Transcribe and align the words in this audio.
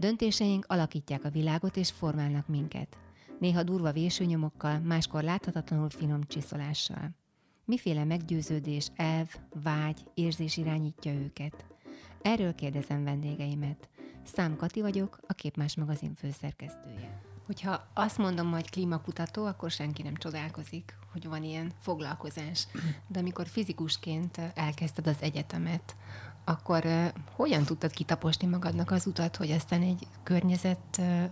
Döntéseink 0.00 0.64
alakítják 0.68 1.24
a 1.24 1.30
világot 1.30 1.76
és 1.76 1.90
formálnak 1.90 2.48
minket. 2.48 2.96
Néha 3.38 3.62
durva 3.62 3.92
vésőnyomokkal, 3.92 4.78
máskor 4.78 5.22
láthatatlanul 5.22 5.90
finom 5.90 6.22
csiszolással. 6.22 7.10
Miféle 7.64 8.04
meggyőződés, 8.04 8.88
elv, 8.96 9.28
vágy, 9.62 10.00
érzés 10.14 10.56
irányítja 10.56 11.12
őket? 11.12 11.64
Erről 12.22 12.54
kérdezem 12.54 13.04
vendégeimet. 13.04 13.88
Szám 14.22 14.56
Kati 14.56 14.80
vagyok, 14.80 15.18
a 15.26 15.32
Képmás 15.32 15.76
magazin 15.76 16.14
főszerkesztője. 16.14 17.22
Hogyha 17.46 17.90
azt 17.94 18.18
mondom, 18.18 18.50
hogy 18.50 18.70
klímakutató, 18.70 19.44
akkor 19.44 19.70
senki 19.70 20.02
nem 20.02 20.14
csodálkozik, 20.14 20.96
hogy 21.12 21.26
van 21.26 21.42
ilyen 21.42 21.72
foglalkozás. 21.78 22.66
De 23.08 23.18
amikor 23.18 23.46
fizikusként 23.46 24.40
elkezdted 24.54 25.06
az 25.06 25.16
egyetemet, 25.20 25.96
akkor 26.50 26.84
uh, 26.84 27.06
hogyan 27.36 27.64
tudtad 27.64 27.90
kitaposni 27.90 28.46
magadnak 28.46 28.90
az 28.90 29.06
utat, 29.06 29.36
hogy 29.36 29.50
aztán 29.50 29.82
egy 29.82 30.06
környezet, 30.22 30.98
uh, 30.98 31.24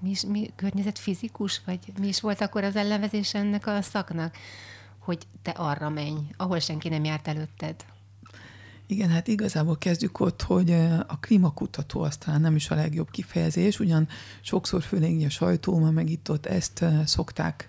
mi, 0.00 0.10
is, 0.10 0.24
mi, 0.24 0.50
környezet 0.56 0.98
fizikus, 0.98 1.60
vagy 1.64 1.78
mi 2.00 2.06
is 2.06 2.20
volt 2.20 2.40
akkor 2.40 2.64
az 2.64 2.76
ellenvezés 2.76 3.34
ennek 3.34 3.66
a 3.66 3.82
szaknak, 3.82 4.36
hogy 4.98 5.18
te 5.42 5.50
arra 5.50 5.88
menj, 5.88 6.18
ahol 6.36 6.58
senki 6.58 6.88
nem 6.88 7.04
járt 7.04 7.28
előtted? 7.28 7.84
Igen, 8.86 9.08
hát 9.08 9.28
igazából 9.28 9.78
kezdjük 9.78 10.20
ott, 10.20 10.42
hogy 10.42 10.70
a 11.06 11.18
klímakutató 11.20 12.02
aztán 12.02 12.40
nem 12.40 12.56
is 12.56 12.70
a 12.70 12.74
legjobb 12.74 13.10
kifejezés, 13.10 13.80
ugyan 13.80 14.08
sokszor 14.40 14.82
főleg 14.82 15.22
a 15.26 15.28
sajtóban 15.28 15.92
meg 15.92 16.10
itt 16.10 16.30
ott 16.30 16.46
ezt 16.46 16.84
szokták 17.04 17.66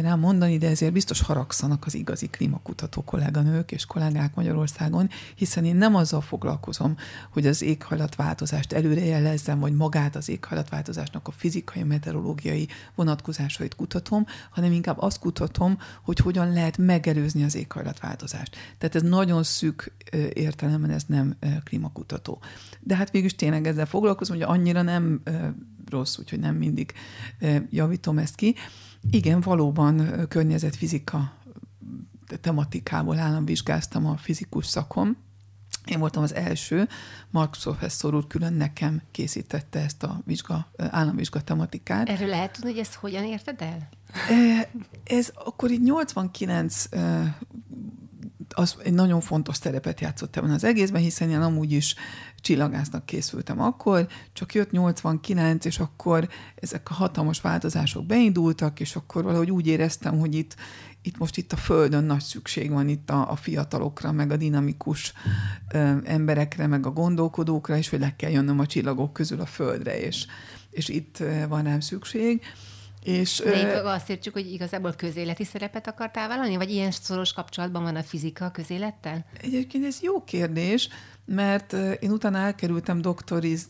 rám 0.00 0.18
mondani, 0.18 0.58
de 0.58 0.68
ezért 0.68 0.92
biztos 0.92 1.20
haragszanak 1.20 1.86
az 1.86 1.94
igazi 1.94 2.28
klímakutató 2.28 3.02
kolléganők 3.02 3.72
és 3.72 3.86
kollégák 3.86 4.34
Magyarországon, 4.34 5.08
hiszen 5.34 5.64
én 5.64 5.76
nem 5.76 5.94
azzal 5.94 6.20
foglalkozom, 6.20 6.96
hogy 7.30 7.46
az 7.46 7.62
éghajlatváltozást 7.62 8.72
előrejelezzem, 8.72 9.58
vagy 9.58 9.74
magát 9.74 10.16
az 10.16 10.28
éghajlatváltozásnak 10.28 11.28
a 11.28 11.30
fizikai, 11.30 11.82
meteorológiai 11.82 12.68
vonatkozásait 12.94 13.74
kutatom, 13.74 14.26
hanem 14.50 14.72
inkább 14.72 15.00
azt 15.00 15.18
kutatom, 15.18 15.78
hogy 16.02 16.18
hogyan 16.18 16.52
lehet 16.52 16.78
megelőzni 16.78 17.42
az 17.44 17.54
éghajlatváltozást. 17.54 18.56
Tehát 18.78 18.94
ez 18.94 19.02
nagyon 19.02 19.42
szűk 19.42 19.92
értelemben 20.32 20.90
ez 20.90 21.04
nem 21.06 21.36
klímakutató. 21.64 22.40
De 22.80 22.96
hát 22.96 23.10
végülis 23.10 23.34
tényleg 23.34 23.66
ezzel 23.66 23.86
foglalkozom, 23.86 24.36
hogy 24.36 24.46
annyira 24.48 24.82
nem 24.82 25.22
rossz, 25.90 26.18
úgyhogy 26.18 26.40
nem 26.40 26.54
mindig 26.54 26.92
javítom 27.70 28.18
ezt 28.18 28.34
ki. 28.34 28.54
Igen, 29.10 29.40
valóban 29.40 30.26
környezetfizika 30.28 31.32
tematikából 32.40 33.18
államvizsgáztam 33.18 34.06
a 34.06 34.16
fizikus 34.16 34.66
szakom. 34.66 35.16
Én 35.84 35.98
voltam 35.98 36.22
az 36.22 36.34
első, 36.34 36.88
Mark 37.30 37.56
professzor 37.62 38.14
úr 38.14 38.26
külön 38.26 38.52
nekem 38.52 39.02
készítette 39.10 39.80
ezt 39.80 40.02
a 40.02 40.20
vizsga, 40.24 40.70
államvizsga 40.76 41.40
tematikát. 41.40 42.08
Erről 42.08 42.28
lehet 42.28 42.52
tudni, 42.52 42.70
hogy 42.70 42.80
ezt 42.80 42.94
hogyan 42.94 43.24
érted 43.24 43.60
el? 43.60 43.88
Ez 45.04 45.32
akkor 45.34 45.70
így 45.70 45.82
89 45.82 46.84
az 48.58 48.76
egy 48.84 48.92
nagyon 48.92 49.20
fontos 49.20 49.56
szerepet 49.56 50.00
játszott 50.00 50.36
ebben 50.36 50.50
az 50.50 50.64
egészben, 50.64 51.00
hiszen 51.00 51.30
én 51.30 51.40
amúgy 51.40 51.72
is 51.72 51.94
csillagásznak 52.40 53.06
készültem 53.06 53.60
akkor, 53.60 54.08
csak 54.32 54.54
jött 54.54 54.70
89, 54.70 55.64
és 55.64 55.78
akkor 55.78 56.28
ezek 56.54 56.90
a 56.90 56.94
hatalmas 56.94 57.40
változások 57.40 58.06
beindultak, 58.06 58.80
és 58.80 58.96
akkor 58.96 59.22
valahogy 59.22 59.50
úgy 59.50 59.66
éreztem, 59.66 60.18
hogy 60.18 60.34
itt, 60.34 60.54
itt 61.02 61.18
most 61.18 61.36
itt 61.36 61.52
a 61.52 61.56
Földön 61.56 62.04
nagy 62.04 62.20
szükség 62.20 62.70
van 62.70 62.88
itt 62.88 63.10
a, 63.10 63.30
a 63.30 63.36
fiatalokra, 63.36 64.12
meg 64.12 64.30
a 64.30 64.36
dinamikus 64.36 65.12
ö, 65.72 65.92
emberekre, 66.04 66.66
meg 66.66 66.86
a 66.86 66.90
gondolkodókra, 66.90 67.76
és 67.76 67.88
hogy 67.88 68.00
le 68.00 68.16
kell 68.16 68.30
jönnöm 68.30 68.58
a 68.58 68.66
csillagok 68.66 69.12
közül 69.12 69.40
a 69.40 69.46
Földre, 69.46 70.00
és, 70.00 70.26
és 70.70 70.88
itt 70.88 71.22
van 71.48 71.62
rám 71.62 71.80
szükség. 71.80 72.42
És, 73.08 73.42
De 73.44 73.60
itt 73.60 73.84
azt 73.84 74.10
értsük, 74.10 74.32
hogy 74.32 74.52
igazából 74.52 74.92
közéleti 74.92 75.44
szerepet 75.44 75.86
akartál 75.86 76.28
vállalni, 76.28 76.56
vagy 76.56 76.70
ilyen 76.70 76.90
szoros 76.90 77.32
kapcsolatban 77.32 77.82
van 77.82 77.96
a 77.96 78.02
fizika 78.02 78.44
a 78.44 78.50
közélettel? 78.50 79.24
Egyébként 79.42 79.84
ez 79.84 79.98
jó 80.02 80.24
kérdés, 80.24 80.88
mert 81.26 81.72
én 82.00 82.10
utána 82.10 82.38
elkerültem 82.38 83.00
doktoriz 83.00 83.66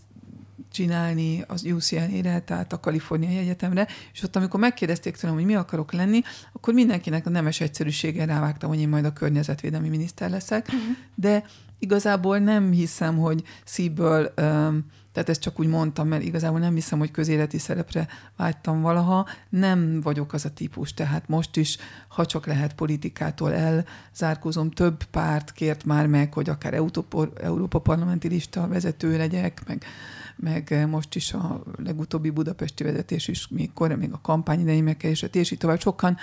csinálni 0.73 1.45
az 1.47 1.65
UCLA-re, 1.65 2.41
tehát 2.41 2.73
a 2.73 2.81
Kaliforniai 2.81 3.37
Egyetemre, 3.37 3.87
és 4.13 4.23
ott 4.23 4.37
amikor 4.37 4.61
megkérdezték 4.61 5.17
tőlem, 5.17 5.37
hogy 5.37 5.45
mi 5.45 5.55
akarok 5.55 5.93
lenni, 5.93 6.21
akkor 6.53 6.75
mindenkinek 6.75 7.27
a 7.27 7.31
nemes 7.31 7.61
egyszerűséggel 7.61 8.27
rávágtam, 8.27 8.69
hogy 8.69 8.81
én 8.81 8.89
majd 8.89 9.05
a 9.05 9.13
környezetvédelmi 9.13 9.89
miniszter 9.89 10.31
leszek, 10.31 10.67
uh-huh. 10.67 10.97
de 11.15 11.45
igazából 11.79 12.39
nem 12.39 12.71
hiszem, 12.71 13.19
hogy 13.19 13.43
szívből 13.65 14.33
um, 14.37 14.85
tehát 15.13 15.29
ezt 15.29 15.41
csak 15.41 15.61
úgy 15.61 15.67
mondtam, 15.67 16.09
mert 16.09 16.23
igazából 16.23 16.59
nem 16.59 16.75
hiszem, 16.75 16.99
hogy 16.99 17.11
közéleti 17.11 17.59
szerepre 17.59 18.09
vágytam 18.37 18.81
valaha. 18.81 19.27
Nem 19.49 20.01
vagyok 20.01 20.33
az 20.33 20.45
a 20.45 20.51
típus, 20.51 20.95
tehát 20.95 21.29
most 21.29 21.57
is, 21.57 21.77
ha 22.09 22.27
csak 22.27 22.47
lehet 22.47 22.75
politikától 22.75 23.53
elzárkózom, 23.55 24.71
több 24.71 25.05
párt 25.05 25.53
kért 25.53 25.85
már 25.85 26.07
meg, 26.07 26.33
hogy 26.35 26.49
akár 26.49 26.75
Európa 26.75 27.79
parlamenti 27.79 28.29
lista 28.29 28.69
vezető 28.69 29.17
legyek, 29.17 29.63
meg, 29.67 29.85
meg 30.37 30.87
most 30.91 31.15
is 31.15 31.33
a 31.33 31.63
legutóbbi 31.77 32.31
budapesti 32.31 32.85
vezetés 32.85 33.29
is, 33.29 33.49
még 33.49 33.73
kor, 33.73 33.95
még 33.95 34.13
a 34.13 34.21
kampány 34.21 34.61
idején 34.61 34.85
megkeresett, 34.85 35.37
és 35.37 35.51
így 35.51 35.59
tovább. 35.59 35.81
Sokan 35.81 36.17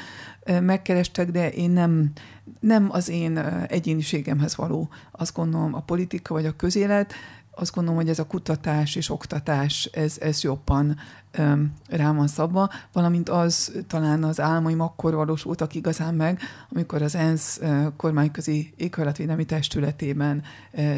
megkerestek, 0.61 1.31
de 1.31 1.51
én 1.51 1.71
nem, 1.71 2.11
nem 2.59 2.87
az 2.91 3.09
én 3.09 3.37
egyéniségemhez 3.67 4.55
való, 4.55 4.89
azt 5.11 5.35
gondolom, 5.35 5.73
a 5.73 5.81
politika 5.81 6.33
vagy 6.33 6.45
a 6.45 6.55
közélet, 6.55 7.13
azt 7.55 7.73
gondolom, 7.73 7.99
hogy 7.99 8.09
ez 8.09 8.19
a 8.19 8.27
kutatás 8.27 8.95
és 8.95 9.09
oktatás, 9.09 9.89
ez, 9.93 10.17
ez 10.19 10.41
jobban 10.41 10.97
um, 11.37 11.73
rá 11.89 12.13
van 12.13 12.27
szabva, 12.27 12.69
valamint 12.91 13.29
az 13.29 13.83
talán 13.87 14.23
az 14.23 14.39
álmaim 14.39 14.79
akkor 14.79 15.13
valósultak 15.13 15.75
igazán 15.75 16.15
meg, 16.15 16.39
amikor 16.69 17.01
az 17.01 17.15
ENSZ 17.15 17.61
kormányközi 17.97 18.73
éghajlatvédelmi 18.77 19.45
testületében 19.45 20.43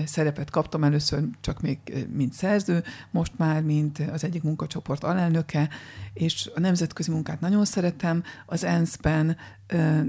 szerepet 0.06 0.50
kaptam 0.50 0.84
először 0.84 1.24
csak 1.42 1.62
még 1.62 2.08
mint 2.14 2.34
szerző, 2.34 2.84
most 3.12 3.32
már 3.38 3.62
mint 3.62 4.00
az 4.14 4.24
egyik 4.24 4.44
munkacsoport 4.44 5.04
alelnöke, 5.04 5.70
és 6.14 6.50
a 6.56 6.60
nemzetközi 6.60 7.12
munkát 7.12 7.40
nagyon 7.40 7.66
szeretem, 7.66 8.24
az 8.46 8.64
ENSZ-ben 8.64 9.38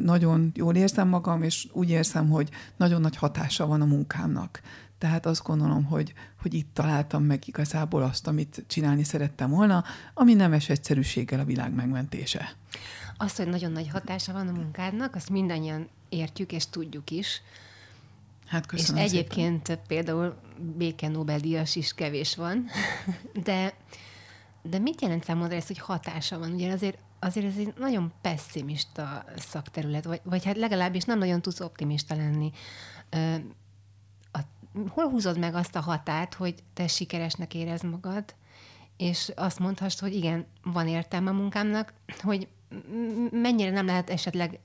nagyon 0.02 0.52
jól 0.54 0.74
érzem 0.74 1.08
magam, 1.08 1.42
és 1.42 1.68
úgy 1.72 1.90
érzem, 1.90 2.28
hogy 2.28 2.50
nagyon 2.76 3.00
nagy 3.00 3.16
hatása 3.16 3.66
van 3.66 3.80
a 3.80 3.84
munkámnak. 3.84 4.60
Tehát 4.98 5.26
azt 5.26 5.42
gondolom, 5.42 5.84
hogy, 5.84 6.12
hogy 6.42 6.54
itt 6.54 6.74
találtam 6.74 7.22
meg 7.22 7.42
igazából 7.46 8.02
azt, 8.02 8.26
amit 8.26 8.64
csinálni 8.66 9.04
szerettem 9.04 9.50
volna, 9.50 9.84
ami 10.14 10.34
nemes 10.34 10.68
egyszerűséggel 10.68 11.40
a 11.40 11.44
világ 11.44 11.74
megmentése. 11.74 12.52
Azt, 13.16 13.36
hogy 13.36 13.48
nagyon 13.48 13.72
nagy 13.72 13.88
hatása 13.88 14.32
van 14.32 14.48
a 14.48 14.52
munkádnak, 14.52 15.14
azt 15.14 15.30
mindannyian 15.30 15.88
értjük 16.08 16.52
és 16.52 16.66
tudjuk 16.66 17.10
is. 17.10 17.42
Hát 18.46 18.66
köszönöm 18.66 19.02
És 19.02 19.10
egyébként 19.10 19.66
szépen. 19.66 19.84
például 19.86 20.36
béke 20.76 21.08
Nobel-díjas 21.08 21.76
is 21.76 21.94
kevés 21.94 22.36
van, 22.36 22.66
de, 23.44 23.74
de 24.62 24.78
mit 24.78 25.00
jelent 25.02 25.24
számodra 25.24 25.56
ez, 25.56 25.66
hogy 25.66 25.78
hatása 25.78 26.38
van? 26.38 26.52
Ugye 26.52 26.72
azért, 26.72 26.98
azért 27.18 27.46
ez 27.46 27.56
egy 27.58 27.72
nagyon 27.78 28.12
pessimista 28.20 29.24
szakterület, 29.36 30.04
vagy, 30.04 30.20
vagy 30.22 30.44
hát 30.44 30.56
legalábbis 30.56 31.04
nem 31.04 31.18
nagyon 31.18 31.42
tudsz 31.42 31.60
optimista 31.60 32.14
lenni 32.14 32.52
hol 34.88 35.08
húzod 35.08 35.38
meg 35.38 35.54
azt 35.54 35.76
a 35.76 35.80
határt, 35.80 36.34
hogy 36.34 36.54
te 36.74 36.86
sikeresnek 36.86 37.54
érez 37.54 37.82
magad, 37.82 38.24
és 38.96 39.32
azt 39.36 39.58
mondhast, 39.58 40.00
hogy 40.00 40.14
igen, 40.14 40.46
van 40.62 40.88
értelme 40.88 41.30
a 41.30 41.34
munkámnak, 41.34 41.92
hogy 42.22 42.48
mennyire 43.30 43.70
nem 43.70 43.86
lehet 43.86 44.10
esetleg 44.10 44.58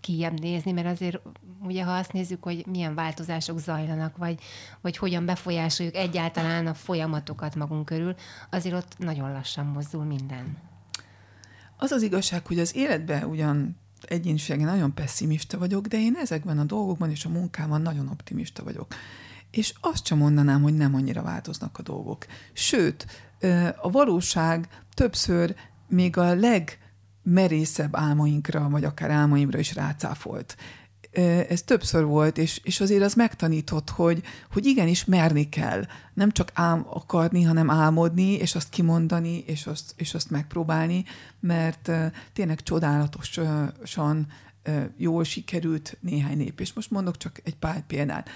kijebb 0.00 0.40
nézni, 0.40 0.72
mert 0.72 0.86
azért 0.86 1.20
ugye 1.62 1.84
ha 1.84 1.92
azt 1.92 2.12
nézzük, 2.12 2.42
hogy 2.42 2.66
milyen 2.66 2.94
változások 2.94 3.58
zajlanak, 3.58 4.16
vagy, 4.16 4.40
vagy 4.80 4.96
hogyan 4.96 5.24
befolyásoljuk 5.24 5.94
egyáltalán 5.94 6.66
a 6.66 6.74
folyamatokat 6.74 7.54
magunk 7.54 7.84
körül, 7.84 8.14
azért 8.50 8.74
ott 8.74 8.98
nagyon 8.98 9.32
lassan 9.32 9.66
mozdul 9.66 10.04
minden. 10.04 10.58
Az 11.76 11.90
az 11.90 12.02
igazság, 12.02 12.46
hogy 12.46 12.58
az 12.58 12.76
életben 12.76 13.24
ugyan 13.24 13.76
egyéniségen 14.02 14.66
nagyon 14.66 14.94
pessimista 14.94 15.58
vagyok, 15.58 15.86
de 15.86 15.98
én 15.98 16.16
ezekben 16.16 16.58
a 16.58 16.64
dolgokban 16.64 17.10
és 17.10 17.24
a 17.24 17.28
munkában 17.28 17.82
nagyon 17.82 18.08
optimista 18.08 18.64
vagyok 18.64 18.94
és 19.52 19.74
azt 19.80 20.06
sem 20.06 20.18
mondanám, 20.18 20.62
hogy 20.62 20.76
nem 20.76 20.94
annyira 20.94 21.22
változnak 21.22 21.78
a 21.78 21.82
dolgok. 21.82 22.26
Sőt, 22.52 23.06
a 23.80 23.90
valóság 23.90 24.68
többször 24.94 25.54
még 25.88 26.16
a 26.16 26.34
legmerészebb 26.34 27.96
álmainkra, 27.96 28.68
vagy 28.68 28.84
akár 28.84 29.10
álmaimra 29.10 29.58
is 29.58 29.74
rácáfolt. 29.74 30.56
Ez 31.48 31.62
többször 31.62 32.04
volt, 32.04 32.38
és, 32.38 32.60
és 32.62 32.80
azért 32.80 33.02
az 33.02 33.14
megtanított, 33.14 33.90
hogy, 33.90 34.22
hogy 34.52 34.66
igenis 34.66 35.04
merni 35.04 35.48
kell. 35.48 35.84
Nem 36.14 36.30
csak 36.30 36.50
ám 36.54 36.86
akarni, 36.88 37.42
hanem 37.42 37.70
álmodni, 37.70 38.32
és 38.32 38.54
azt 38.54 38.68
kimondani, 38.68 39.38
és 39.38 39.66
azt, 39.66 39.94
és 39.96 40.14
azt 40.14 40.30
megpróbálni, 40.30 41.04
mert 41.40 41.90
tényleg 42.32 42.62
csodálatosan 42.62 44.26
jól 44.96 45.24
sikerült 45.24 45.96
néhány 46.00 46.36
nép. 46.36 46.60
És 46.60 46.72
most 46.72 46.90
mondok 46.90 47.16
csak 47.16 47.40
egy 47.44 47.56
pár 47.56 47.86
példát 47.86 48.28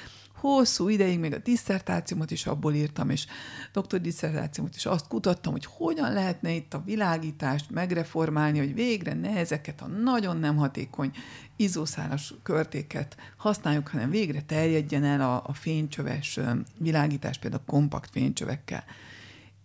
hosszú 0.55 0.89
ideig 0.89 1.19
még 1.19 1.33
a 1.33 1.39
diszertációmat 1.39 2.31
is 2.31 2.47
abból 2.47 2.75
írtam, 2.75 3.11
és 3.11 3.27
doktor 3.73 4.01
diszertációmat 4.01 4.77
is 4.77 4.87
azt 4.87 5.09
kutattam, 5.09 5.53
hogy 5.53 5.65
hogyan 5.65 6.13
lehetne 6.13 6.51
itt 6.51 6.75
a 6.75 6.83
világítást 6.85 7.71
megreformálni, 7.71 8.59
hogy 8.59 8.75
végre 8.75 9.15
ne 9.15 9.37
ezeket 9.37 9.81
a 9.81 9.87
nagyon 9.87 10.37
nem 10.37 10.57
hatékony 10.57 11.11
izószálas 11.57 12.35
körtéket 12.43 13.17
használjuk, 13.37 13.89
hanem 13.89 14.11
végre 14.11 14.43
terjedjen 14.43 15.05
el 15.05 15.21
a, 15.21 15.43
a 15.47 15.53
fénycsöves 15.53 16.41
világítás, 16.79 17.39
például 17.39 17.63
kompakt 17.67 18.11
fénycsövekkel. 18.11 18.85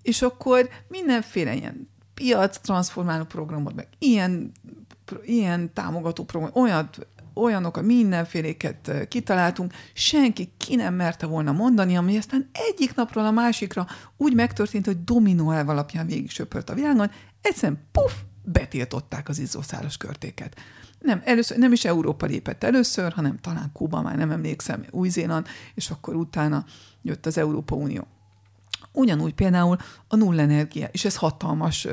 És 0.01 0.21
akkor 0.21 0.69
mindenféle 0.87 1.55
ilyen 1.55 1.89
piac 2.13 2.59
transformáló 2.59 3.23
programot, 3.23 3.75
meg 3.75 3.87
ilyen, 3.99 4.51
ilyen 5.23 5.73
támogató 5.73 6.23
program, 6.23 6.51
olyat 6.53 7.07
olyanokat, 7.41 7.83
mindenféléket 7.83 9.07
kitaláltunk, 9.07 9.73
senki 9.93 10.53
ki 10.57 10.75
nem 10.75 10.93
merte 10.93 11.25
volna 11.25 11.51
mondani, 11.51 11.97
ami 11.97 12.17
aztán 12.17 12.49
egyik 12.51 12.95
napról 12.95 13.25
a 13.25 13.31
másikra 13.31 13.87
úgy 14.17 14.35
megtörtént, 14.35 14.85
hogy 14.85 15.03
dominó 15.03 15.51
elv 15.51 15.69
alapján 15.69 16.05
végig 16.05 16.29
söpört 16.29 16.69
a 16.69 16.73
világon, 16.73 17.11
egyszerűen 17.41 17.87
puf, 17.91 18.13
betiltották 18.43 19.29
az 19.29 19.39
izzószáros 19.39 19.97
körtéket. 19.97 20.55
Nem, 20.99 21.21
először, 21.25 21.57
nem 21.57 21.71
is 21.71 21.85
Európa 21.85 22.25
lépett 22.25 22.63
először, 22.63 23.11
hanem 23.11 23.37
talán 23.37 23.69
Kuba, 23.73 24.01
már 24.01 24.17
nem 24.17 24.31
emlékszem, 24.31 24.85
Új-Zéland, 24.91 25.47
és 25.75 25.89
akkor 25.89 26.15
utána 26.15 26.65
jött 27.01 27.25
az 27.25 27.37
Európa 27.37 27.75
Unió. 27.75 28.07
Ugyanúgy 28.91 29.33
például 29.33 29.77
a 30.07 30.15
nullenergia, 30.15 30.87
és 30.91 31.05
ez 31.05 31.15
hatalmas, 31.15 31.87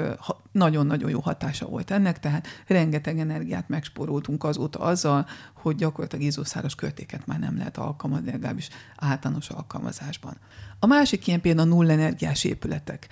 nagyon-nagyon 0.53 1.11
jó 1.11 1.21
hatása 1.21 1.67
volt 1.67 1.91
ennek, 1.91 2.21
tehát 2.21 2.47
rengeteg 2.67 3.19
energiát 3.19 3.69
megspóroltunk 3.69 4.45
azóta 4.45 4.79
azzal, 4.79 5.27
hogy 5.55 5.77
gyakorlatilag 5.77 6.25
izószáros 6.25 6.75
körtéket 6.75 7.27
már 7.27 7.39
nem 7.39 7.57
lehet 7.57 7.79
alkalmazni, 7.79 8.31
legalábbis 8.31 8.69
általános 8.97 9.49
alkalmazásban. 9.49 10.37
A 10.79 10.87
másik 10.87 11.27
ilyen 11.27 11.41
például 11.41 11.71
a 11.71 11.75
nullenergiás 11.75 12.45
épületek. 12.45 13.09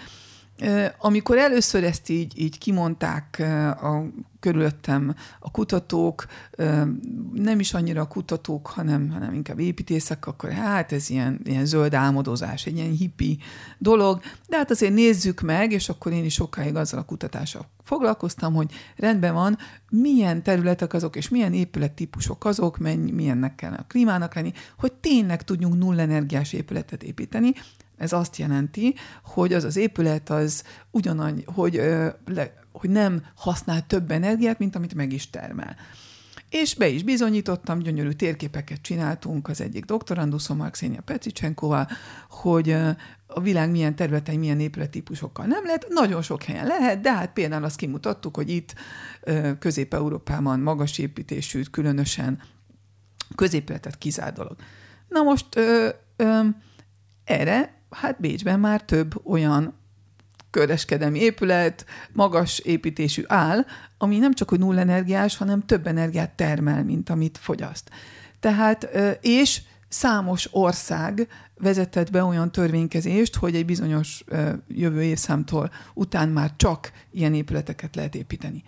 Amikor 0.98 1.38
először 1.38 1.84
ezt 1.84 2.08
így, 2.08 2.40
így 2.40 2.58
kimondták 2.58 3.42
a 3.82 4.02
körülöttem 4.46 5.14
a 5.40 5.50
kutatók, 5.50 6.26
nem 7.32 7.60
is 7.60 7.74
annyira 7.74 8.00
a 8.00 8.08
kutatók, 8.08 8.66
hanem, 8.66 9.10
hanem 9.10 9.34
inkább 9.34 9.58
építészek, 9.58 10.26
akkor 10.26 10.50
hát 10.50 10.92
ez 10.92 11.10
ilyen, 11.10 11.40
ilyen 11.44 11.64
zöld 11.66 11.94
álmodozás, 11.94 12.66
egy 12.66 12.76
ilyen 12.76 12.90
hippi 12.90 13.38
dolog, 13.78 14.20
de 14.48 14.56
hát 14.56 14.70
azért 14.70 14.94
nézzük 14.94 15.40
meg, 15.40 15.72
és 15.72 15.88
akkor 15.88 16.12
én 16.12 16.24
is 16.24 16.34
sokáig 16.34 16.76
azzal 16.76 17.00
a 17.00 17.04
kutatással 17.04 17.66
foglalkoztam, 17.82 18.54
hogy 18.54 18.72
rendben 18.96 19.34
van, 19.34 19.58
milyen 19.90 20.42
területek 20.42 20.92
azok, 20.92 21.16
és 21.16 21.28
milyen 21.28 21.52
épülettípusok 21.52 22.44
azok, 22.44 22.78
mennyi, 22.78 23.10
milyennek 23.10 23.54
kell 23.54 23.72
a 23.72 23.84
klímának 23.88 24.34
lenni, 24.34 24.52
hogy 24.78 24.92
tényleg 24.92 25.42
tudjunk 25.42 25.78
nullenergiás 25.78 26.52
épületet 26.52 27.02
építeni, 27.02 27.52
ez 27.96 28.12
azt 28.12 28.36
jelenti, 28.36 28.94
hogy 29.24 29.52
az 29.52 29.64
az 29.64 29.76
épület 29.76 30.30
az 30.30 30.64
ugyanannyi, 30.90 31.42
hogy, 31.46 31.74
le, 32.26 32.54
hogy 32.80 32.90
nem 32.90 33.22
használ 33.34 33.86
több 33.86 34.10
energiát, 34.10 34.58
mint 34.58 34.76
amit 34.76 34.94
meg 34.94 35.12
is 35.12 35.30
termel. 35.30 35.76
És 36.50 36.74
be 36.74 36.88
is 36.88 37.02
bizonyítottam, 37.02 37.78
gyönyörű 37.78 38.10
térképeket 38.10 38.80
csináltunk 38.80 39.48
az 39.48 39.60
egyik 39.60 39.84
doktoranduszommal, 39.84 40.70
Xenia 40.70 41.00
Petricsenkóval, 41.00 41.88
hogy 42.28 42.70
a 43.26 43.40
világ 43.40 43.70
milyen 43.70 43.96
területein, 43.96 44.38
milyen 44.38 44.60
épülettípusokkal 44.60 45.46
nem 45.46 45.64
lehet. 45.64 45.86
Nagyon 45.88 46.22
sok 46.22 46.42
helyen 46.42 46.66
lehet, 46.66 47.00
de 47.00 47.12
hát 47.12 47.32
például 47.32 47.64
azt 47.64 47.76
kimutattuk, 47.76 48.36
hogy 48.36 48.50
itt 48.50 48.74
Közép-Európában 49.58 50.60
magas 50.60 50.98
építésű, 50.98 51.62
különösen 51.62 52.42
középületet 53.34 53.98
kizár 53.98 54.32
dolog. 54.32 54.56
Na 55.08 55.22
most 55.22 55.46
ö, 55.56 55.88
ö, 56.16 56.40
erre 57.24 57.82
hát 57.90 58.20
Bécsben 58.20 58.60
már 58.60 58.84
több 58.84 59.26
olyan 59.26 59.74
kereskedelmi 60.56 61.18
épület, 61.18 61.84
magas 62.12 62.58
építésű 62.58 63.22
áll, 63.26 63.64
ami 63.98 64.18
nem 64.18 64.34
csak 64.34 64.48
hogy 64.48 64.58
null 64.58 64.78
energiás, 64.78 65.36
hanem 65.36 65.66
több 65.66 65.86
energiát 65.86 66.30
termel, 66.30 66.84
mint 66.84 67.10
amit 67.10 67.38
fogyaszt. 67.38 67.90
Tehát, 68.40 68.88
és 69.20 69.62
számos 69.88 70.48
ország 70.50 71.28
vezetett 71.58 72.10
be 72.10 72.24
olyan 72.24 72.52
törvénykezést, 72.52 73.36
hogy 73.36 73.54
egy 73.54 73.64
bizonyos 73.64 74.24
jövő 74.68 75.02
évszámtól 75.02 75.70
után 75.94 76.28
már 76.28 76.52
csak 76.56 76.92
ilyen 77.10 77.34
épületeket 77.34 77.94
lehet 77.96 78.14
építeni. 78.14 78.62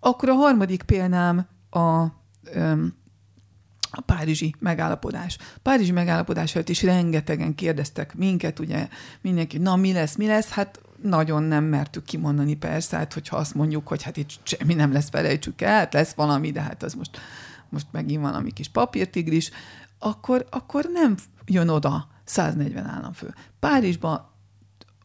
Akkor 0.00 0.28
a 0.28 0.34
harmadik 0.34 0.82
példám 0.82 1.46
a 1.70 2.06
a 3.90 4.00
párizsi 4.00 4.54
megállapodás. 4.58 5.38
Párizsi 5.62 5.92
megállapodás 5.92 6.54
előtt 6.54 6.68
is 6.68 6.82
rengetegen 6.82 7.54
kérdeztek 7.54 8.14
minket, 8.14 8.58
ugye 8.58 8.88
mindenki, 9.20 9.58
na 9.58 9.76
mi 9.76 9.92
lesz, 9.92 10.16
mi 10.16 10.26
lesz? 10.26 10.48
Hát 10.48 10.80
nagyon 11.02 11.42
nem 11.42 11.64
mertük 11.64 12.04
kimondani 12.04 12.54
persze, 12.54 12.96
hát 12.96 13.12
hogyha 13.12 13.36
azt 13.36 13.54
mondjuk, 13.54 13.88
hogy 13.88 14.02
hát 14.02 14.16
itt 14.16 14.30
semmi 14.42 14.74
nem 14.74 14.92
lesz, 14.92 15.08
felejtsük 15.08 15.60
el, 15.60 15.78
hát 15.78 15.92
lesz 15.92 16.12
valami, 16.12 16.50
de 16.50 16.60
hát 16.60 16.82
az 16.82 16.94
most, 16.94 17.20
most 17.68 17.86
megint 17.90 18.22
valami 18.22 18.52
kis 18.52 18.68
papírtigris, 18.68 19.50
akkor, 19.98 20.46
akkor 20.50 20.88
nem 20.92 21.14
jön 21.46 21.68
oda 21.68 22.08
140 22.24 22.86
államfő. 22.86 23.34
Párizsban 23.58 24.28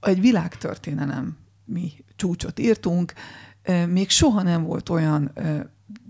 egy 0.02 0.22
világtörténelem 0.22 1.38
mi 1.66 1.92
csúcsot 2.16 2.60
írtunk, 2.60 3.14
még 3.88 4.10
soha 4.10 4.42
nem 4.42 4.64
volt 4.64 4.90
olyan 4.90 5.32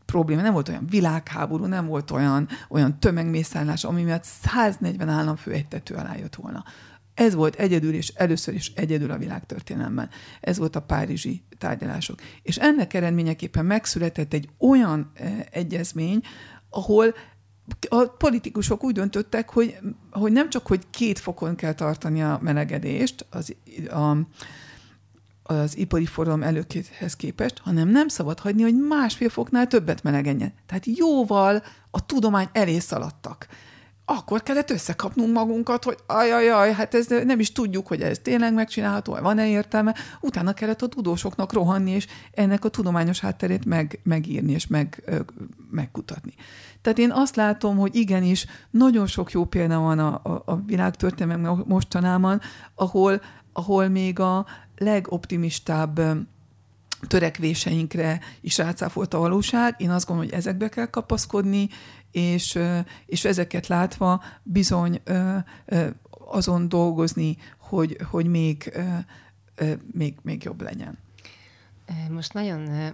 probléma, 0.05 0.41
nem 0.41 0.53
volt 0.53 0.69
olyan 0.69 0.87
világháború, 0.87 1.65
nem 1.65 1.85
volt 1.85 2.11
olyan, 2.11 2.47
olyan 2.69 2.99
tömegmészállás, 2.99 3.83
ami 3.83 4.03
miatt 4.03 4.23
140 4.23 5.09
államfő 5.09 5.51
egy 5.51 5.67
tető 5.67 5.95
alá 5.95 6.15
jött 6.15 6.35
volna. 6.35 6.63
Ez 7.13 7.33
volt 7.33 7.55
egyedül, 7.55 7.93
és 7.93 8.07
először 8.07 8.53
is 8.53 8.71
egyedül 8.75 9.11
a 9.11 9.17
világtörténelemben. 9.17 10.09
Ez 10.41 10.57
volt 10.57 10.75
a 10.75 10.81
párizsi 10.81 11.43
tárgyalások. 11.57 12.19
És 12.41 12.57
ennek 12.57 12.93
eredményeképpen 12.93 13.65
megszületett 13.65 14.33
egy 14.33 14.49
olyan 14.57 15.11
e, 15.13 15.47
egyezmény, 15.51 16.21
ahol 16.69 17.13
a 17.89 18.05
politikusok 18.05 18.83
úgy 18.83 18.93
döntöttek, 18.93 19.49
hogy, 19.49 19.77
hogy 20.11 20.31
nem 20.31 20.49
csak, 20.49 20.67
hogy 20.67 20.81
két 20.89 21.19
fokon 21.19 21.55
kell 21.55 21.73
tartani 21.73 22.23
a 22.23 22.39
melegedést, 22.41 23.25
az, 23.29 23.55
a, 23.89 24.17
az 25.43 25.77
ipari 25.77 26.05
forradalom 26.05 26.47
előkéhez 26.47 27.15
képest, 27.15 27.59
hanem 27.59 27.89
nem 27.89 28.07
szabad 28.07 28.39
hagyni, 28.39 28.61
hogy 28.61 28.75
másfél 28.87 29.29
foknál 29.29 29.67
többet 29.67 30.03
melegedjen. 30.03 30.53
Tehát 30.65 30.85
jóval 30.85 31.63
a 31.91 32.05
tudomány 32.05 32.49
elé 32.51 32.79
szaladtak. 32.79 33.47
Akkor 34.05 34.43
kellett 34.43 34.69
összekapnunk 34.69 35.33
magunkat, 35.33 35.83
hogy 35.83 35.97
ajajaj, 36.07 36.73
hát 36.73 36.93
ez 36.93 37.07
nem 37.07 37.39
is 37.39 37.51
tudjuk, 37.51 37.87
hogy 37.87 38.01
ez 38.01 38.19
tényleg 38.19 38.53
megcsinálható, 38.53 39.15
van-e 39.21 39.47
értelme. 39.47 39.95
Utána 40.21 40.53
kellett 40.53 40.81
a 40.81 40.87
tudósoknak 40.87 41.53
rohanni, 41.53 41.91
és 41.91 42.07
ennek 42.31 42.65
a 42.65 42.69
tudományos 42.69 43.19
hátterét 43.19 43.65
meg, 43.65 43.99
megírni 44.03 44.51
és 44.51 44.67
meg, 44.67 45.03
megkutatni. 45.71 46.33
Tehát 46.81 46.99
én 46.99 47.11
azt 47.11 47.35
látom, 47.35 47.77
hogy 47.77 47.95
igenis 47.95 48.45
nagyon 48.69 49.07
sok 49.07 49.31
jó 49.31 49.45
példa 49.45 49.79
van 49.79 49.99
a, 49.99 50.19
a, 50.23 50.43
a 50.45 50.55
világtörténelem 50.65 51.63
mostanában, 51.67 52.41
ahol, 52.75 53.21
ahol 53.53 53.87
még 53.87 54.19
a 54.19 54.45
legoptimistább 54.77 56.01
törekvéseinkre 57.07 58.19
is 58.41 58.57
rácáfolt 58.57 59.13
a 59.13 59.17
valóság. 59.17 59.75
Én 59.77 59.89
azt 59.89 60.07
gondolom, 60.07 60.29
hogy 60.29 60.39
ezekbe 60.39 60.69
kell 60.69 60.85
kapaszkodni, 60.85 61.69
és, 62.13 62.59
és 63.05 63.25
ezeket 63.25 63.67
látva 63.67 64.23
bizony 64.43 65.01
azon 66.27 66.69
dolgozni, 66.69 67.37
hogy, 67.57 67.97
hogy 68.09 68.25
még, 68.25 68.77
még, 69.91 70.15
még 70.21 70.43
jobb 70.43 70.61
legyen. 70.61 70.97
Most 72.09 72.33
nagyon 72.33 72.93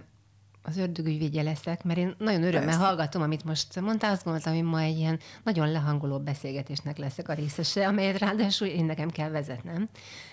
az 0.62 0.76
ördögügyvédje 0.76 1.42
leszek, 1.42 1.84
mert 1.84 1.98
én 1.98 2.14
nagyon 2.18 2.42
örömmel 2.42 2.64
Persze. 2.64 2.80
hallgatom, 2.80 3.22
amit 3.22 3.44
most 3.44 3.80
mondtál. 3.80 4.12
Azt 4.12 4.24
gondoltam, 4.24 4.54
hogy 4.54 4.62
ma 4.62 4.80
egy 4.80 4.98
ilyen 4.98 5.18
nagyon 5.42 5.70
lehangoló 5.70 6.18
beszélgetésnek 6.18 6.98
leszek 6.98 7.28
a 7.28 7.32
részese, 7.32 7.86
amelyet 7.86 8.18
ráadásul 8.18 8.66
én 8.66 8.84
nekem 8.84 9.10
kell 9.10 9.30
vezetnem. 9.30 9.88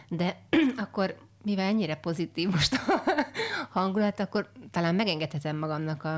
De 0.10 0.42
akkor, 0.84 1.18
mivel 1.44 1.66
ennyire 1.66 1.96
pozitív 1.96 2.50
most 2.50 2.74
a 2.74 3.04
hangulat, 3.80 4.20
akkor 4.20 4.52
talán 4.72 4.96
megengedhetem 4.96 5.58
magamnak 5.58 6.04
a, 6.04 6.18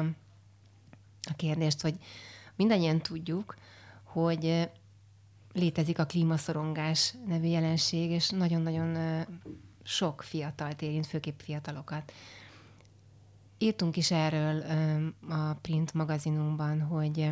a 1.30 1.34
kérdést, 1.36 1.82
hogy 1.82 1.96
mindannyian 2.60 3.00
tudjuk, 3.00 3.56
hogy 4.04 4.70
létezik 5.54 6.00
a 6.00 6.06
klímaszorongás 6.06 7.14
nevű 7.28 7.48
jelenség, 7.48 8.10
és 8.10 8.30
nagyon-nagyon 8.30 9.24
sok 9.84 10.22
fiatal 10.22 10.72
érint, 10.80 11.08
főképp 11.08 11.40
fiatalokat. 11.40 12.12
Írtunk 13.58 13.98
is 13.98 14.12
erről 14.12 14.64
a 15.30 15.54
print 15.54 15.94
magazinunkban, 15.94 16.82
hogy 16.82 17.30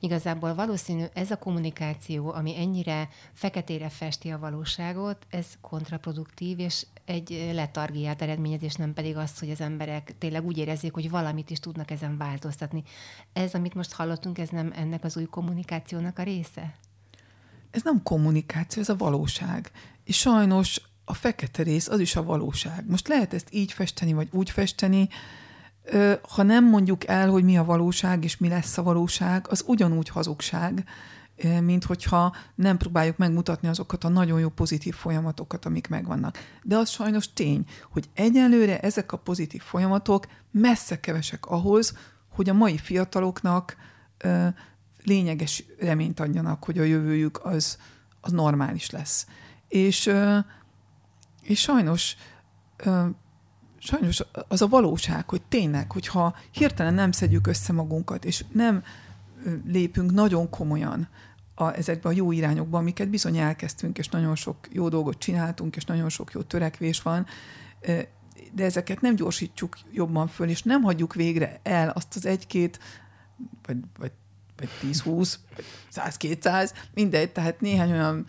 igazából 0.00 0.54
valószínű 0.54 1.04
ez 1.12 1.30
a 1.30 1.38
kommunikáció, 1.38 2.32
ami 2.32 2.58
ennyire 2.58 3.08
feketére 3.32 3.88
festi 3.88 4.30
a 4.30 4.38
valóságot, 4.38 5.26
ez 5.30 5.46
kontraproduktív, 5.60 6.58
és 6.58 6.86
egy 7.08 7.50
letargiát 7.52 8.22
eredményez, 8.22 8.62
és 8.62 8.74
nem 8.74 8.94
pedig 8.94 9.16
azt, 9.16 9.38
hogy 9.38 9.50
az 9.50 9.60
emberek 9.60 10.14
tényleg 10.18 10.44
úgy 10.44 10.58
érezzék, 10.58 10.92
hogy 10.92 11.10
valamit 11.10 11.50
is 11.50 11.60
tudnak 11.60 11.90
ezen 11.90 12.16
változtatni. 12.16 12.82
Ez, 13.32 13.54
amit 13.54 13.74
most 13.74 13.92
hallottunk, 13.92 14.38
ez 14.38 14.48
nem 14.48 14.72
ennek 14.76 15.04
az 15.04 15.16
új 15.16 15.24
kommunikációnak 15.24 16.18
a 16.18 16.22
része? 16.22 16.74
ez 17.70 17.82
nem 17.82 18.02
kommunikáció, 18.02 18.82
ez 18.82 18.88
a 18.88 18.96
valóság. 18.96 19.70
És 20.04 20.16
sajnos 20.16 20.80
a 21.04 21.14
fekete 21.14 21.62
rész 21.62 21.88
az 21.88 22.00
is 22.00 22.16
a 22.16 22.22
valóság. 22.22 22.84
Most 22.88 23.08
lehet 23.08 23.34
ezt 23.34 23.48
így 23.50 23.72
festeni, 23.72 24.12
vagy 24.12 24.28
úgy 24.32 24.50
festeni, 24.50 25.08
ha 26.28 26.42
nem 26.42 26.64
mondjuk 26.64 27.06
el, 27.06 27.30
hogy 27.30 27.44
mi 27.44 27.58
a 27.58 27.64
valóság, 27.64 28.24
és 28.24 28.36
mi 28.36 28.48
lesz 28.48 28.78
a 28.78 28.82
valóság, 28.82 29.46
az 29.48 29.64
ugyanúgy 29.66 30.08
hazugság, 30.08 30.84
mint 31.62 31.84
hogyha 31.84 32.34
nem 32.54 32.76
próbáljuk 32.76 33.16
megmutatni 33.16 33.68
azokat 33.68 34.04
a 34.04 34.08
nagyon 34.08 34.40
jó 34.40 34.48
pozitív 34.48 34.94
folyamatokat, 34.94 35.64
amik 35.64 35.88
megvannak. 35.88 36.38
De 36.62 36.76
az 36.76 36.88
sajnos 36.88 37.32
tény, 37.32 37.64
hogy 37.90 38.08
egyelőre 38.14 38.80
ezek 38.80 39.12
a 39.12 39.16
pozitív 39.16 39.62
folyamatok 39.62 40.26
messze 40.50 41.00
kevesek 41.00 41.46
ahhoz, 41.46 41.96
hogy 42.28 42.48
a 42.48 42.54
mai 42.54 42.78
fiataloknak 42.78 43.76
ö, 44.18 44.46
lényeges 45.04 45.64
reményt 45.78 46.20
adjanak, 46.20 46.64
hogy 46.64 46.78
a 46.78 46.82
jövőjük 46.82 47.44
az, 47.44 47.78
az 48.20 48.32
normális 48.32 48.90
lesz. 48.90 49.26
És, 49.68 50.06
ö, 50.06 50.38
és 51.42 51.60
sajnos 51.60 52.16
ö, 52.76 53.06
sajnos 53.78 54.22
az 54.48 54.62
a 54.62 54.68
valóság, 54.68 55.28
hogy 55.28 55.42
tényleg, 55.42 55.92
hogyha 55.92 56.36
hirtelen 56.50 56.94
nem 56.94 57.12
szedjük 57.12 57.46
össze 57.46 57.72
magunkat, 57.72 58.24
és 58.24 58.44
nem 58.52 58.82
lépünk 59.64 60.12
nagyon 60.12 60.50
komolyan 60.50 61.08
a, 61.58 61.76
ezekbe 61.76 62.08
a 62.08 62.12
jó 62.12 62.32
irányokba, 62.32 62.78
amiket 62.78 63.08
bizony 63.08 63.38
elkezdtünk, 63.38 63.98
és 63.98 64.08
nagyon 64.08 64.36
sok 64.36 64.56
jó 64.72 64.88
dolgot 64.88 65.18
csináltunk, 65.18 65.76
és 65.76 65.84
nagyon 65.84 66.08
sok 66.08 66.32
jó 66.32 66.42
törekvés 66.42 67.02
van, 67.02 67.26
de 68.52 68.64
ezeket 68.64 69.00
nem 69.00 69.14
gyorsítjuk 69.14 69.76
jobban 69.92 70.26
föl, 70.26 70.48
és 70.48 70.62
nem 70.62 70.82
hagyjuk 70.82 71.14
végre 71.14 71.60
el 71.62 71.88
azt 71.88 72.16
az 72.16 72.26
egy-két, 72.26 72.78
vagy, 73.66 73.76
vagy, 73.98 74.12
vagy 74.56 74.68
10-20, 74.82 75.34
vagy 75.56 75.64
100-200, 75.94 76.70
mindegy, 76.94 77.32
tehát 77.32 77.60
néhány 77.60 77.92
olyan 77.92 78.26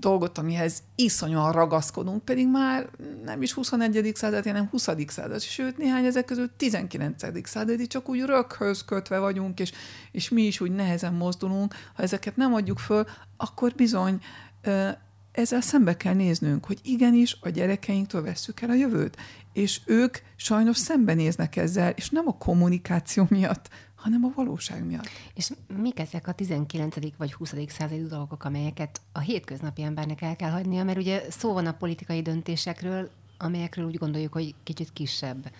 dolgot, 0.00 0.38
amihez 0.38 0.82
iszonyúan 0.94 1.52
ragaszkodunk, 1.52 2.24
pedig 2.24 2.48
már 2.48 2.88
nem 3.24 3.42
is 3.42 3.52
21. 3.52 4.10
század, 4.14 4.44
hanem 4.44 4.68
20. 4.70 4.88
század, 5.06 5.40
sőt 5.40 5.78
néhány 5.78 6.04
ezek 6.04 6.24
közül 6.24 6.50
19. 6.56 7.48
századi, 7.48 7.86
csak 7.86 8.08
úgy 8.08 8.20
röghöz 8.20 8.84
kötve 8.84 9.18
vagyunk, 9.18 9.60
és, 9.60 9.72
és 10.12 10.28
mi 10.28 10.42
is 10.42 10.60
úgy 10.60 10.72
nehezen 10.72 11.14
mozdulunk. 11.14 11.74
Ha 11.94 12.02
ezeket 12.02 12.36
nem 12.36 12.54
adjuk 12.54 12.78
föl, 12.78 13.04
akkor 13.36 13.72
bizony 13.74 14.20
ezzel 15.32 15.60
szembe 15.60 15.96
kell 15.96 16.14
néznünk, 16.14 16.64
hogy 16.64 16.78
igenis 16.82 17.36
a 17.40 17.48
gyerekeinktől 17.48 18.22
vesszük 18.22 18.60
el 18.60 18.70
a 18.70 18.74
jövőt. 18.74 19.16
És 19.52 19.80
ők 19.86 20.16
sajnos 20.36 20.76
szembenéznek 20.76 21.56
ezzel, 21.56 21.90
és 21.90 22.10
nem 22.10 22.24
a 22.26 22.38
kommunikáció 22.38 23.26
miatt, 23.28 23.68
hanem 24.00 24.24
a 24.24 24.32
valóság 24.34 24.86
miatt. 24.86 25.08
És 25.34 25.52
mik 25.76 25.98
ezek 25.98 26.28
a 26.28 26.32
19. 26.32 26.96
vagy 27.16 27.32
20. 27.32 27.54
századi 27.66 28.06
dolgok, 28.06 28.44
amelyeket 28.44 29.00
a 29.12 29.18
hétköznapi 29.18 29.82
embernek 29.82 30.22
el 30.22 30.36
kell 30.36 30.50
hagynia, 30.50 30.84
mert 30.84 30.98
ugye 30.98 31.22
szó 31.30 31.52
van 31.52 31.66
a 31.66 31.72
politikai 31.72 32.22
döntésekről, 32.22 33.10
amelyekről 33.38 33.84
úgy 33.84 33.96
gondoljuk, 33.96 34.32
hogy 34.32 34.54
kicsit 34.62 34.92
kisebb 34.92 35.50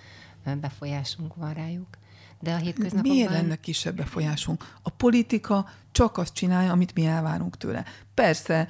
befolyásunk 0.61 1.35
van 1.35 1.55
rájuk. 1.55 1.99
De 2.41 2.53
a 2.53 2.57
hétköznapokban... 2.57 3.13
Miért 3.13 3.31
lenne 3.31 3.57
kisebb 3.57 3.97
befolyásunk? 3.97 4.75
A 4.83 4.91
politika 4.91 5.69
csak 5.93 6.19
azt 6.19 6.35
csinálja, 6.35 6.73
amit 6.73 6.95
mi 6.95 7.07
elvárunk 7.07 7.57
tőle. 7.57 7.85
Persze, 8.21 8.69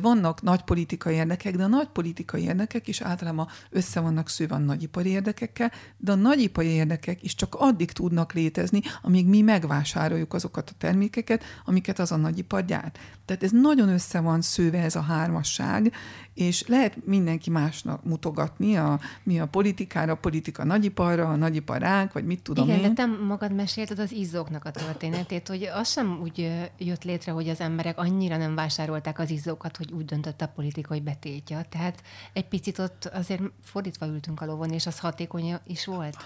vannak 0.00 0.42
nagy 0.42 0.62
politikai 0.62 1.14
érdekek, 1.14 1.56
de 1.56 1.62
a 1.62 1.66
nagy 1.66 1.88
politikai 1.88 2.42
érdekek 2.42 2.88
is 2.88 3.00
általában 3.00 3.48
össze 3.70 4.00
vannak 4.00 4.28
szőve 4.28 4.54
a 4.54 4.58
nagyipari 4.58 5.10
érdekekkel, 5.10 5.72
de 5.96 6.12
a 6.12 6.14
nagyipari 6.14 6.68
érdekek 6.68 7.22
is 7.22 7.34
csak 7.34 7.54
addig 7.54 7.92
tudnak 7.92 8.32
létezni, 8.32 8.80
amíg 9.02 9.26
mi 9.26 9.40
megvásároljuk 9.40 10.34
azokat 10.34 10.70
a 10.70 10.74
termékeket, 10.78 11.44
amiket 11.64 11.98
az 11.98 12.12
a 12.12 12.16
nagyipar 12.16 12.64
gyárt. 12.64 12.98
Tehát 13.24 13.42
ez 13.42 13.50
nagyon 13.50 13.88
össze 13.88 14.20
van 14.20 14.40
szőve 14.40 14.82
ez 14.82 14.96
a 14.96 15.00
hármasság, 15.00 15.92
és 16.34 16.66
lehet 16.66 17.06
mindenki 17.06 17.50
másnak 17.50 18.04
mutogatni, 18.04 18.76
a, 18.76 19.00
mi 19.22 19.40
a 19.40 19.46
politikára, 19.46 20.12
a 20.12 20.16
politika 20.16 20.64
nagyiparra, 20.64 21.28
a 21.28 21.36
nagyipar 21.36 21.80
ránk, 21.80 22.12
vagy 22.12 22.24
mit 22.24 22.42
tudom 22.42 22.68
Igen, 22.68 22.78
én. 22.78 22.82
de 22.82 22.92
te 22.92 23.06
magad 23.06 23.52
mesélted 23.54 23.98
az 23.98 24.12
izzóknak 24.12 24.64
a 24.64 24.70
történetét, 24.70 25.48
hogy 25.48 25.62
az 25.74 25.90
sem 25.90 26.18
úgy 26.22 26.50
jött 26.78 27.04
létre, 27.04 27.32
hogy 27.32 27.48
az 27.48 27.60
emberek 27.60 27.98
annyira 27.98 28.36
nem 28.36 28.54
vásárolták 28.90 29.18
az 29.18 29.30
izzókat, 29.30 29.76
hogy 29.76 29.92
úgy 29.92 30.04
döntött 30.04 30.40
a 30.40 30.48
politika, 30.48 30.88
hogy 30.88 31.02
betiltja. 31.02 31.64
Tehát 31.68 32.02
egy 32.32 32.48
picit 32.48 32.78
ott 32.78 33.04
azért 33.04 33.42
fordítva 33.62 34.06
ültünk 34.06 34.40
a 34.40 34.46
lovon, 34.46 34.70
és 34.70 34.86
az 34.86 34.98
hatékony 34.98 35.58
is 35.66 35.86
volt. 35.86 36.16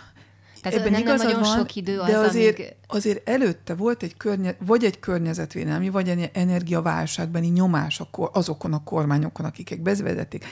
Tehát 0.63 0.79
Ebben 0.79 0.93
nem, 0.93 1.03
nem 1.03 1.17
nagyon 1.17 1.41
van, 1.41 1.57
sok 1.59 1.75
idő 1.75 2.01
az, 2.01 2.11
de 2.11 2.19
azért, 2.19 2.59
amíg... 2.59 2.77
azért 2.87 3.29
előtte 3.29 3.75
volt 3.75 4.03
egy 4.03 4.17
környe, 4.17 4.57
vagy 4.59 4.85
egy 4.85 4.99
környezetvédelmi, 4.99 5.89
vagy 5.89 6.09
egy 6.09 6.31
energiaválságbeni 6.33 7.49
nyomás 7.49 8.03
azokon 8.33 8.73
a 8.73 8.83
kormányokon, 8.85 9.47
akik 9.47 9.83
bevezették. 9.83 10.45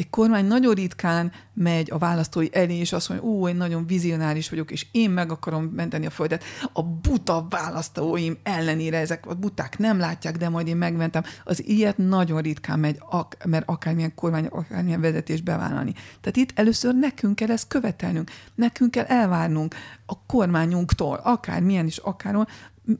Egy 0.00 0.10
kormány 0.10 0.44
nagyon 0.44 0.74
ritkán 0.74 1.32
megy 1.54 1.90
a 1.90 1.98
választói 1.98 2.48
elé, 2.52 2.76
és 2.76 2.92
azt 2.92 3.08
mondja, 3.08 3.28
ó, 3.28 3.48
én 3.48 3.56
nagyon 3.56 3.86
vizionáris 3.86 4.50
vagyok, 4.50 4.70
és 4.70 4.86
én 4.92 5.10
meg 5.10 5.30
akarom 5.30 5.64
menteni 5.64 6.06
a 6.06 6.10
földet. 6.10 6.44
A 6.72 6.82
buta 6.82 7.46
választóim 7.50 8.38
ellenére 8.42 8.98
ezek 8.98 9.26
a 9.26 9.34
buták 9.34 9.78
nem 9.78 9.98
látják, 9.98 10.36
de 10.36 10.48
majd 10.48 10.66
én 10.66 10.76
megmentem. 10.76 11.22
Az 11.44 11.68
ilyet 11.68 11.96
nagyon 11.98 12.40
ritkán 12.40 12.78
megy, 12.78 12.98
mert 13.44 13.68
akármilyen 13.68 14.14
kormány, 14.14 14.46
akármilyen 14.46 15.00
vezetés 15.00 15.40
bevállalni. 15.40 15.92
Tehát 15.92 16.36
itt 16.36 16.58
először 16.58 16.94
nekünk 16.94 17.34
kell 17.34 17.50
ezt 17.50 17.68
követelnünk, 17.68 18.30
nekünk 18.54 18.90
kell 18.90 19.04
elvárnunk 19.04 19.74
a 20.06 20.26
kormányunktól, 20.26 21.20
akármilyen 21.22 21.86
is, 21.86 21.96
akárhol, 21.96 22.46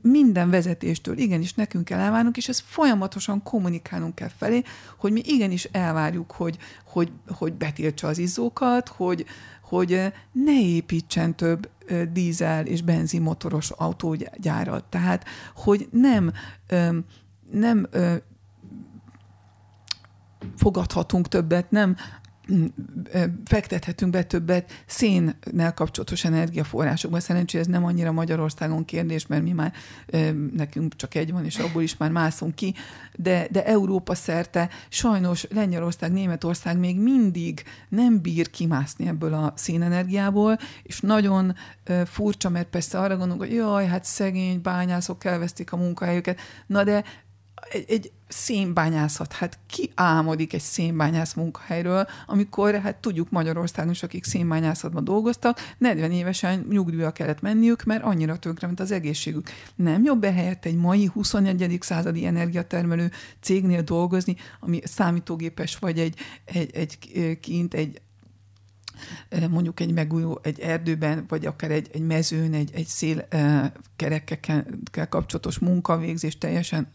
minden 0.01 0.49
vezetéstől 0.49 1.17
igenis 1.17 1.53
nekünk 1.53 1.85
kell 1.85 1.99
elvárnunk, 1.99 2.37
és 2.37 2.49
ezt 2.49 2.63
folyamatosan 2.65 3.43
kommunikálnunk 3.43 4.15
kell 4.15 4.31
felé, 4.37 4.63
hogy 4.97 5.11
mi 5.11 5.21
igenis 5.25 5.63
elvárjuk, 5.63 6.31
hogy, 6.31 6.57
hogy, 6.85 7.11
hogy 7.27 7.53
betiltsa 7.53 8.07
az 8.07 8.17
izzókat, 8.17 8.87
hogy, 8.87 9.25
hogy 9.61 10.13
ne 10.31 10.61
építsen 10.61 11.35
több 11.35 11.69
dízel 12.11 12.65
és 12.65 12.81
benzinmotoros 12.81 13.71
autógyárat. 13.71 14.83
Tehát, 14.83 15.25
hogy 15.55 15.87
nem, 15.91 16.31
nem 17.51 17.87
fogadhatunk 20.55 21.27
többet, 21.27 21.71
nem 21.71 21.95
fektethetünk 23.45 24.11
be 24.11 24.23
többet 24.23 24.83
szénnel 24.85 25.73
kapcsolatos 25.73 26.25
energiaforrásokba. 26.25 27.19
Szerencsére 27.19 27.63
ez 27.63 27.69
nem 27.69 27.85
annyira 27.85 28.11
Magyarországon 28.11 28.85
kérdés, 28.85 29.27
mert 29.27 29.43
mi 29.43 29.51
már 29.51 29.73
nekünk 30.55 30.95
csak 30.95 31.15
egy 31.15 31.31
van, 31.31 31.45
és 31.45 31.57
abból 31.57 31.81
is 31.81 31.97
már 31.97 32.11
mászunk 32.11 32.55
ki, 32.55 32.73
de, 33.15 33.47
de 33.51 33.65
Európa 33.65 34.15
szerte 34.15 34.69
sajnos 34.89 35.47
Lengyelország, 35.49 36.11
Németország 36.11 36.77
még 36.77 36.99
mindig 36.99 37.63
nem 37.89 38.21
bír 38.21 38.49
kimászni 38.49 39.07
ebből 39.07 39.33
a 39.33 39.53
szénenergiából, 39.55 40.57
és 40.83 40.99
nagyon 40.99 41.55
furcsa, 42.05 42.49
mert 42.49 42.69
persze 42.69 42.99
arra 42.99 43.17
gondolunk, 43.17 43.41
hogy 43.41 43.53
jaj, 43.53 43.85
hát 43.85 44.03
szegény 44.03 44.61
bányászok 44.61 45.25
elvesztik 45.25 45.71
a 45.71 45.77
munkahelyüket, 45.77 46.39
na 46.67 46.83
de 46.83 47.03
egy, 47.71 47.85
egy 47.87 48.11
szénbányászat, 48.31 49.33
hát 49.33 49.59
ki 49.67 49.91
álmodik 49.95 50.53
egy 50.53 50.61
szénbányász 50.61 51.33
munkahelyről, 51.33 52.07
amikor, 52.25 52.75
hát 52.75 52.95
tudjuk 52.95 53.29
Magyarországon 53.29 53.91
is, 53.91 54.03
akik 54.03 54.23
szénbányászatban 54.23 55.03
dolgoztak, 55.03 55.59
40 55.77 56.11
évesen 56.11 56.65
nyugdíjra 56.69 57.11
kellett 57.11 57.41
menniük, 57.41 57.83
mert 57.83 58.03
annyira 58.03 58.37
ment 58.61 58.79
az 58.79 58.91
egészségük. 58.91 59.49
Nem 59.75 60.03
jobb 60.03 60.23
ehelyett 60.23 60.65
egy 60.65 60.75
mai 60.75 61.05
21. 61.13 61.77
századi 61.79 62.25
energiatermelő 62.25 63.11
cégnél 63.41 63.81
dolgozni, 63.81 64.35
ami 64.59 64.79
számítógépes, 64.83 65.77
vagy 65.77 65.99
egy, 65.99 66.15
egy, 66.45 66.75
egy 66.75 66.97
kint 67.39 67.73
egy 67.73 68.01
mondjuk 69.49 69.79
egy 69.79 69.93
megújuló, 69.93 70.39
egy 70.43 70.59
erdőben, 70.59 71.25
vagy 71.27 71.45
akár 71.45 71.71
egy, 71.71 71.89
egy 71.93 72.05
mezőn, 72.05 72.53
egy, 72.53 72.69
egy 72.73 72.85
szél 72.85 73.27
kerekekkel 73.95 74.65
kapcsolatos 75.09 75.59
munkavégzés 75.59 76.37
teljesen 76.37 76.91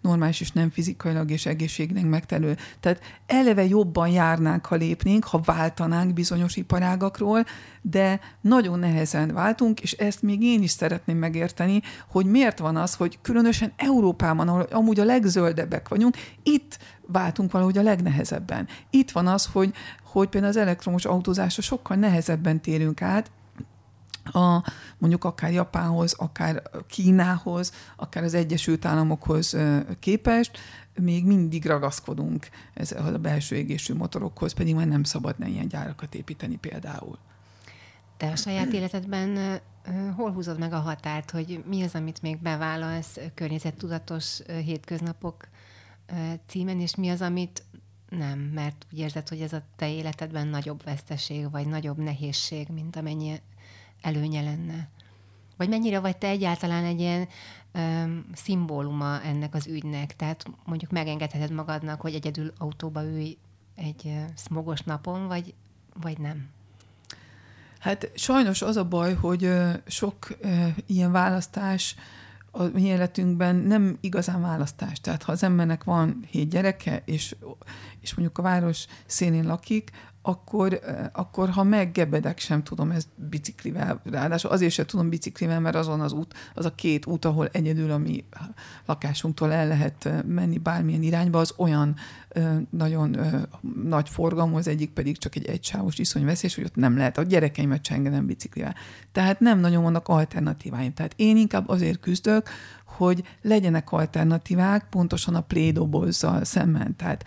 normális 0.00 0.40
és 0.40 0.52
nem 0.52 0.70
fizikailag 0.70 1.30
és 1.30 1.46
egészségnek 1.46 2.04
megtelő. 2.04 2.56
Tehát 2.80 3.00
eleve 3.26 3.64
jobban 3.64 4.08
járnánk, 4.08 4.66
ha 4.66 4.74
lépnénk, 4.74 5.24
ha 5.24 5.40
váltanánk 5.44 6.12
bizonyos 6.12 6.56
iparágakról, 6.56 7.44
de 7.82 8.20
nagyon 8.40 8.78
nehezen 8.78 9.32
váltunk, 9.32 9.80
és 9.80 9.92
ezt 9.92 10.22
még 10.22 10.42
én 10.42 10.62
is 10.62 10.70
szeretném 10.70 11.16
megérteni, 11.16 11.82
hogy 12.08 12.26
miért 12.26 12.58
van 12.58 12.76
az, 12.76 12.94
hogy 12.94 13.18
különösen 13.22 13.72
Európában, 13.76 14.48
ahol 14.48 14.62
amúgy 14.62 15.00
a 15.00 15.04
legzöldebbek 15.04 15.88
vagyunk, 15.88 16.16
itt 16.42 16.78
váltunk 17.06 17.52
valahogy 17.52 17.78
a 17.78 17.82
legnehezebben. 17.82 18.68
Itt 18.90 19.10
van 19.10 19.26
az, 19.26 19.46
hogy, 19.46 19.74
hogy 20.02 20.28
például 20.28 20.52
az 20.52 20.58
elektromos 20.58 21.04
autózásra 21.04 21.62
sokkal 21.62 21.96
nehezebben 21.96 22.60
térünk 22.60 23.02
át, 23.02 23.30
a, 24.32 24.62
mondjuk 24.98 25.24
akár 25.24 25.52
Japánhoz, 25.52 26.12
akár 26.12 26.62
Kínához, 26.86 27.72
akár 27.96 28.22
az 28.22 28.34
Egyesült 28.34 28.84
Államokhoz 28.84 29.56
képest, 29.98 30.58
még 31.00 31.26
mindig 31.26 31.66
ragaszkodunk 31.66 32.48
ez 32.74 32.92
a 32.92 33.18
belső 33.18 33.56
égésű 33.56 33.94
motorokhoz, 33.94 34.52
pedig 34.52 34.74
már 34.74 34.86
nem 34.86 35.02
szabadna 35.02 35.46
ilyen 35.46 35.68
gyárakat 35.68 36.14
építeni 36.14 36.56
például. 36.56 37.18
Te 38.16 38.30
a 38.30 38.36
saját 38.36 38.72
életedben 38.72 39.60
hol 40.16 40.32
húzod 40.32 40.58
meg 40.58 40.72
a 40.72 40.78
határt, 40.78 41.30
hogy 41.30 41.64
mi 41.68 41.82
az, 41.82 41.94
amit 41.94 42.22
még 42.22 42.38
bevállalsz 42.38 43.18
környezettudatos 43.34 44.40
hétköznapok 44.64 45.48
címen, 46.46 46.80
és 46.80 46.94
mi 46.94 47.08
az, 47.08 47.20
amit 47.20 47.62
nem, 48.08 48.38
mert 48.38 48.86
úgy 48.92 48.98
érzed, 48.98 49.28
hogy 49.28 49.40
ez 49.40 49.52
a 49.52 49.62
te 49.76 49.92
életedben 49.92 50.46
nagyobb 50.46 50.82
veszteség, 50.82 51.50
vagy 51.50 51.66
nagyobb 51.66 51.98
nehézség, 51.98 52.68
mint 52.68 52.96
amennyi 52.96 53.40
előnye 54.00 54.42
lenne. 54.42 54.88
Vagy 55.56 55.68
mennyire 55.68 56.00
vagy 56.00 56.16
te 56.16 56.28
egyáltalán 56.28 56.84
egy 56.84 57.00
ilyen 57.00 57.28
öm, 57.72 58.26
szimbóluma 58.32 59.22
ennek 59.22 59.54
az 59.54 59.66
ügynek? 59.66 60.16
Tehát 60.16 60.44
mondjuk 60.64 60.90
megengedheted 60.90 61.50
magadnak, 61.50 62.00
hogy 62.00 62.14
egyedül 62.14 62.52
autóba 62.58 63.04
ülj 63.04 63.36
egy 63.74 64.14
smogos 64.36 64.80
napon, 64.80 65.26
vagy, 65.26 65.54
vagy 66.00 66.18
nem? 66.18 66.48
Hát 67.78 68.10
sajnos 68.14 68.62
az 68.62 68.76
a 68.76 68.84
baj, 68.84 69.14
hogy 69.14 69.50
sok 69.86 70.36
uh, 70.42 70.68
ilyen 70.86 71.12
választás 71.12 71.96
a 72.56 72.62
mi 72.72 72.82
életünkben 72.82 73.56
nem 73.56 73.98
igazán 74.00 74.40
választás. 74.40 75.00
Tehát 75.00 75.22
ha 75.22 75.32
az 75.32 75.42
embernek 75.42 75.84
van 75.84 76.24
hét 76.30 76.48
gyereke, 76.48 77.02
és, 77.04 77.36
és 78.00 78.14
mondjuk 78.14 78.38
a 78.38 78.42
város 78.42 78.86
szélén 79.06 79.46
lakik, 79.46 79.90
akkor, 80.26 80.80
akkor 81.12 81.48
ha 81.48 81.62
meggebedek, 81.62 82.38
sem 82.38 82.62
tudom 82.62 82.90
ezt 82.90 83.08
biciklivel. 83.14 84.00
Ráadásul 84.04 84.50
azért 84.50 84.72
sem 84.72 84.86
tudom 84.86 85.08
biciklivel, 85.08 85.60
mert 85.60 85.76
azon 85.76 86.00
az 86.00 86.12
út, 86.12 86.34
az 86.54 86.64
a 86.64 86.74
két 86.74 87.06
út, 87.06 87.24
ahol 87.24 87.48
egyedül 87.52 87.90
a 87.90 87.98
mi 87.98 88.24
lakásunktól 88.86 89.52
el 89.52 89.68
lehet 89.68 90.24
menni 90.26 90.58
bármilyen 90.58 91.02
irányba, 91.02 91.38
az 91.38 91.54
olyan 91.56 91.94
nagyon 92.70 93.16
nagy 93.84 94.08
forgalmú, 94.08 94.56
az 94.56 94.68
egyik 94.68 94.90
pedig 94.90 95.18
csak 95.18 95.36
egy 95.36 95.46
egysávos 95.46 95.98
iszonyveszélyes, 95.98 96.54
hogy 96.54 96.64
ott 96.64 96.76
nem 96.76 96.96
lehet. 96.96 97.18
A 97.18 97.22
gyerekeimet 97.22 97.84
se 97.84 97.94
engedem 97.94 98.26
biciklivel. 98.26 98.74
Tehát 99.12 99.40
nem 99.40 99.58
nagyon 99.58 99.82
vannak 99.82 100.08
alternatíváim. 100.08 100.94
Tehát 100.94 101.12
én 101.16 101.36
inkább 101.36 101.68
azért 101.68 102.00
küzdök, 102.00 102.48
hogy 102.84 103.22
legyenek 103.42 103.92
alternatívák 103.92 104.86
pontosan 104.90 105.34
a 105.34 105.40
plédobozzal 105.40 106.44
szemben. 106.44 106.96
Tehát 106.96 107.24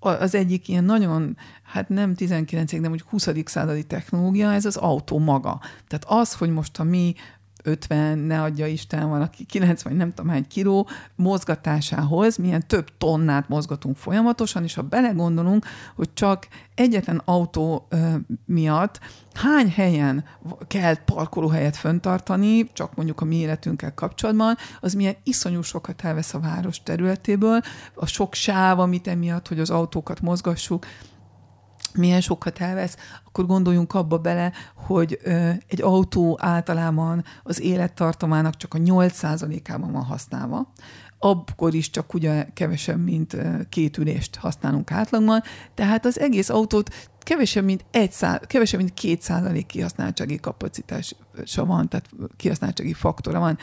az 0.00 0.34
egyik 0.34 0.68
ilyen 0.68 0.84
nagyon, 0.84 1.36
hát 1.62 1.88
nem 1.88 2.14
19 2.14 2.72
nem 2.72 2.92
úgy 2.92 3.02
20. 3.02 3.28
századi 3.44 3.84
technológia, 3.84 4.52
ez 4.52 4.64
az 4.64 4.76
autó 4.76 5.18
maga. 5.18 5.60
Tehát 5.88 6.04
az, 6.20 6.34
hogy 6.34 6.50
most 6.50 6.78
a 6.78 6.84
mi 6.84 7.14
50, 7.62 8.18
ne 8.18 8.42
adja 8.42 8.66
Isten, 8.66 9.08
van, 9.08 9.22
aki 9.22 9.44
90, 9.44 9.96
nem 9.96 10.12
tudom 10.12 10.30
hány 10.30 10.46
kiló 10.48 10.88
mozgatásához, 11.14 12.36
milyen 12.36 12.66
több 12.66 12.88
tonnát 12.98 13.48
mozgatunk 13.48 13.96
folyamatosan, 13.96 14.62
és 14.62 14.74
ha 14.74 14.82
belegondolunk, 14.82 15.66
hogy 15.94 16.12
csak 16.12 16.48
egyetlen 16.74 17.22
autó 17.24 17.86
ö, 17.88 18.14
miatt 18.46 19.00
hány 19.34 19.70
helyen 19.70 20.24
kell 20.66 20.94
parkolóhelyet 21.04 21.76
föntartani, 21.76 22.72
csak 22.72 22.94
mondjuk 22.94 23.20
a 23.20 23.24
mi 23.24 23.36
életünkkel 23.36 23.94
kapcsolatban, 23.94 24.56
az 24.80 24.94
milyen 24.94 25.16
iszonyú 25.22 25.62
sokat 25.62 26.04
elvesz 26.04 26.34
a 26.34 26.40
város 26.40 26.82
területéből, 26.82 27.60
a 27.94 28.06
sok 28.06 28.34
sáv, 28.34 28.78
amit 28.78 29.08
emiatt, 29.08 29.48
hogy 29.48 29.60
az 29.60 29.70
autókat 29.70 30.20
mozgassuk, 30.20 30.86
milyen 31.94 32.20
sokat 32.20 32.60
elvesz, 32.60 32.96
akkor 33.24 33.46
gondoljunk 33.46 33.94
abba 33.94 34.18
bele, 34.18 34.52
hogy 34.74 35.18
ö, 35.22 35.50
egy 35.66 35.82
autó 35.82 36.38
általában 36.40 37.24
az 37.42 37.60
élettartamának 37.60 38.56
csak 38.56 38.74
a 38.74 38.78
8%-ában 38.78 39.92
van 39.92 40.04
használva, 40.04 40.72
akkor 41.18 41.74
is 41.74 41.90
csak 41.90 42.14
ugye 42.14 42.46
kevesebb, 42.54 43.04
mint 43.04 43.36
két 43.68 43.98
ülést 43.98 44.36
használunk 44.36 44.90
átlagban, 44.92 45.42
tehát 45.74 46.04
az 46.06 46.20
egész 46.20 46.48
autót 46.48 47.10
kevesebb, 47.18 47.64
mint, 47.64 47.84
egy 47.90 48.12
szá- 48.12 48.46
kevesebb, 48.46 48.80
mint 48.80 48.94
két 48.94 49.22
százalék 49.22 49.66
kihasználtsági 49.66 50.40
kapacitása 50.40 51.64
van, 51.64 51.88
tehát 51.88 52.10
kihasználtsági 52.36 52.92
faktora 52.92 53.38
van 53.38 53.58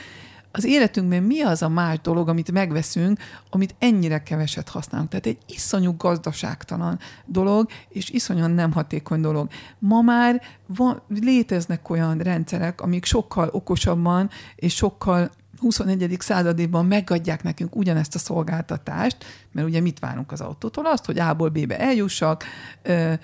az 0.52 0.66
életünkben 0.66 1.24
mi 1.24 1.42
az 1.42 1.62
a 1.62 1.70
más 1.70 2.00
dolog, 2.02 2.30
amit 2.30 2.52
megveszünk, 2.52 3.20
amit 3.50 3.76
ennyire 3.80 4.24
keveset 4.24 4.70
használunk. 4.70 5.10
Tehát 5.10 5.26
egy 5.26 5.38
iszonyú 5.48 5.96
gazdaságtalan 5.98 7.00
dolog, 7.26 7.70
és 7.90 8.10
iszonyan 8.10 8.52
nem 8.52 8.72
hatékony 8.72 9.22
dolog. 9.22 9.50
Ma 9.80 10.02
már 10.02 10.42
van, 10.66 11.02
léteznek 11.22 11.90
olyan 11.90 12.18
rendszerek, 12.18 12.82
amik 12.82 13.06
sokkal 13.06 13.50
okosabban 13.52 14.30
és 14.56 14.76
sokkal 14.76 15.30
21. 15.60 16.16
századében 16.20 16.86
megadják 16.86 17.44
nekünk 17.44 17.76
ugyanezt 17.76 18.16
a 18.16 18.20
szolgáltatást, 18.20 19.18
mert 19.52 19.68
ugye 19.68 19.82
mit 19.82 20.00
várunk 20.00 20.32
az 20.32 20.42
autótól? 20.42 20.86
Azt, 20.86 21.06
hogy 21.06 21.20
A-ból 21.20 21.50
B-be 21.50 21.80
eljussak, 21.80 22.44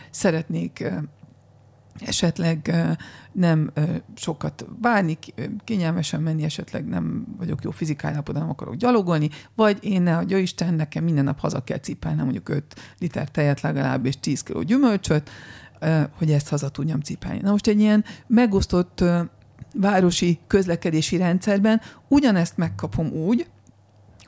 szeretnék 0.10 0.92
esetleg 2.00 2.76
nem 3.32 3.72
sokat 4.16 4.66
várni, 4.82 5.18
kényelmesen 5.64 6.22
menni, 6.22 6.44
esetleg 6.44 6.86
nem 6.86 7.26
vagyok 7.38 7.64
jó 7.64 7.72
fizikai 7.72 8.12
állapotban, 8.12 8.42
nem 8.44 8.52
akarok 8.52 8.76
gyalogolni, 8.76 9.30
vagy 9.56 9.78
én 9.82 10.02
ne 10.02 10.18
adja 10.18 10.38
Isten, 10.38 10.74
nekem 10.74 11.04
minden 11.04 11.24
nap 11.24 11.40
haza 11.40 11.64
kell 11.64 11.80
cipelnem 11.80 12.24
mondjuk 12.24 12.50
5 12.50 12.76
liter 13.00 13.30
tejet 13.30 13.62
legalább, 13.62 14.06
és 14.06 14.20
10 14.20 14.44
kg 14.44 14.64
gyümölcsöt, 14.64 15.30
hogy 16.18 16.32
ezt 16.32 16.50
haza 16.50 16.70
tudjam 16.70 17.00
cipelni. 17.00 17.40
Na 17.40 17.52
most 17.52 17.68
egy 17.68 17.80
ilyen 17.80 18.04
megosztott 18.28 19.04
városi 19.74 20.40
közlekedési 20.48 21.18
rendszerben 21.18 21.82
ugyanezt 22.08 22.58
megkapom 22.58 23.08
úgy, 23.08 23.48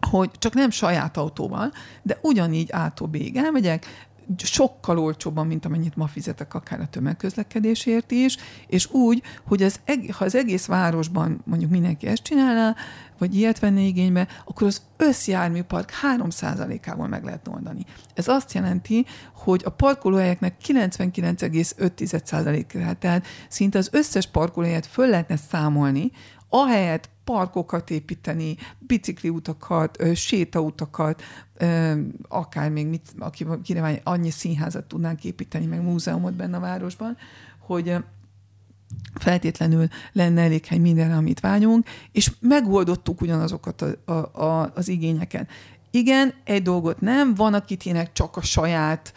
hogy 0.09 0.31
csak 0.37 0.53
nem 0.53 0.69
saját 0.69 1.17
autóval, 1.17 1.71
de 2.03 2.17
ugyanígy 2.21 2.69
A-tól 2.73 3.07
B-ig 3.07 3.35
elmegyek, 3.35 4.07
sokkal 4.37 4.99
olcsóbban, 4.99 5.47
mint 5.47 5.65
amennyit 5.65 5.95
ma 5.95 6.07
fizetek 6.07 6.53
akár 6.53 6.79
a 6.79 6.87
tömegközlekedésért 6.87 8.11
is, 8.11 8.37
és 8.67 8.91
úgy, 8.91 9.21
hogy 9.47 9.63
az, 9.63 9.79
ha 10.11 10.25
az 10.25 10.35
egész 10.35 10.65
városban 10.65 11.41
mondjuk 11.45 11.71
mindenki 11.71 12.07
ezt 12.07 12.23
csinálná, 12.23 12.75
vagy 13.17 13.35
ilyet 13.35 13.59
venné 13.59 13.87
igénybe, 13.87 14.27
akkor 14.45 14.67
az 14.67 14.81
összjárműpark 14.97 15.91
3%-ával 16.17 17.07
meg 17.07 17.23
lehet 17.23 17.47
oldani. 17.47 17.85
Ez 18.13 18.27
azt 18.27 18.53
jelenti, 18.53 19.05
hogy 19.33 19.61
a 19.65 19.69
parkolóhelyeknek 19.69 20.55
99,5%-át, 20.67 22.97
tehát 22.97 23.25
szinte 23.49 23.77
az 23.77 23.89
összes 23.91 24.27
parkolóhelyet 24.27 24.85
föl 24.85 25.07
lehetne 25.07 25.35
számolni, 25.35 26.11
ahelyett 26.49 27.09
parkokat 27.25 27.89
építeni, 27.89 28.57
bicikliutakat, 28.79 29.97
sétautakat, 30.15 31.21
akár 32.27 32.69
még 32.69 32.87
mit, 32.87 33.13
aki, 33.19 33.45
kire 33.63 34.01
annyi 34.03 34.29
színházat 34.29 34.85
tudnánk 34.85 35.23
építeni, 35.23 35.65
meg 35.65 35.81
múzeumot 35.81 36.33
benne 36.33 36.57
a 36.57 36.59
városban, 36.59 37.17
hogy 37.59 37.95
feltétlenül 39.13 39.87
lenne 40.11 40.41
elég 40.41 40.65
hely 40.65 40.77
mindenre, 40.77 41.15
amit 41.15 41.39
vágyunk, 41.39 41.87
és 42.11 42.31
megoldottuk 42.39 43.21
ugyanazokat 43.21 43.81
a, 43.81 44.11
a, 44.11 44.43
a, 44.43 44.71
az 44.75 44.87
igényeket. 44.87 45.49
Igen, 45.91 46.33
egy 46.43 46.61
dolgot 46.61 47.01
nem, 47.01 47.35
van, 47.35 47.53
akinek 47.53 48.13
csak 48.13 48.37
a 48.37 48.41
saját 48.41 49.13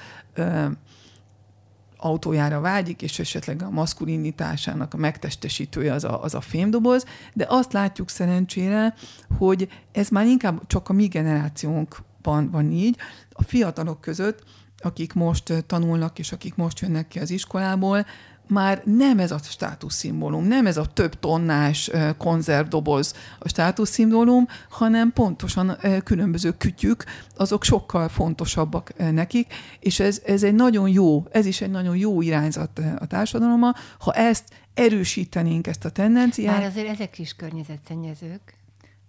autójára 1.98 2.60
vágyik, 2.60 3.02
és 3.02 3.18
esetleg 3.18 3.62
a 3.62 3.70
maszkulinitásának 3.70 4.94
a 4.94 4.96
megtestesítője 4.96 5.92
az 5.92 6.04
a, 6.04 6.22
az 6.22 6.34
a 6.34 6.40
fémdoboz, 6.40 7.04
de 7.34 7.46
azt 7.48 7.72
látjuk 7.72 8.08
szerencsére, 8.08 8.94
hogy 9.38 9.68
ez 9.92 10.08
már 10.08 10.26
inkább 10.26 10.66
csak 10.66 10.88
a 10.88 10.92
mi 10.92 11.06
generációnkban 11.06 12.50
van 12.50 12.70
így, 12.70 12.96
a 13.32 13.42
fiatalok 13.42 14.00
között, 14.00 14.42
akik 14.78 15.12
most 15.12 15.64
tanulnak, 15.66 16.18
és 16.18 16.32
akik 16.32 16.54
most 16.54 16.80
jönnek 16.80 17.08
ki 17.08 17.18
az 17.18 17.30
iskolából, 17.30 18.06
már 18.48 18.82
nem 18.84 19.18
ez 19.18 19.30
a 19.30 19.38
státuszszimbólum, 19.42 20.44
nem 20.44 20.66
ez 20.66 20.76
a 20.76 20.86
több 20.86 21.18
tonnás 21.18 21.90
konzervdoboz 22.16 23.14
a 23.38 23.48
státuszszimbólum, 23.48 24.48
hanem 24.68 25.12
pontosan 25.12 25.76
különböző 26.04 26.50
kütyük, 26.58 27.04
azok 27.36 27.64
sokkal 27.64 28.08
fontosabbak 28.08 28.92
nekik, 29.12 29.54
és 29.80 30.00
ez, 30.00 30.22
ez 30.26 30.42
egy 30.42 30.54
nagyon 30.54 30.88
jó, 30.88 31.26
ez 31.30 31.46
is 31.46 31.60
egy 31.60 31.70
nagyon 31.70 31.96
jó 31.96 32.22
irányzat 32.22 32.80
a 32.98 33.06
társadalommal, 33.06 33.74
ha 33.98 34.12
ezt 34.12 34.44
erősítenénk 34.74 35.66
ezt 35.66 35.84
a 35.84 35.90
tendenciát. 35.90 36.56
Már 36.58 36.66
azért 36.66 36.88
ezek 36.88 37.18
is 37.18 37.34
környezetszennyezők. 37.34 38.56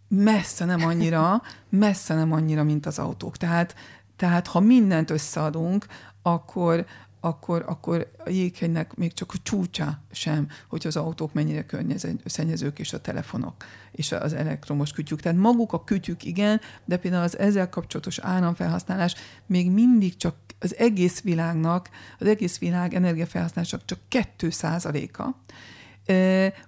Messze 0.07 0.65
nem 0.65 0.85
annyira, 0.85 1.41
messze 1.69 2.15
nem 2.15 2.31
annyira, 2.31 2.63
mint 2.63 2.85
az 2.85 2.99
autók. 2.99 3.37
Tehát, 3.37 3.75
tehát 4.15 4.47
ha 4.47 4.59
mindent 4.59 5.09
összeadunk, 5.09 5.85
akkor, 6.21 6.85
akkor, 7.19 7.63
akkor 7.67 8.11
a 8.25 8.29
jéghegynek 8.29 8.95
még 8.95 9.13
csak 9.13 9.31
a 9.33 9.37
csúcsa 9.43 9.99
sem, 10.11 10.47
hogy 10.67 10.87
az 10.87 10.95
autók 10.95 11.33
mennyire 11.33 11.65
környezetszennyezők, 11.65 12.79
és 12.79 12.93
a 12.93 13.01
telefonok, 13.01 13.65
és 13.91 14.11
az 14.11 14.33
elektromos 14.33 14.91
kütyük. 14.91 15.21
Tehát 15.21 15.37
maguk 15.37 15.73
a 15.73 15.83
kütyük 15.83 16.23
igen, 16.23 16.61
de 16.85 16.97
például 16.97 17.23
az 17.23 17.37
ezzel 17.37 17.69
kapcsolatos 17.69 18.19
áramfelhasználás 18.19 19.15
még 19.45 19.71
mindig 19.71 20.17
csak 20.17 20.35
az 20.59 20.75
egész 20.75 21.21
világnak, 21.21 21.89
az 22.19 22.27
egész 22.27 22.59
világ 22.59 22.93
energiafelhasználása 22.93 23.79
csak 23.85 23.99
2 24.07 24.49
százaléka. 24.49 25.35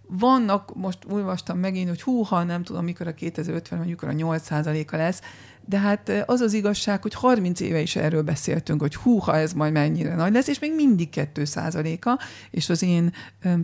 Vannak, 0.08 0.76
most 0.76 1.00
olvastam 1.10 1.58
megint, 1.58 1.90
hogy 1.90 2.02
húha, 2.02 2.44
nem 2.44 2.64
tudom, 2.64 2.84
mikor 2.84 3.08
a 3.08 3.14
2050, 3.14 3.80
vagy 3.80 3.88
mikor 3.88 4.10
a 4.10 4.12
8 4.12 4.44
százaléka 4.44 4.98
lesz, 4.98 5.22
de 5.66 5.80
hát 5.80 6.24
az 6.26 6.40
az 6.40 6.54
igazság, 6.54 7.02
hogy 7.02 7.14
30 7.14 7.60
éve 7.60 7.80
is 7.80 7.96
erről 7.96 8.22
beszéltünk, 8.22 8.82
hogy 8.82 8.96
húha, 8.96 9.36
ez 9.36 9.54
majd 9.54 9.74
mennyire 9.74 10.16
nagy 10.16 10.34
lesz, 10.34 10.48
és 10.48 10.60
még 10.60 10.76
mindig 10.76 11.10
2 11.10 11.46
százaléka, 11.46 12.20
és 12.52 12.70
az 12.70 12.84
én 12.84 13.14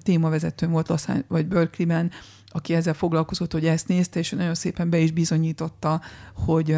témavezetőm 0.03 0.71
volt 0.71 0.87
Los 0.87 1.03
vagy 1.27 1.47
Berkeley-ben, 1.47 2.11
aki 2.47 2.73
ezzel 2.73 2.93
foglalkozott, 2.93 3.51
hogy 3.51 3.65
ezt 3.65 3.87
nézte, 3.87 4.19
és 4.19 4.29
nagyon 4.29 4.55
szépen 4.55 4.89
be 4.89 4.97
is 4.97 5.11
bizonyította, 5.11 6.01
hogy 6.33 6.77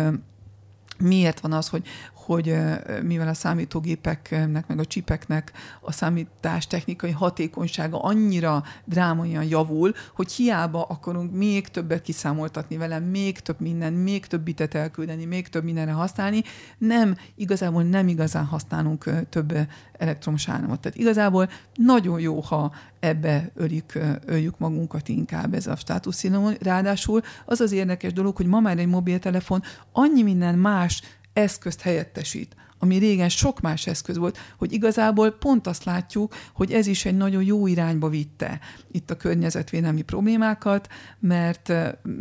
miért 0.99 1.39
van 1.39 1.53
az, 1.53 1.67
hogy, 1.67 1.87
hogy 2.29 2.55
mivel 3.03 3.27
a 3.27 3.33
számítógépeknek, 3.33 4.67
meg 4.67 4.79
a 4.79 4.85
csipeknek 4.85 5.51
a 5.81 5.91
számítás 5.91 6.67
technikai 6.67 7.11
hatékonysága 7.11 8.01
annyira 8.01 8.63
drámaian 8.85 9.43
javul, 9.43 9.93
hogy 10.15 10.31
hiába 10.31 10.83
akarunk 10.83 11.35
még 11.35 11.67
többet 11.67 12.01
kiszámoltatni 12.01 12.77
vele, 12.77 12.99
még 12.99 13.39
több 13.39 13.59
minden, 13.59 13.93
még 13.93 14.25
több 14.25 14.41
bitet 14.41 14.73
elküldeni, 14.73 15.25
még 15.25 15.47
több 15.47 15.63
mindenre 15.63 15.91
használni, 15.91 16.43
nem, 16.77 17.15
igazából 17.35 17.83
nem 17.83 18.07
igazán 18.07 18.45
használunk 18.45 19.09
több 19.29 19.53
elektromos 19.97 20.49
áramot. 20.49 20.79
Tehát 20.79 20.97
igazából 20.97 21.49
nagyon 21.73 22.19
jó, 22.19 22.39
ha 22.39 22.71
ebbe 22.99 23.51
öljük, 23.55 23.99
öljük 24.25 24.57
magunkat 24.57 25.07
inkább 25.07 25.53
ez 25.53 25.67
a 25.67 25.75
státuszszínű. 25.75 26.37
Ráadásul 26.61 27.21
az 27.45 27.59
az 27.59 27.71
érdekes 27.71 28.13
dolog, 28.13 28.35
hogy 28.35 28.45
ma 28.45 28.59
már 28.59 28.77
egy 28.77 28.87
mobiltelefon 28.87 29.61
annyi 29.91 30.23
minden 30.23 30.55
más 30.57 31.01
eszközt 31.33 31.81
helyettesít, 31.81 32.55
ami 32.79 32.97
régen 32.97 33.29
sok 33.29 33.61
más 33.61 33.87
eszköz 33.87 34.17
volt, 34.17 34.37
hogy 34.57 34.73
igazából 34.73 35.31
pont 35.31 35.67
azt 35.67 35.83
látjuk, 35.83 36.35
hogy 36.53 36.71
ez 36.71 36.87
is 36.87 37.05
egy 37.05 37.17
nagyon 37.17 37.43
jó 37.43 37.67
irányba 37.67 38.09
vitte 38.09 38.59
itt 38.91 39.11
a 39.11 39.17
környezetvédelmi 39.17 40.01
problémákat, 40.01 40.87
mert 41.19 41.73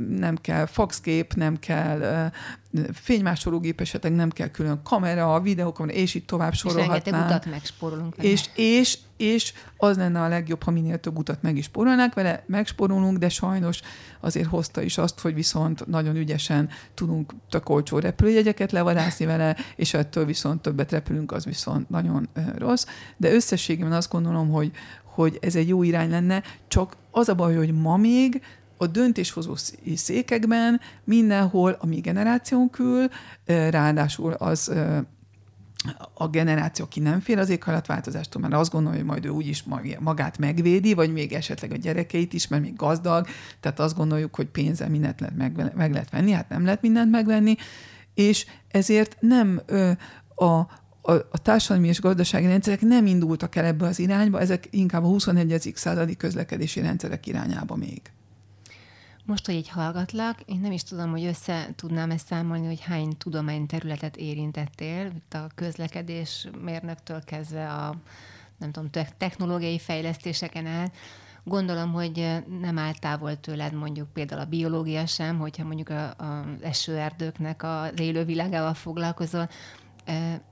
nem 0.08 0.36
kell 0.36 0.66
faxkép, 0.66 1.34
nem 1.34 1.58
kell 1.58 2.30
fénymásológép 2.92 3.80
esetleg 3.80 4.12
nem 4.12 4.30
kell 4.30 4.48
külön 4.48 4.82
kamera, 4.82 5.40
videókamera, 5.40 5.98
és 5.98 6.14
itt 6.14 6.26
tovább 6.26 6.54
sorolhatnám. 6.54 6.96
És 6.96 7.04
rengeteg 7.04 7.36
utat 7.36 7.50
megspórolunk. 7.52 8.16
És, 8.16 8.48
és, 8.54 8.98
és 9.18 9.52
az 9.76 9.96
lenne 9.96 10.20
a 10.22 10.28
legjobb, 10.28 10.62
ha 10.62 10.70
minél 10.70 10.98
több 10.98 11.18
utat 11.18 11.42
meg 11.42 11.56
is 11.56 11.64
spórolnánk 11.64 12.14
vele, 12.14 12.44
megspórolunk, 12.46 13.18
de 13.18 13.28
sajnos 13.28 13.80
azért 14.20 14.48
hozta 14.48 14.82
is 14.82 14.98
azt, 14.98 15.20
hogy 15.20 15.34
viszont 15.34 15.86
nagyon 15.86 16.16
ügyesen 16.16 16.68
tudunk 16.94 17.32
tök 17.50 17.68
olcsó 17.68 17.98
repülőjegyeket 17.98 18.72
levadászni 18.72 19.26
vele, 19.26 19.56
és 19.76 19.94
ettől 19.94 20.24
viszont 20.24 20.62
többet 20.62 20.90
repülünk, 20.90 21.32
az 21.32 21.44
viszont 21.44 21.90
nagyon 21.90 22.28
rossz. 22.56 22.86
De 23.16 23.32
összességében 23.32 23.92
azt 23.92 24.10
gondolom, 24.10 24.50
hogy, 24.50 24.70
hogy 25.04 25.38
ez 25.40 25.56
egy 25.56 25.68
jó 25.68 25.82
irány 25.82 26.10
lenne, 26.10 26.42
csak 26.68 26.96
az 27.10 27.28
a 27.28 27.34
baj, 27.34 27.56
hogy 27.56 27.72
ma 27.72 27.96
még 27.96 28.42
a 28.76 28.86
döntéshozó 28.86 29.54
székekben 29.94 30.80
mindenhol 31.04 31.76
a 31.80 31.86
mi 31.86 31.96
generáción 31.96 32.70
kül, 32.70 33.08
ráadásul 33.46 34.32
az 34.32 34.72
a 36.14 36.28
generáció, 36.28 36.84
aki 36.84 37.00
nem 37.00 37.20
fél 37.20 37.38
az 37.38 37.48
éghajlatváltozástól, 37.48 38.42
mert 38.42 38.54
azt 38.54 38.70
gondolja, 38.70 38.98
hogy 38.98 39.08
majd 39.08 39.24
ő 39.24 39.28
úgyis 39.28 39.64
magát 39.98 40.38
megvédi, 40.38 40.94
vagy 40.94 41.12
még 41.12 41.32
esetleg 41.32 41.72
a 41.72 41.76
gyerekeit 41.76 42.32
is, 42.32 42.48
mert 42.48 42.62
még 42.62 42.76
gazdag, 42.76 43.26
tehát 43.60 43.80
azt 43.80 43.96
gondoljuk, 43.96 44.34
hogy 44.34 44.46
pénzzel 44.46 44.88
mindent 44.88 45.20
lehet 45.20 45.36
meg, 45.36 45.72
meg 45.74 45.92
lehet 45.92 46.10
venni, 46.10 46.30
hát 46.30 46.48
nem 46.48 46.64
lehet 46.64 46.82
mindent 46.82 47.10
megvenni, 47.10 47.56
és 48.14 48.46
ezért 48.68 49.16
nem 49.20 49.60
a, 50.34 50.44
a, 50.44 51.12
a 51.12 51.38
társadalmi 51.42 51.88
és 51.88 52.00
gazdasági 52.00 52.46
rendszerek 52.46 52.80
nem 52.80 53.06
indultak 53.06 53.56
el 53.56 53.64
ebbe 53.64 53.86
az 53.86 53.98
irányba, 53.98 54.40
ezek 54.40 54.68
inkább 54.70 55.04
a 55.04 55.06
21. 55.06 55.72
századi 55.74 56.16
közlekedési 56.16 56.80
rendszerek 56.80 57.26
irányába 57.26 57.76
még. 57.76 58.02
Most, 59.28 59.46
hogy 59.46 59.54
így 59.54 59.68
hallgatlak, 59.68 60.40
én 60.40 60.60
nem 60.60 60.72
is 60.72 60.82
tudom, 60.82 61.10
hogy 61.10 61.24
össze 61.24 61.68
tudnám 61.76 62.10
ezt 62.10 62.26
számolni, 62.26 62.66
hogy 62.66 62.80
hány 62.80 63.16
tudományterületet 63.16 64.16
érintettél, 64.16 65.12
a 65.30 65.46
közlekedés 65.54 66.48
mérnöktől 66.62 67.24
kezdve 67.24 67.72
a 67.72 67.94
nem 68.58 68.72
tudom, 68.72 68.90
technológiai 69.18 69.78
fejlesztéseken 69.78 70.66
át. 70.66 70.94
Gondolom, 71.44 71.92
hogy 71.92 72.42
nem 72.60 72.78
áll 72.78 72.94
távol 72.94 73.40
tőled 73.40 73.72
mondjuk 73.72 74.12
például 74.12 74.40
a 74.40 74.44
biológia 74.44 75.06
sem, 75.06 75.38
hogyha 75.38 75.64
mondjuk 75.64 75.88
az 75.88 76.62
esőerdőknek 76.62 77.62
az 77.62 78.00
élővilágával 78.00 78.74
foglalkozol. 78.74 79.48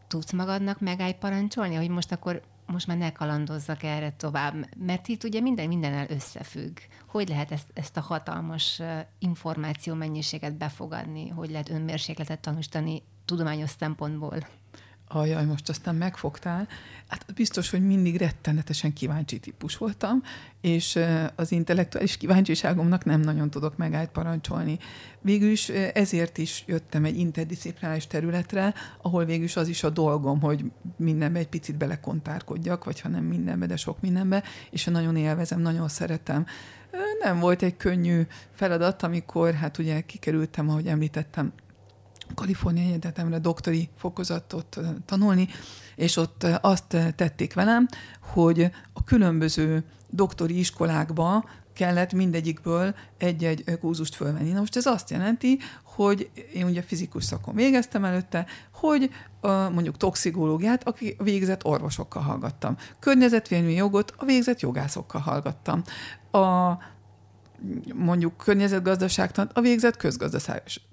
Tudsz 0.08 0.32
magadnak 0.32 0.80
megállj 0.80 1.12
parancsolni, 1.12 1.74
hogy 1.74 1.88
most 1.88 2.12
akkor 2.12 2.42
most 2.66 2.86
már 2.86 2.96
ne 2.96 3.12
kalandozzak 3.12 3.82
erre 3.82 4.12
tovább, 4.16 4.54
mert 4.76 5.08
itt 5.08 5.24
ugye 5.24 5.40
minden 5.40 5.68
mindennel 5.68 6.06
összefügg. 6.08 6.78
Hogy 7.06 7.28
lehet 7.28 7.52
ezt, 7.52 7.70
ezt 7.74 7.96
a 7.96 8.00
hatalmas 8.00 8.82
információ 9.18 9.94
mennyiséget 9.94 10.56
befogadni, 10.56 11.28
hogy 11.28 11.50
lehet 11.50 11.70
önmérsékletet 11.70 12.40
tanúsítani 12.40 13.02
tudományos 13.24 13.70
szempontból? 13.70 14.38
Ajaj, 15.08 15.44
most 15.44 15.68
aztán 15.68 15.94
megfogtál. 15.94 16.68
Hát 17.08 17.34
biztos, 17.34 17.70
hogy 17.70 17.86
mindig 17.86 18.16
rettenetesen 18.16 18.92
kíváncsi 18.92 19.38
típus 19.38 19.76
voltam, 19.76 20.22
és 20.60 20.98
az 21.34 21.52
intellektuális 21.52 22.16
kíváncsiságomnak 22.16 23.04
nem 23.04 23.20
nagyon 23.20 23.50
tudok 23.50 23.76
megállt 23.76 24.10
parancsolni. 24.10 24.78
Végül 25.20 25.50
is 25.50 25.68
ezért 25.68 26.38
is 26.38 26.64
jöttem 26.66 27.04
egy 27.04 27.18
interdisziplinális 27.18 28.06
területre, 28.06 28.74
ahol 29.02 29.24
végül 29.24 29.44
is 29.44 29.56
az 29.56 29.68
is 29.68 29.82
a 29.82 29.90
dolgom, 29.90 30.40
hogy 30.40 30.64
mindenbe 30.96 31.38
egy 31.38 31.48
picit 31.48 31.76
belekontárkodjak, 31.76 32.84
vagy 32.84 33.00
ha 33.00 33.08
nem 33.08 33.24
mindenbe, 33.24 33.66
de 33.66 33.76
sok 33.76 34.00
mindenbe, 34.00 34.42
és 34.70 34.84
nagyon 34.84 35.16
élvezem, 35.16 35.60
nagyon 35.60 35.88
szeretem. 35.88 36.46
Nem 37.22 37.38
volt 37.38 37.62
egy 37.62 37.76
könnyű 37.76 38.22
feladat, 38.54 39.02
amikor 39.02 39.54
hát 39.54 39.78
ugye 39.78 40.00
kikerültem, 40.00 40.68
ahogy 40.68 40.86
említettem, 40.86 41.52
Kaliforniai 42.34 42.92
Egyetemre 42.92 43.38
doktori 43.38 43.88
fokozatot 43.96 44.78
tanulni, 45.04 45.48
és 45.96 46.16
ott 46.16 46.46
azt 46.60 46.96
tették 47.16 47.54
velem, 47.54 47.88
hogy 48.20 48.70
a 48.92 49.04
különböző 49.04 49.84
doktori 50.10 50.58
iskolákba 50.58 51.44
kellett 51.72 52.12
mindegyikből 52.12 52.94
egy-egy 53.18 53.78
kurzust 53.80 54.14
fölvenni. 54.14 54.50
Na 54.50 54.58
most 54.58 54.76
ez 54.76 54.86
azt 54.86 55.10
jelenti, 55.10 55.58
hogy 55.82 56.30
én 56.54 56.64
ugye 56.64 56.82
fizikus 56.82 57.24
szakon 57.24 57.54
végeztem 57.54 58.04
előtte, 58.04 58.46
hogy 58.72 59.10
mondjuk 59.72 59.96
toxikológiát, 59.96 60.88
aki 60.88 61.16
végzett 61.18 61.64
orvosokkal 61.64 62.22
hallgattam. 62.22 62.76
Környezetvédelmi 62.98 63.74
jogot 63.74 64.14
a 64.16 64.24
végzett 64.24 64.60
jogászokkal 64.60 65.20
hallgattam. 65.20 65.82
A 66.30 66.72
mondjuk 67.94 68.36
környezetgazdaságtant, 68.36 69.50
a 69.54 69.60
végzett 69.60 69.96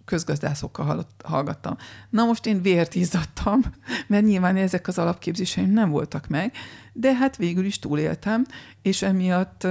közgazdászokkal 0.05 1.05
hallgattam. 1.23 1.77
Na 2.09 2.25
most 2.25 2.45
én 2.45 2.61
vért 2.61 2.95
izzadtam, 2.95 3.61
mert 4.07 4.25
nyilván 4.25 4.55
ezek 4.55 4.87
az 4.87 4.97
alapképzéseim 4.97 5.71
nem 5.71 5.89
voltak 5.89 6.27
meg, 6.27 6.53
de 6.93 7.13
hát 7.13 7.37
végül 7.37 7.65
is 7.65 7.79
túléltem, 7.79 8.45
és 8.81 9.01
emiatt 9.01 9.67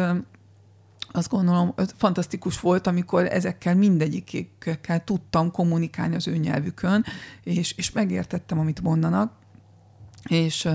azt 1.13 1.29
gondolom, 1.29 1.75
fantasztikus 1.97 2.61
volt, 2.61 2.87
amikor 2.87 3.25
ezekkel 3.25 3.75
mindegyikkel 3.75 5.05
tudtam 5.05 5.51
kommunikálni 5.51 6.15
az 6.15 6.29
ő 6.29 6.37
nyelvükön, 6.37 7.05
és, 7.43 7.73
és 7.73 7.93
megértettem, 7.93 8.59
amit 8.59 8.81
mondanak, 8.81 9.33
és 10.29 10.69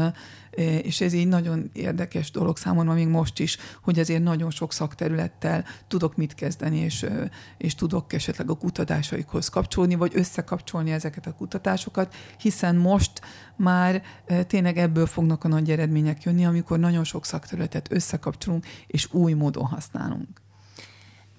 és 0.57 1.01
ez 1.01 1.13
így 1.13 1.27
nagyon 1.27 1.69
érdekes 1.73 2.31
dolog 2.31 2.57
számomra 2.57 2.93
még 2.93 3.07
most 3.07 3.39
is, 3.39 3.57
hogy 3.81 3.99
azért 3.99 4.23
nagyon 4.23 4.51
sok 4.51 4.73
szakterülettel 4.73 5.65
tudok 5.87 6.15
mit 6.15 6.33
kezdeni, 6.33 6.77
és, 6.77 7.05
és 7.57 7.75
tudok 7.75 8.13
esetleg 8.13 8.49
a 8.49 8.55
kutatásaikhoz 8.55 9.49
kapcsolni, 9.49 9.95
vagy 9.95 10.11
összekapcsolni 10.15 10.91
ezeket 10.91 11.27
a 11.27 11.33
kutatásokat, 11.33 12.15
hiszen 12.39 12.75
most 12.75 13.21
már 13.55 14.01
tényleg 14.47 14.77
ebből 14.77 15.05
fognak 15.05 15.43
a 15.43 15.47
nagy 15.47 15.71
eredmények 15.71 16.23
jönni, 16.23 16.45
amikor 16.45 16.79
nagyon 16.79 17.03
sok 17.03 17.25
szakterületet 17.25 17.91
összekapcsolunk, 17.91 18.65
és 18.87 19.13
új 19.13 19.33
módon 19.33 19.65
használunk. 19.65 20.41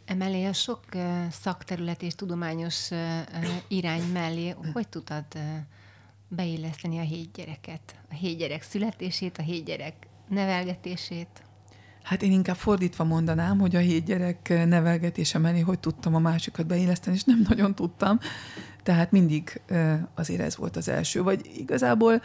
Emellé 0.05 0.45
a 0.45 0.53
sok 0.53 0.85
szakterület 1.31 2.03
és 2.03 2.15
tudományos 2.15 2.89
irány 3.69 4.03
mellé, 4.13 4.55
hogy 4.73 4.89
tudod 4.89 5.25
beilleszteni 6.29 6.99
a 6.99 7.03
hét 7.03 7.33
gyereket, 7.33 7.95
a 8.11 8.15
hét 8.15 8.39
gyerek 8.39 8.63
születését, 8.63 9.39
a 9.39 9.43
hét 9.43 9.65
gyerek 9.65 9.95
nevelgetését? 10.29 11.43
Hát 12.03 12.23
én 12.23 12.33
inkább 12.33 12.57
fordítva 12.57 13.05
mondanám, 13.05 13.59
hogy 13.59 13.77
a 13.77 13.79
hét 13.79 14.05
gyerek 14.05 14.67
nevelgetése 14.67 15.39
mellé 15.39 15.61
hogy 15.61 15.79
tudtam 15.79 16.15
a 16.15 16.19
másikat 16.19 16.67
beilleszteni, 16.67 17.17
és 17.17 17.25
nem 17.25 17.45
nagyon 17.49 17.75
tudtam. 17.75 18.19
Tehát 18.83 19.11
mindig 19.11 19.61
azért 20.15 20.41
ez 20.41 20.57
volt 20.57 20.77
az 20.77 20.89
első. 20.89 21.23
Vagy 21.23 21.51
igazából 21.57 22.23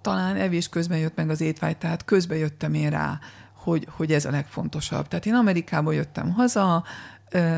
talán 0.00 0.36
evés 0.36 0.68
közben 0.68 0.98
jött 0.98 1.16
meg 1.16 1.30
az 1.30 1.40
étvágy, 1.40 1.76
tehát 1.76 2.04
közben 2.04 2.38
jöttem 2.38 2.74
én 2.74 2.90
rá, 2.90 3.18
hogy, 3.52 3.86
hogy 3.90 4.12
ez 4.12 4.24
a 4.24 4.30
legfontosabb. 4.30 5.08
Tehát 5.08 5.26
én 5.26 5.34
Amerikából 5.34 5.94
jöttem 5.94 6.30
haza, 6.32 6.84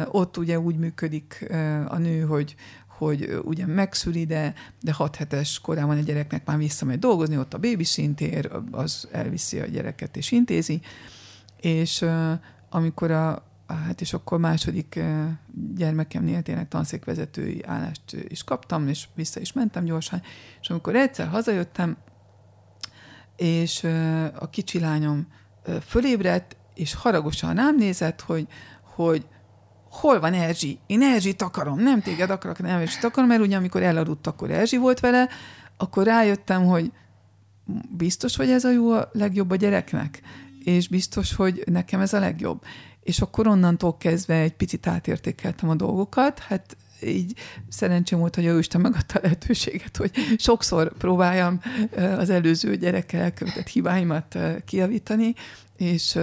ott 0.07 0.37
ugye 0.37 0.59
úgy 0.59 0.77
működik 0.77 1.47
a 1.89 1.99
nő, 1.99 2.21
hogy, 2.21 2.55
hogy 2.99 3.41
ugye 3.43 3.67
megszüli, 3.67 4.25
de, 4.25 4.55
de 4.81 4.93
hat 4.93 5.17
hetes 5.17 5.61
korában 5.61 5.99
a 5.99 6.01
gyereknek 6.01 6.47
már 6.47 6.59
visszamegy 6.59 6.99
dolgozni, 6.99 7.39
ott 7.39 7.55
a 7.55 7.59
babysintér, 7.59 8.51
az 8.71 9.09
elviszi 9.13 9.61
a 9.61 9.67
gyereket 9.67 10.17
és 10.17 10.33
intézi, 10.33 10.81
és 11.61 12.05
amikor 12.71 13.11
a, 13.11 13.43
hát 13.67 14.01
és 14.01 14.13
akkor 14.13 14.39
második 14.39 15.01
gyermekemnél 15.75 16.43
tényleg 16.43 16.69
tanszékvezetői 16.69 17.63
állást 17.65 18.17
is 18.29 18.45
kaptam, 18.45 18.89
és 18.89 19.09
vissza 19.15 19.41
is 19.41 19.53
mentem 19.53 19.85
gyorsan, 19.85 20.23
és 20.61 20.71
amikor 20.71 20.97
egyszer 20.97 21.29
hazajöttem, 21.29 21.97
és 23.37 23.85
a 24.39 24.51
kicsi 24.51 24.79
lányom 24.79 25.27
fölébredt, 25.87 26.57
és 26.75 26.95
haragosan 26.95 27.55
rám 27.55 27.77
nézett, 27.77 28.21
hogy, 28.21 28.47
hogy 28.83 29.27
hol 29.97 30.21
van 30.21 30.35
Erzsi? 30.35 30.79
Én 30.87 31.03
Erzsit 31.03 31.43
akarom, 31.43 31.81
nem 31.81 32.01
téged 32.01 32.31
akarok, 32.31 32.59
nem 32.59 32.81
Erzsit 32.81 33.05
akarom, 33.05 33.29
mert 33.29 33.41
ugye 33.41 33.57
amikor 33.57 33.83
elaludt, 33.83 34.27
akkor 34.27 34.51
Erzsi 34.51 34.77
volt 34.77 35.01
vele, 35.01 35.29
akkor 35.77 36.05
rájöttem, 36.05 36.65
hogy 36.65 36.93
biztos, 37.97 38.37
hogy 38.37 38.51
ez 38.51 38.65
a 38.65 38.71
jó 38.71 38.93
a 38.93 39.11
legjobb 39.13 39.51
a 39.51 39.57
gyereknek, 39.57 40.21
és 40.65 40.89
biztos, 40.89 41.35
hogy 41.35 41.63
nekem 41.67 42.01
ez 42.01 42.13
a 42.13 42.19
legjobb. 42.19 42.63
És 43.03 43.21
akkor 43.21 43.47
onnantól 43.47 43.97
kezdve 43.97 44.35
egy 44.35 44.55
picit 44.55 44.87
átértékeltem 44.87 45.69
a 45.69 45.75
dolgokat, 45.75 46.39
hát 46.39 46.77
így 47.03 47.33
szerencsém 47.69 48.19
volt, 48.19 48.35
hogy 48.35 48.45
ő 48.45 48.59
Isten 48.59 48.81
megadta 48.81 49.19
a 49.19 49.21
lehetőséget, 49.23 49.97
hogy 49.97 50.11
sokszor 50.37 50.93
próbáljam 50.93 51.61
az 52.19 52.31
előző 52.31 52.77
gyerekkel 52.77 53.21
elkövetett 53.21 53.69
hibáimat 53.69 54.39
kiavítani, 54.65 55.35
és 55.77 56.19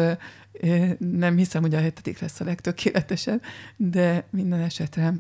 nem 0.98 1.38
hiszem, 1.38 1.62
hogy 1.62 1.76
a 1.76 1.80
hetedik 1.80 2.20
lesz 2.20 2.40
a 2.40 2.44
legtökéletesebb, 2.44 3.42
de 3.78 4.28
minden 4.30 4.60
esetre 4.60 5.14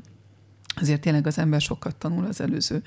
azért 0.75 1.01
tényleg 1.01 1.27
az 1.27 1.37
ember 1.37 1.61
sokat 1.61 1.95
tanul 1.95 2.25
az 2.25 2.41
előző 2.41 2.81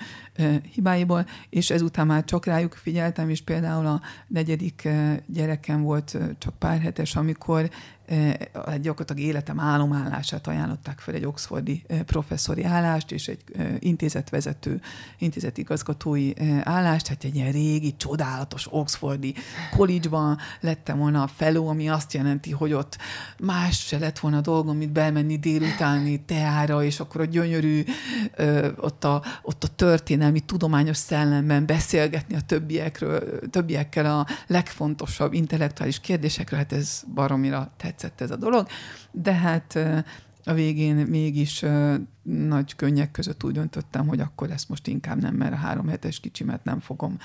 hibáiból, 0.72 1.26
és 1.50 1.70
ezután 1.70 2.06
már 2.06 2.24
csak 2.24 2.46
rájuk 2.46 2.74
figyeltem, 2.74 3.30
és 3.30 3.42
például 3.42 3.86
a 3.86 4.00
negyedik 4.28 4.88
gyerekem 5.26 5.82
volt 5.82 6.18
csak 6.38 6.58
pár 6.58 6.80
hetes, 6.80 7.16
amikor 7.16 7.70
gyakorlatilag 8.80 9.28
életem 9.28 9.60
álomállását 9.60 10.46
ajánlották 10.46 10.98
fel 10.98 11.14
egy 11.14 11.24
oxfordi 11.24 11.84
professzori 12.06 12.64
állást, 12.64 13.12
és 13.12 13.28
egy 13.28 13.42
intézetvezető, 13.78 14.80
intézetigazgatói 15.18 16.32
állást, 16.62 17.06
hát 17.06 17.24
egy 17.24 17.34
ilyen 17.34 17.52
régi, 17.52 17.96
csodálatos 17.96 18.66
oxfordi 18.70 19.34
college-ban 19.76 20.38
lettem 20.60 20.98
volna 20.98 21.22
a 21.22 21.26
fellow, 21.26 21.66
ami 21.66 21.88
azt 21.88 22.12
jelenti, 22.12 22.50
hogy 22.50 22.72
ott 22.72 22.98
más 23.38 23.78
se 23.78 23.98
lett 23.98 24.18
volna 24.18 24.40
dolgom, 24.40 24.76
mint 24.76 24.92
bemenni 24.92 25.38
délutáni 25.38 26.24
teára, 26.24 26.84
és 26.84 27.00
akkor 27.00 27.20
a 27.20 27.24
gyönyörű, 27.24 27.84
ott 28.76 29.04
a, 29.04 29.22
ott 29.42 29.64
a 29.64 29.68
történelmi, 29.68 30.40
tudományos 30.40 30.96
szellemben 30.96 31.66
beszélgetni 31.66 32.34
a 32.36 32.40
többiekről, 32.40 33.40
többiekkel 33.50 34.18
a 34.18 34.26
legfontosabb 34.46 35.32
intellektuális 35.32 36.00
kérdésekről, 36.00 36.58
hát 36.58 36.72
ez 36.72 37.02
baromira 37.14 37.72
tett 37.76 37.95
tetszett 37.96 38.20
ez 38.20 38.30
a 38.30 38.36
dolog, 38.36 38.66
de 39.10 39.34
hát 39.34 39.78
a 40.44 40.52
végén 40.52 40.96
mégis 40.96 41.64
nagy 42.26 42.76
könnyek 42.76 43.10
között 43.10 43.44
úgy 43.44 43.52
döntöttem, 43.52 44.06
hogy 44.06 44.20
akkor 44.20 44.50
ezt 44.50 44.68
most 44.68 44.86
inkább 44.86 45.20
nem, 45.20 45.34
mert 45.34 45.52
a 45.52 45.56
három 45.56 45.88
hetes 45.88 46.20
kicsimet 46.20 46.64
nem 46.64 46.80
fogom 46.80 47.18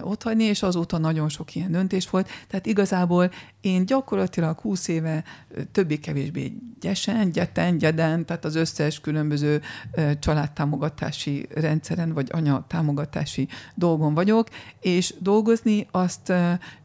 otthagyni, 0.00 0.44
és 0.44 0.62
azóta 0.62 0.98
nagyon 0.98 1.28
sok 1.28 1.54
ilyen 1.54 1.70
döntés 1.70 2.10
volt. 2.10 2.28
Tehát 2.48 2.66
igazából 2.66 3.30
én 3.60 3.86
gyakorlatilag 3.86 4.58
20 4.58 4.88
éve 4.88 5.24
többé-kevésbé 5.72 6.56
gyesen, 6.80 7.30
gyeten, 7.30 7.78
gyeden, 7.78 8.26
tehát 8.26 8.44
az 8.44 8.54
összes 8.54 9.00
különböző 9.00 9.60
családtámogatási 10.18 11.46
rendszeren, 11.54 12.12
vagy 12.12 12.28
anya 12.32 12.64
támogatási 12.68 13.48
dolgon 13.74 14.14
vagyok, 14.14 14.48
és 14.80 15.14
dolgozni 15.18 15.86
azt 15.90 16.32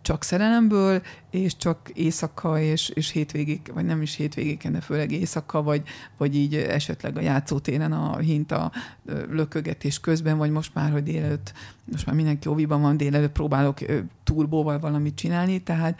csak 0.01 0.23
szerelemből, 0.23 1.01
és 1.31 1.57
csak 1.57 1.89
éjszaka, 1.93 2.59
és, 2.59 2.89
és 2.89 3.09
hétvégék, 3.09 3.71
vagy 3.73 3.85
nem 3.85 4.01
is 4.01 4.15
hétvégéken, 4.15 4.71
de 4.71 4.81
főleg 4.81 5.11
éjszaka, 5.11 5.63
vagy, 5.63 5.81
vagy 6.17 6.35
így 6.35 6.55
esetleg 6.55 7.17
a 7.17 7.21
játszótéren 7.67 7.91
a 7.91 8.17
hinta 8.17 8.71
lökögetés 9.29 9.99
közben, 9.99 10.37
vagy 10.37 10.51
most 10.51 10.73
már, 10.73 10.91
hogy 10.91 11.03
délelőtt, 11.03 11.53
most 11.91 12.05
már 12.05 12.15
mindenki 12.15 12.49
óviban 12.49 12.81
van, 12.81 12.97
délelőtt 12.97 13.31
próbálok 13.31 13.77
turbóval 14.23 14.79
valamit 14.79 15.15
csinálni, 15.15 15.63
tehát 15.63 15.99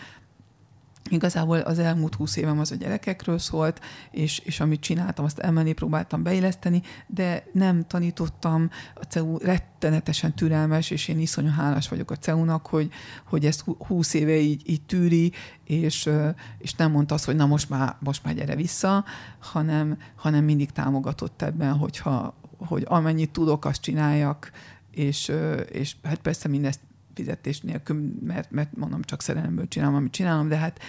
Igazából 1.09 1.57
az 1.57 1.79
elmúlt 1.79 2.15
húsz 2.15 2.35
évem 2.35 2.59
az 2.59 2.71
a 2.71 2.75
gyerekekről 2.75 3.37
szólt, 3.37 3.79
és, 4.11 4.39
és 4.39 4.59
amit 4.59 4.81
csináltam, 4.81 5.25
azt 5.25 5.39
emelni 5.39 5.73
próbáltam 5.73 6.23
beilleszteni, 6.23 6.81
de 7.07 7.43
nem 7.53 7.87
tanítottam. 7.87 8.69
A 8.93 9.03
CEU 9.03 9.37
rettenetesen 9.37 10.33
türelmes, 10.33 10.89
és 10.89 11.07
én 11.07 11.19
iszonyú 11.19 11.49
hálás 11.49 11.89
vagyok 11.89 12.11
a 12.11 12.15
CEU-nak, 12.15 12.67
hogy, 12.67 12.89
hogy 13.23 13.45
ezt 13.45 13.63
húsz 13.87 14.13
éve 14.13 14.35
így, 14.35 14.69
így 14.69 14.81
tűri, 14.81 15.31
és, 15.63 16.09
és 16.57 16.73
nem 16.73 16.91
mondta 16.91 17.13
azt, 17.13 17.25
hogy 17.25 17.35
na 17.35 17.45
most 17.45 17.69
már, 17.69 17.95
most 17.99 18.23
már 18.23 18.33
gyere 18.33 18.55
vissza, 18.55 19.05
hanem, 19.39 19.97
hanem 20.15 20.43
mindig 20.43 20.71
támogatott 20.71 21.41
ebben, 21.41 21.73
hogyha, 21.73 22.35
hogy 22.57 22.83
amennyit 22.87 23.31
tudok, 23.31 23.65
azt 23.65 23.81
csináljak, 23.81 24.51
és, 24.91 25.31
és 25.71 25.95
hát 26.03 26.17
persze 26.17 26.47
mindezt 26.47 26.79
fizetés 27.13 27.61
nélkül, 27.61 28.13
mert, 28.21 28.51
mert 28.51 28.75
mondom, 28.77 29.01
csak 29.01 29.21
szerelemből 29.21 29.67
csinálom, 29.67 29.95
amit 29.95 30.11
csinálom, 30.11 30.47
de 30.47 30.57
hát 30.57 30.79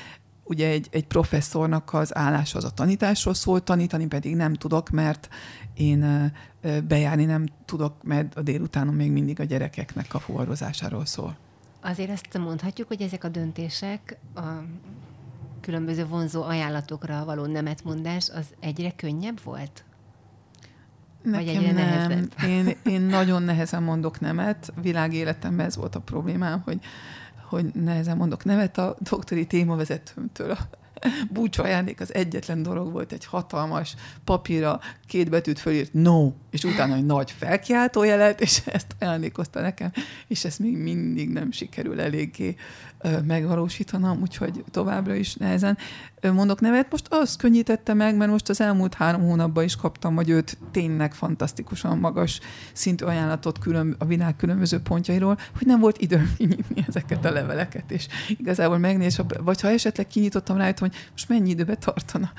ugye 0.45 0.69
egy, 0.69 0.89
egy 0.91 1.07
professzornak 1.07 1.93
az 1.93 2.17
állása 2.17 2.59
az 2.59 2.65
a 2.65 2.71
tanításról 2.71 3.35
szól, 3.35 3.63
tanítani 3.63 4.07
pedig 4.07 4.37
nem 4.37 4.55
tudok, 4.55 4.91
mert 4.91 5.29
én 5.75 6.33
bejárni 6.89 7.25
nem 7.25 7.47
tudok, 7.65 8.03
mert 8.03 8.35
a 8.35 8.43
délutánon 8.43 8.95
még 8.95 9.11
mindig 9.11 9.41
a 9.41 9.45
gyerekeknek 9.45 10.15
a 10.15 10.19
fuvarozásáról 10.19 11.07
szól. 11.07 11.37
Azért 11.81 12.11
ezt 12.11 12.39
mondhatjuk, 12.39 12.89
hogy 12.89 13.03
ezek 13.03 13.25
a 13.25 13.29
döntések, 13.29 14.17
a 14.35 14.43
különböző 15.61 16.07
vonzó 16.07 16.43
ajánlatokra 16.43 17.25
való 17.25 17.47
nemetmondás, 17.47 18.31
az 18.31 18.47
egyre 18.61 18.91
könnyebb 18.91 19.41
volt? 19.43 19.85
Nekem 21.25 21.55
Vagy 21.55 21.65
nem. 21.65 21.75
Nehezebb? 21.75 22.33
Én, 22.49 22.77
én 22.85 23.01
nagyon 23.01 23.43
nehezen 23.43 23.83
mondok 23.83 24.21
nemet. 24.21 24.73
Világéletemben 24.83 25.67
ez 25.67 25.77
volt 25.77 25.95
a 25.95 26.01
problémám, 26.01 26.61
hogy, 26.65 26.79
hogy 27.49 27.65
nehezen 27.75 28.17
mondok 28.17 28.45
nevet 28.45 28.79
a 28.79 28.97
doktori 29.11 29.47
témavezetőmtől. 29.47 30.51
A 30.51 30.59
búcsú 31.31 31.63
ajándék 31.63 32.01
az 32.01 32.15
egyetlen 32.15 32.63
dolog 32.63 32.93
volt, 32.93 33.13
egy 33.13 33.25
hatalmas 33.25 33.95
papírra 34.25 34.81
két 35.07 35.31
betűt 35.31 35.59
fölírt 35.59 35.93
no, 35.93 36.33
és 36.51 36.65
utána 36.65 36.95
egy 36.95 37.07
nagy 37.07 37.31
felkiáltójelet, 37.31 38.41
és 38.41 38.63
ezt 38.67 38.97
ajándékozta 39.01 39.61
nekem, 39.61 39.93
és 40.27 40.45
ezt 40.45 40.59
még 40.59 40.77
mindig 40.77 41.29
nem 41.29 41.53
sikerül 41.53 42.01
eléggé 42.01 42.57
megvalósítanom, 43.25 44.21
úgyhogy 44.21 44.65
továbbra 44.71 45.15
is 45.15 45.35
nehezen 45.35 45.79
mondok 46.33 46.61
nevet. 46.61 46.91
Most 46.91 47.07
az 47.11 47.37
könnyítette 47.37 47.95
meg, 47.95 48.17
mert 48.17 48.31
most 48.31 48.49
az 48.49 48.61
elmúlt 48.61 48.95
három 48.95 49.23
hónapban 49.23 49.65
is 49.65 49.77
kaptam, 49.77 50.15
vagy 50.15 50.29
őt 50.29 50.59
tényleg 50.71 51.15
fantasztikusan 51.15 51.99
magas 51.99 52.41
szintű 52.73 53.05
ajánlatot 53.05 53.59
külön, 53.59 53.95
a 53.99 54.05
világ 54.05 54.37
különböző 54.37 54.81
pontjairól, 54.81 55.39
hogy 55.59 55.67
nem 55.67 55.81
volt 55.81 55.99
időm 55.99 56.33
kinyitni 56.37 56.85
ezeket 56.89 57.25
a 57.25 57.31
leveleket, 57.31 57.91
és 57.91 58.07
igazából 58.29 58.79
megnéz, 58.79 59.21
vagy 59.39 59.61
ha 59.61 59.69
esetleg 59.69 60.07
kinyitottam 60.07 60.57
rá, 60.57 60.73
hogy 60.79 60.95
most 61.11 61.29
mennyi 61.29 61.51
időbe 61.51 61.75
tartana, 61.75 62.33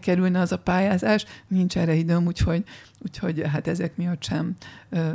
kerülne 0.00 0.40
az 0.40 0.52
a 0.52 0.58
pályázás, 0.58 1.24
nincs 1.48 1.76
erre 1.76 1.94
időm, 1.94 2.26
úgyhogy, 2.26 2.64
úgyhogy 2.98 3.42
hát 3.46 3.66
ezek 3.66 3.96
miatt 3.96 4.22
sem 4.22 4.56
ö, 4.88 5.10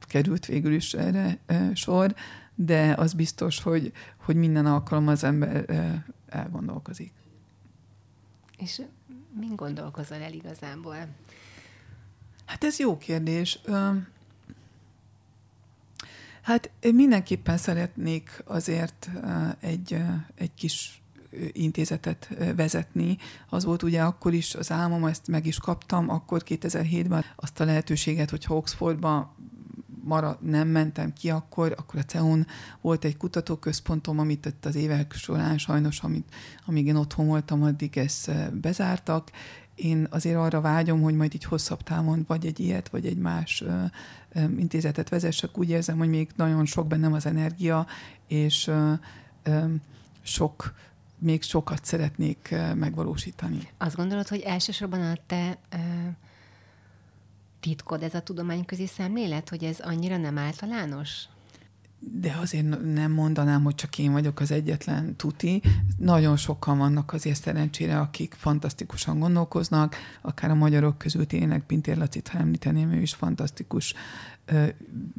került 0.00 0.46
végül 0.46 0.72
is 0.72 0.94
erre 0.94 1.38
ö, 1.46 1.54
sor, 1.74 2.14
de 2.54 2.94
az 2.96 3.12
biztos, 3.12 3.62
hogy, 3.62 3.92
hogy 4.16 4.36
minden 4.36 4.66
alkalom 4.66 5.08
az 5.08 5.24
ember 5.24 5.64
ö, 5.66 5.74
elgondolkozik. 6.28 7.12
És 8.58 8.82
min 9.40 9.56
gondolkozol 9.56 10.20
el 10.20 10.32
igazából? 10.32 10.96
Hát 12.46 12.64
ez 12.64 12.78
jó 12.78 12.98
kérdés. 12.98 13.60
Hát 16.42 16.70
én 16.80 16.94
mindenképpen 16.94 17.56
szeretnék 17.56 18.42
azért 18.46 19.10
egy, 19.60 20.02
egy 20.34 20.54
kis 20.54 21.02
intézetet 21.52 22.28
vezetni. 22.56 23.18
Az 23.48 23.64
volt 23.64 23.82
ugye 23.82 24.02
akkor 24.02 24.34
is 24.34 24.54
az 24.54 24.70
álmom, 24.70 25.04
ezt 25.04 25.28
meg 25.28 25.46
is 25.46 25.58
kaptam, 25.58 26.08
akkor 26.08 26.42
2007-ben 26.46 27.24
azt 27.36 27.60
a 27.60 27.64
lehetőséget, 27.64 28.30
hogy 28.30 28.44
Oxfordba 28.48 29.34
mara, 30.08 30.38
nem 30.40 30.68
mentem 30.68 31.12
ki 31.12 31.30
akkor, 31.30 31.74
akkor 31.76 32.00
a 32.00 32.04
CEUN 32.04 32.46
volt 32.80 33.04
egy 33.04 33.16
kutatóközpontom, 33.16 34.18
amit 34.18 34.46
itt 34.46 34.64
az 34.64 34.74
évek 34.74 35.12
során 35.12 35.58
sajnos, 35.58 36.00
amit, 36.00 36.34
amíg 36.66 36.86
én 36.86 36.96
otthon 36.96 37.26
voltam, 37.26 37.62
addig 37.62 37.98
ezt 37.98 38.52
bezártak. 38.60 39.30
Én 39.74 40.06
azért 40.10 40.36
arra 40.36 40.60
vágyom, 40.60 41.02
hogy 41.02 41.14
majd 41.14 41.34
így 41.34 41.44
hosszabb 41.44 41.82
távon 41.82 42.24
vagy 42.26 42.46
egy 42.46 42.60
ilyet, 42.60 42.88
vagy 42.88 43.06
egy 43.06 43.16
más 43.16 43.60
ö, 43.60 43.82
ö, 44.32 44.40
intézetet 44.40 45.08
vezessek. 45.08 45.58
Úgy 45.58 45.70
érzem, 45.70 45.98
hogy 45.98 46.08
még 46.08 46.28
nagyon 46.36 46.64
sok 46.64 46.86
bennem 46.86 47.12
az 47.12 47.26
energia, 47.26 47.86
és 48.26 48.66
ö, 48.66 48.92
ö, 49.42 49.64
sok 50.22 50.74
még 51.18 51.42
sokat 51.42 51.84
szeretnék 51.84 52.54
megvalósítani. 52.74 53.68
Azt 53.78 53.96
gondolod, 53.96 54.28
hogy 54.28 54.40
elsősorban 54.40 55.00
a 55.00 55.16
te 55.26 55.58
ö, 55.70 55.76
titkod 57.60 58.02
ez 58.02 58.14
a 58.14 58.20
tudományközi 58.20 58.86
szemlélet, 58.86 59.48
hogy 59.48 59.64
ez 59.64 59.80
annyira 59.80 60.16
nem 60.16 60.38
általános? 60.38 61.28
de 62.00 62.36
azért 62.40 62.92
nem 62.94 63.12
mondanám, 63.12 63.62
hogy 63.62 63.74
csak 63.74 63.98
én 63.98 64.12
vagyok 64.12 64.40
az 64.40 64.50
egyetlen 64.50 65.16
tuti. 65.16 65.62
Nagyon 65.96 66.36
sokan 66.36 66.78
vannak 66.78 67.12
azért 67.12 67.40
szerencsére, 67.40 67.98
akik 67.98 68.34
fantasztikusan 68.38 69.18
gondolkoznak, 69.18 69.96
akár 70.20 70.50
a 70.50 70.54
magyarok 70.54 70.98
közül 70.98 71.26
tényleg 71.26 71.66
Pintér 71.66 71.96
Lacit, 71.96 72.28
ha 72.28 72.38
említeném, 72.38 72.92
ő 72.92 73.00
is 73.00 73.14
fantasztikus 73.14 73.94
uh, 74.52 74.68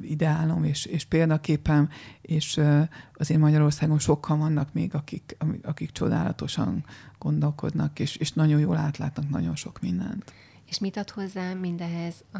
ideálom 0.01 0.63
és, 0.63 0.85
és 0.85 1.05
példaképem, 1.05 1.89
és 2.21 2.57
uh, 2.57 2.87
azért 3.17 3.39
Magyarországon 3.39 3.99
sokan 3.99 4.39
vannak 4.39 4.73
még, 4.73 4.95
akik, 4.95 5.37
akik 5.63 5.91
csodálatosan 5.91 6.85
gondolkodnak, 7.17 7.99
és, 7.99 8.15
és 8.15 8.31
nagyon 8.31 8.59
jól 8.59 8.77
átlátnak 8.77 9.29
nagyon 9.29 9.55
sok 9.55 9.81
mindent. 9.81 10.33
És 10.69 10.79
mit 10.79 10.97
ad 10.97 11.09
hozzá 11.09 11.53
mindehez 11.53 12.23
a, 12.31 12.39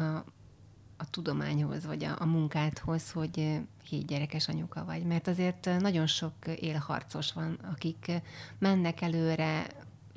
a 0.96 1.10
tudományhoz, 1.10 1.86
vagy 1.86 2.04
a, 2.04 2.16
a 2.18 2.24
munkádhoz, 2.26 3.10
hogy 3.10 3.60
hét 3.88 4.06
gyerekes 4.06 4.48
anyuka 4.48 4.84
vagy? 4.84 5.04
Mert 5.04 5.28
azért 5.28 5.70
nagyon 5.78 6.06
sok 6.06 6.32
élharcos 6.60 7.32
van, 7.32 7.58
akik 7.72 8.12
mennek 8.58 9.00
előre, 9.00 9.66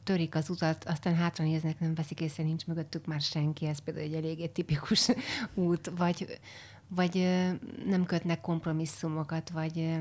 törik 0.04 0.36
az 0.36 0.50
utat, 0.50 0.84
aztán 0.84 1.16
hátra 1.16 1.44
néznek, 1.44 1.80
nem 1.80 1.94
veszik 1.94 2.22
észre, 2.22 2.44
nincs 2.44 2.66
mögöttük 2.66 3.06
már 3.06 3.22
senki, 3.22 3.66
ez 3.66 3.80
például 3.80 4.06
egy 4.06 4.14
eléggé 4.14 4.48
tipikus 4.48 5.08
út, 5.54 5.92
vagy, 5.98 6.40
vagy 6.88 7.16
nem 7.86 8.06
kötnek 8.06 8.42
kompromisszumokat, 8.42 9.50
vagy 9.50 10.00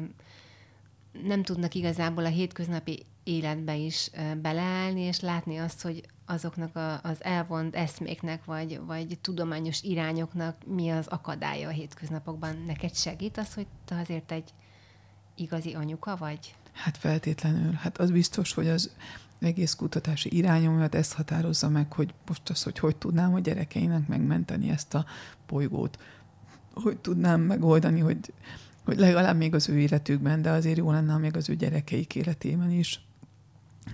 nem 1.22 1.42
tudnak 1.42 1.74
igazából 1.74 2.24
a 2.24 2.28
hétköznapi 2.28 3.06
életbe 3.24 3.76
is 3.76 4.10
beleállni, 4.42 5.00
és 5.00 5.20
látni 5.20 5.56
azt, 5.56 5.82
hogy 5.82 6.02
azoknak 6.32 6.76
a, 6.76 7.00
az 7.02 7.24
elvont 7.24 7.74
eszméknek, 7.74 8.44
vagy, 8.44 8.80
vagy 8.86 9.18
tudományos 9.20 9.82
irányoknak 9.82 10.56
mi 10.66 10.90
az 10.90 11.06
akadálya 11.06 11.68
a 11.68 11.72
hétköznapokban. 11.72 12.62
Neked 12.66 12.94
segít 12.94 13.38
az, 13.38 13.54
hogy 13.54 13.66
te 13.84 13.98
azért 14.00 14.32
egy 14.32 14.50
igazi 15.34 15.74
anyuka 15.74 16.16
vagy? 16.16 16.54
Hát 16.72 16.96
feltétlenül. 16.96 17.72
Hát 17.72 17.98
az 17.98 18.10
biztos, 18.10 18.52
hogy 18.52 18.68
az 18.68 18.90
egész 19.38 19.74
kutatási 19.74 20.36
irányomat 20.36 20.94
ezt 20.94 21.12
határozza 21.12 21.68
meg, 21.68 21.92
hogy 21.92 22.14
most 22.26 22.50
az, 22.50 22.62
hogy 22.62 22.78
hogy 22.78 22.96
tudnám 22.96 23.34
a 23.34 23.40
gyerekeinek 23.40 24.08
megmenteni 24.08 24.70
ezt 24.70 24.94
a 24.94 25.04
bolygót. 25.46 25.98
Hogy 26.74 26.96
tudnám 26.96 27.40
megoldani, 27.40 28.00
hogy, 28.00 28.32
hogy 28.84 28.98
legalább 28.98 29.36
még 29.36 29.54
az 29.54 29.68
ő 29.68 29.78
életükben, 29.78 30.42
de 30.42 30.50
azért 30.50 30.76
jó 30.76 30.90
lenne, 30.90 31.16
még 31.16 31.36
az 31.36 31.48
ő 31.48 31.54
gyerekeik 31.54 32.14
életében 32.14 32.70
is 32.70 33.00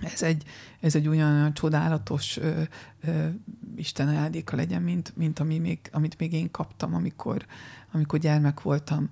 ez 0.01 0.21
egy, 0.21 0.43
ez 0.79 0.95
egy 0.95 1.07
olyan 1.07 1.53
csodálatos 1.53 2.37
ö, 2.37 2.61
ö, 3.01 3.27
Isten 3.75 4.07
ajándéka 4.07 4.55
legyen, 4.55 4.81
mint, 4.81 5.13
mint 5.15 5.39
ami 5.39 5.57
még, 5.57 5.79
amit 5.91 6.17
még 6.17 6.33
én 6.33 6.51
kaptam, 6.51 6.93
amikor, 6.93 7.45
amikor 7.91 8.19
gyermek 8.19 8.61
voltam. 8.61 9.09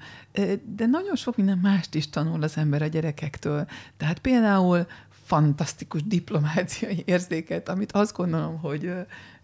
De 0.75 0.85
nagyon 0.85 1.15
sok 1.15 1.37
minden 1.37 1.57
mást 1.57 1.95
is 1.95 2.09
tanul 2.09 2.43
az 2.43 2.57
ember 2.57 2.81
a 2.81 2.87
gyerekektől. 2.87 3.67
Tehát 3.97 4.19
például 4.19 4.87
fantasztikus 5.09 6.03
diplomáciai 6.03 7.03
érzéket, 7.13 7.69
amit 7.69 7.91
azt 7.91 8.15
gondolom, 8.15 8.59
hogy 8.59 8.93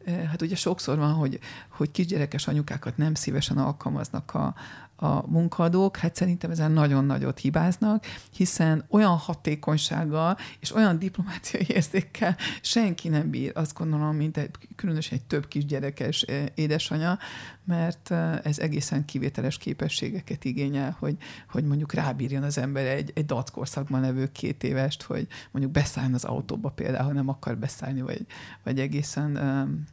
hát 0.06 0.42
ugye 0.42 0.56
sokszor 0.56 0.98
van, 0.98 1.14
hogy, 1.14 1.40
hogy 1.70 1.92
kisgyerekes 1.92 2.48
anyukákat 2.48 2.98
nem 2.98 3.14
szívesen 3.14 3.58
alkalmaznak 3.58 4.34
a, 4.34 4.56
a 5.04 5.24
munkadók, 5.28 5.98
hát 5.98 6.16
szerintem 6.16 6.52
ezen 6.52 6.72
nagyon 6.72 7.06
nagyot 7.06 7.40
hibáznak, 7.40 8.06
hiszen 8.36 8.86
olyan 8.90 9.18
hatékonysággal 9.18 10.38
és 10.60 10.76
olyan 10.76 11.00
diplomáciai 11.00 11.66
érzékkel 11.76 12.38
senki 12.62 13.10
nem 13.10 13.30
bír, 13.30 13.52
azt 13.56 13.74
gondolom, 13.74 14.16
mint 14.16 14.38
egy, 14.38 14.50
különösen 14.76 15.18
egy 15.18 15.24
több 15.24 15.48
kisgyerekes 15.48 16.22
eh, 16.22 16.46
édesanya, 16.56 17.18
mert 17.66 18.12
eh, 18.12 18.40
ez 18.44 18.60
egészen 18.60 19.06
kivételes 19.06 19.58
képességeket 19.58 20.46
igényel, 20.46 20.96
hogy, 21.00 21.18
hogy 21.50 21.64
mondjuk 21.64 21.94
rábírjon 21.94 22.44
az 22.44 22.58
ember 22.58 22.86
egy, 22.86 23.12
egy 23.16 23.26
dackorszakban 23.26 24.02
levő 24.02 24.32
két 24.32 24.64
évest, 24.64 25.02
hogy 25.02 25.28
mondjuk 25.52 25.74
beszálljon 25.74 26.14
az 26.14 26.24
autóba 26.24 26.70
például, 26.70 27.06
ha 27.06 27.14
nem 27.14 27.30
akar 27.30 27.58
beszállni, 27.58 28.02
vagy, 28.02 28.26
vagy 28.64 28.80
egészen 28.80 29.38
um, 29.38 29.86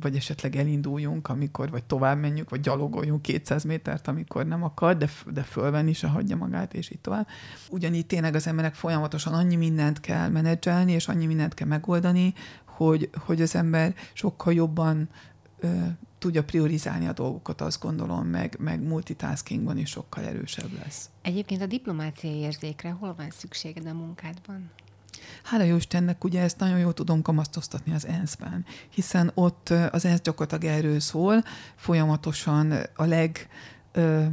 vagy 0.00 0.16
esetleg 0.16 0.56
elinduljunk, 0.56 1.28
amikor, 1.28 1.70
vagy 1.70 1.84
tovább 1.84 2.18
menjünk, 2.18 2.50
vagy 2.50 2.60
gyalogoljunk 2.60 3.22
200 3.22 3.64
métert, 3.64 4.08
amikor 4.08 4.46
nem 4.46 4.62
akar, 4.62 4.96
de, 4.96 5.08
de 5.32 5.42
fölvenni 5.42 5.92
se 5.92 6.06
hagyja 6.06 6.36
magát, 6.36 6.74
és 6.74 6.90
így 6.90 7.00
tovább. 7.00 7.26
Ugyanígy 7.70 8.06
tényleg 8.06 8.34
az 8.34 8.46
emberek 8.46 8.74
folyamatosan 8.74 9.34
annyi 9.34 9.56
mindent 9.56 10.00
kell 10.00 10.28
menedzselni, 10.28 10.92
és 10.92 11.08
annyi 11.08 11.26
mindent 11.26 11.54
kell 11.54 11.68
megoldani, 11.68 12.34
hogy, 12.64 13.10
hogy 13.24 13.42
az 13.42 13.54
ember 13.54 13.94
sokkal 14.12 14.52
jobban 14.52 15.08
ö, 15.58 15.68
tudja 16.18 16.44
priorizálni 16.44 17.06
a 17.06 17.12
dolgokat, 17.12 17.60
azt 17.60 17.80
gondolom, 17.80 18.26
meg, 18.26 18.56
meg 18.58 18.82
multitaskingban 18.82 19.78
is 19.78 19.90
sokkal 19.90 20.24
erősebb 20.24 20.72
lesz. 20.84 21.10
Egyébként 21.22 21.62
a 21.62 21.66
diplomáciai 21.66 22.36
érzékre 22.36 22.90
hol 22.90 23.14
van 23.14 23.30
szükséged 23.30 23.86
a 23.86 23.92
munkádban? 23.92 24.70
Hála 25.42 25.64
jó 25.64 25.76
Istennek, 25.76 26.24
ugye 26.24 26.40
ezt 26.40 26.58
nagyon 26.58 26.78
jól 26.78 26.92
tudom 26.92 27.22
kamasztoztatni 27.22 27.92
az 27.94 28.06
ENSZ-ben, 28.06 28.64
hiszen 28.90 29.30
ott 29.34 29.68
az 29.68 30.04
ENSZ 30.04 30.20
gyakorlatilag 30.20 30.76
erről 30.76 31.00
szól, 31.00 31.44
folyamatosan 31.76 32.74
a 32.94 33.04
leg 33.04 33.48
ö, 33.92 34.24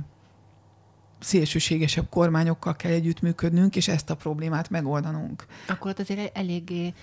szélsőségesebb 1.19 2.09
kormányokkal 2.09 2.75
kell 2.75 2.91
együttműködnünk, 2.91 3.75
és 3.75 3.87
ezt 3.87 4.09
a 4.09 4.15
problémát 4.15 4.69
megoldanunk. 4.69 5.45
Akkor 5.67 5.91
ott 5.91 5.99
azért 5.99 6.37
eléggé 6.37 6.93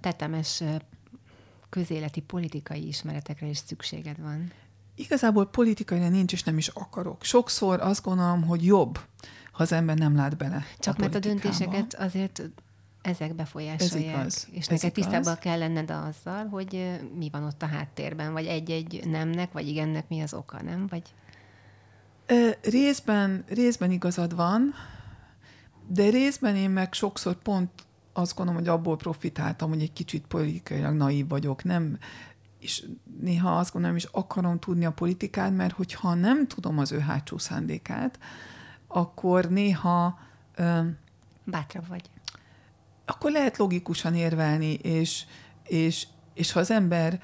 tetemes 0.00 0.62
közéleti 1.68 2.20
politikai 2.20 2.86
ismeretekre 2.86 3.46
is 3.46 3.58
szükséged 3.58 4.20
van. 4.20 4.52
Igazából 4.94 5.46
politikai 5.46 5.98
nincs, 5.98 6.32
és 6.32 6.42
nem 6.42 6.58
is 6.58 6.68
akarok. 6.68 7.24
Sokszor 7.24 7.80
azt 7.80 8.02
gondolom, 8.02 8.42
hogy 8.42 8.64
jobb, 8.64 8.98
ha 9.52 9.62
az 9.62 9.72
ember 9.72 9.96
nem 9.96 10.16
lát 10.16 10.36
bele. 10.36 10.64
Csak 10.78 10.96
a 10.96 11.00
mert 11.00 11.14
a 11.14 11.18
döntéseket 11.18 11.94
azért 11.94 12.42
ezek 13.06 13.34
befolyásolják. 13.34 14.16
Ez 14.16 14.20
igaz. 14.20 14.48
És 14.50 14.66
neked 14.66 14.92
tisztában 14.92 15.36
kell 15.38 15.58
lenned 15.58 15.90
azzal, 15.90 16.46
hogy 16.46 17.00
mi 17.14 17.28
van 17.30 17.42
ott 17.44 17.62
a 17.62 17.66
háttérben, 17.66 18.32
vagy 18.32 18.46
egy-egy 18.46 19.02
nemnek, 19.06 19.52
vagy 19.52 19.68
igennek 19.68 20.08
mi 20.08 20.20
az 20.20 20.34
oka, 20.34 20.62
nem? 20.62 20.86
Vagy... 20.86 21.02
Részben, 22.62 23.44
részben 23.48 23.90
igazad 23.90 24.34
van, 24.34 24.74
de 25.86 26.10
részben 26.10 26.56
én 26.56 26.70
meg 26.70 26.92
sokszor 26.92 27.34
pont 27.34 27.70
azt 28.12 28.36
gondolom, 28.36 28.60
hogy 28.60 28.70
abból 28.70 28.96
profitáltam, 28.96 29.68
hogy 29.68 29.82
egy 29.82 29.92
kicsit 29.92 30.26
politikailag 30.26 30.94
naív 30.94 31.28
vagyok, 31.28 31.64
nem, 31.64 31.98
és 32.58 32.84
néha 33.20 33.58
azt 33.58 33.72
gondolom, 33.72 33.96
is 33.96 34.04
akarom 34.04 34.58
tudni 34.58 34.84
a 34.84 34.92
politikát, 34.92 35.56
mert 35.56 35.74
hogyha 35.74 36.14
nem 36.14 36.46
tudom 36.46 36.78
az 36.78 36.92
ő 36.92 36.98
hátsó 36.98 37.38
szándékát, 37.38 38.18
akkor 38.86 39.50
néha... 39.50 40.18
Bátrabb 41.44 41.88
vagy 41.88 42.10
akkor 43.06 43.30
lehet 43.30 43.56
logikusan 43.56 44.14
érvelni, 44.14 44.72
és, 44.72 45.24
és, 45.68 46.06
és 46.34 46.52
ha 46.52 46.60
az 46.60 46.70
ember 46.70 47.20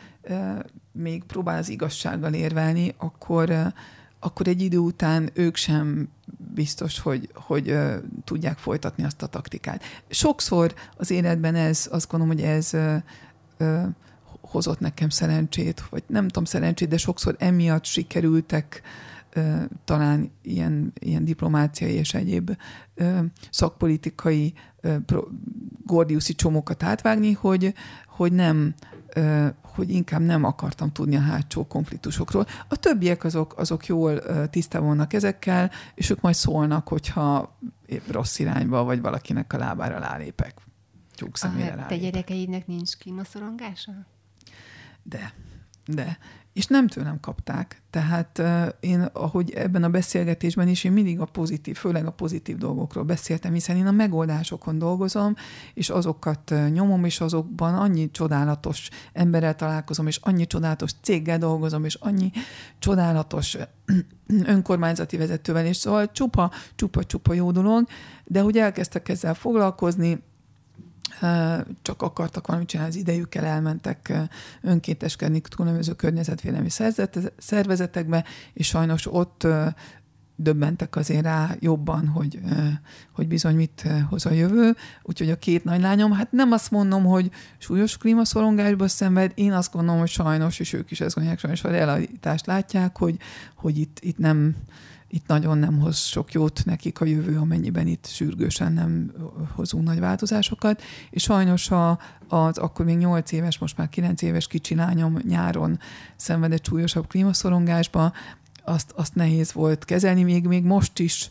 még 0.92 1.24
próbál 1.24 1.58
az 1.58 1.68
igazsággal 1.68 2.34
érvelni, 2.34 2.94
akkor, 2.96 3.72
akkor 4.20 4.48
egy 4.48 4.62
idő 4.62 4.78
után 4.78 5.30
ők 5.34 5.56
sem 5.56 6.08
biztos, 6.54 6.98
hogy, 6.98 7.30
hogy 7.34 7.78
tudják 8.24 8.58
folytatni 8.58 9.04
azt 9.04 9.22
a 9.22 9.26
taktikát. 9.26 9.82
Sokszor 10.08 10.74
az 10.96 11.10
életben 11.10 11.54
ez, 11.54 11.88
azt 11.90 12.10
gondolom, 12.10 12.36
hogy 12.36 12.44
ez 12.44 12.70
hozott 14.40 14.80
nekem 14.80 15.08
szerencsét, 15.08 15.82
vagy 15.90 16.02
nem 16.06 16.26
tudom 16.26 16.44
szerencsét, 16.44 16.88
de 16.88 16.96
sokszor 16.96 17.36
emiatt 17.38 17.84
sikerültek 17.84 18.82
talán 19.84 20.32
ilyen, 20.42 20.92
ilyen 20.98 21.24
diplomáciai 21.24 21.92
és 21.92 22.14
egyéb 22.14 22.56
szakpolitikai 23.50 24.54
gordiuszi 25.86 26.34
csomókat 26.34 26.82
átvágni, 26.82 27.32
hogy, 27.32 27.74
hogy 28.06 28.32
nem 28.32 28.74
hogy 29.74 29.90
inkább 29.90 30.20
nem 30.20 30.44
akartam 30.44 30.92
tudni 30.92 31.16
a 31.16 31.20
hátsó 31.20 31.66
konfliktusokról. 31.66 32.46
A 32.68 32.76
többiek 32.76 33.24
azok, 33.24 33.58
azok 33.58 33.86
jól 33.86 34.20
tisztában 34.48 34.88
vannak 34.88 35.12
ezekkel, 35.12 35.70
és 35.94 36.10
ők 36.10 36.20
majd 36.20 36.34
szólnak, 36.34 36.88
hogyha 36.88 37.58
rossz 38.10 38.38
irányba, 38.38 38.84
vagy 38.84 39.00
valakinek 39.00 39.52
a 39.52 39.58
lábára 39.58 39.98
rálépek. 39.98 40.54
Tyúk 41.14 41.36
szemére 41.36 41.82
a, 41.82 41.86
Te 41.86 41.96
gyerekeidnek 41.96 42.66
nincs 42.66 42.96
klímaszorongása? 42.96 43.92
De, 45.02 45.34
de. 45.86 46.18
És 46.52 46.66
nem 46.66 46.86
tőlem 46.86 47.20
kapták. 47.20 47.82
Tehát 47.90 48.42
én, 48.80 49.00
ahogy 49.12 49.50
ebben 49.50 49.84
a 49.84 49.88
beszélgetésben 49.88 50.68
is, 50.68 50.84
én 50.84 50.92
mindig 50.92 51.20
a 51.20 51.24
pozitív, 51.24 51.76
főleg 51.76 52.06
a 52.06 52.10
pozitív 52.10 52.56
dolgokról 52.56 53.04
beszéltem, 53.04 53.52
hiszen 53.52 53.76
én 53.76 53.86
a 53.86 53.90
megoldásokon 53.90 54.78
dolgozom, 54.78 55.34
és 55.74 55.90
azokat 55.90 56.54
nyomom, 56.72 57.04
és 57.04 57.20
azokban 57.20 57.74
annyi 57.74 58.10
csodálatos 58.10 58.88
emberrel 59.12 59.54
találkozom, 59.54 60.06
és 60.06 60.18
annyi 60.22 60.46
csodálatos 60.46 60.90
céggel 61.02 61.38
dolgozom, 61.38 61.84
és 61.84 61.94
annyi 61.94 62.30
csodálatos 62.78 63.56
önkormányzati 64.44 65.16
vezetővel, 65.16 65.66
és 65.66 65.76
szóval 65.76 66.10
csupa, 66.12 66.50
csupa, 66.74 67.04
csupa 67.04 67.32
jó 67.32 67.50
dolog, 67.50 67.86
de 68.24 68.40
hogy 68.40 68.58
elkezdtek 68.58 69.08
ezzel 69.08 69.34
foglalkozni, 69.34 70.22
csak 71.82 72.02
akartak 72.02 72.46
valamit 72.46 72.68
csinálni 72.68 72.92
az 72.92 72.98
idejükkel, 72.98 73.44
elmentek 73.44 74.12
önkénteskedni 74.60 75.40
különböző 75.56 75.92
környezetvédelmi 75.92 76.68
szervezetekbe, 77.36 78.24
és 78.52 78.66
sajnos 78.66 79.12
ott 79.12 79.46
döbbentek 80.36 80.96
azért 80.96 81.22
rá 81.22 81.54
jobban, 81.58 82.06
hogy, 82.06 82.40
hogy 83.12 83.28
bizony 83.28 83.54
mit 83.54 83.88
hoz 84.08 84.26
a 84.26 84.32
jövő. 84.32 84.76
Úgyhogy 85.02 85.30
a 85.30 85.38
két 85.38 85.64
nagylányom, 85.64 86.12
hát 86.12 86.32
nem 86.32 86.52
azt 86.52 86.70
mondom, 86.70 87.04
hogy 87.04 87.30
súlyos 87.58 87.96
klímaszorongásba 87.96 88.88
szenved, 88.88 89.32
én 89.34 89.52
azt 89.52 89.72
gondolom, 89.72 90.00
hogy 90.00 90.08
sajnos, 90.08 90.58
és 90.58 90.72
ők 90.72 90.90
is 90.90 91.00
ezt 91.00 91.14
gondolják, 91.14 91.40
sajnos 91.40 91.64
a 91.64 91.70
realitást 91.70 92.46
látják, 92.46 92.98
hogy, 92.98 93.16
hogy 93.54 93.78
itt, 93.78 93.98
itt 94.00 94.18
nem, 94.18 94.56
itt 95.14 95.26
nagyon 95.26 95.58
nem 95.58 95.78
hoz 95.78 95.98
sok 95.98 96.32
jót 96.32 96.62
nekik 96.64 97.00
a 97.00 97.04
jövő, 97.04 97.38
amennyiben 97.38 97.86
itt 97.86 98.06
sürgősen 98.06 98.72
nem 98.72 99.12
hozunk 99.54 99.84
nagy 99.84 100.00
változásokat. 100.00 100.82
És 101.10 101.22
sajnos 101.22 101.70
a, 101.70 101.98
az 102.28 102.58
akkor 102.58 102.84
még 102.84 102.96
8 102.96 103.32
éves, 103.32 103.58
most 103.58 103.76
már 103.76 103.88
9 103.88 104.22
éves 104.22 104.46
kicsi 104.46 104.74
lányom 104.74 105.18
nyáron 105.28 105.78
szenvedett 106.16 106.64
súlyosabb 106.66 107.06
klímaszorongásba, 107.06 108.12
azt, 108.64 108.92
azt 108.96 109.14
nehéz 109.14 109.52
volt 109.52 109.84
kezelni, 109.84 110.22
még, 110.22 110.46
még 110.46 110.64
most 110.64 110.98
is 110.98 111.28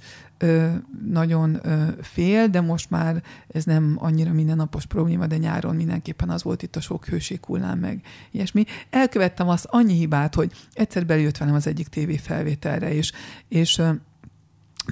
nagyon 1.05 1.61
fél, 2.01 2.47
de 2.47 2.61
most 2.61 2.89
már 2.89 3.23
ez 3.47 3.63
nem 3.63 3.95
annyira 3.99 4.33
mindennapos 4.33 4.85
probléma, 4.85 5.27
de 5.27 5.37
nyáron 5.37 5.75
mindenképpen 5.75 6.29
az 6.29 6.43
volt 6.43 6.63
itt 6.63 6.75
a 6.75 6.81
sok 6.81 7.05
hőséghullám, 7.05 7.79
meg 7.79 8.01
ilyesmi. 8.31 8.65
Elkövettem 8.89 9.49
azt 9.49 9.65
annyi 9.69 9.93
hibát, 9.93 10.35
hogy 10.35 10.51
egyszer 10.73 11.05
beljött 11.05 11.37
velem 11.37 11.55
az 11.55 11.67
egyik 11.67 11.87
tévéfelvételre, 11.87 12.93
és, 12.93 13.11
és 13.47 13.81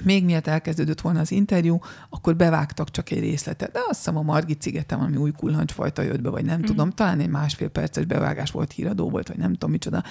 még 0.04 0.24
miatt 0.24 0.46
elkezdődött 0.46 1.00
volna 1.00 1.20
az 1.20 1.30
interjú, 1.30 1.78
akkor 2.08 2.36
bevágtak 2.36 2.90
csak 2.90 3.10
egy 3.10 3.20
részletet. 3.20 3.72
De 3.72 3.78
azt 3.88 3.98
hiszem 3.98 4.16
a 4.16 4.22
Margit 4.22 4.62
szigetem, 4.62 5.00
ami 5.00 5.16
új 5.16 5.30
kullancsfajta 5.30 6.02
jött 6.02 6.20
be, 6.20 6.30
vagy 6.30 6.44
nem 6.44 6.58
mm. 6.58 6.62
tudom, 6.62 6.90
talán 6.90 7.20
egy 7.20 7.28
másfél 7.28 7.68
perces 7.68 8.04
bevágás 8.04 8.50
volt, 8.50 8.72
híradó 8.72 9.10
volt, 9.10 9.28
vagy 9.28 9.36
nem 9.36 9.52
tudom 9.52 9.70
micsoda. 9.70 10.04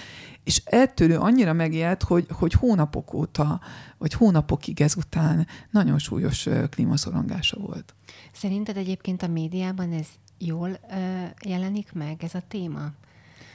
És 0.43 0.61
ettől 0.65 1.11
ő 1.11 1.19
annyira 1.19 1.53
megijedt, 1.53 2.03
hogy, 2.03 2.25
hogy 2.31 2.53
hónapok 2.53 3.13
óta, 3.13 3.59
vagy 3.97 4.13
hónapokig 4.13 4.81
ezután 4.81 5.47
nagyon 5.71 5.99
súlyos 5.99 6.47
klímaszorongása 6.69 7.59
volt. 7.59 7.93
Szerinted 8.31 8.77
egyébként 8.77 9.23
a 9.23 9.27
médiában 9.27 9.91
ez 9.91 10.07
jól 10.37 10.69
ö, 10.69 11.23
jelenik 11.45 11.91
meg, 11.93 12.23
ez 12.23 12.33
a 12.33 12.43
téma? 12.47 12.91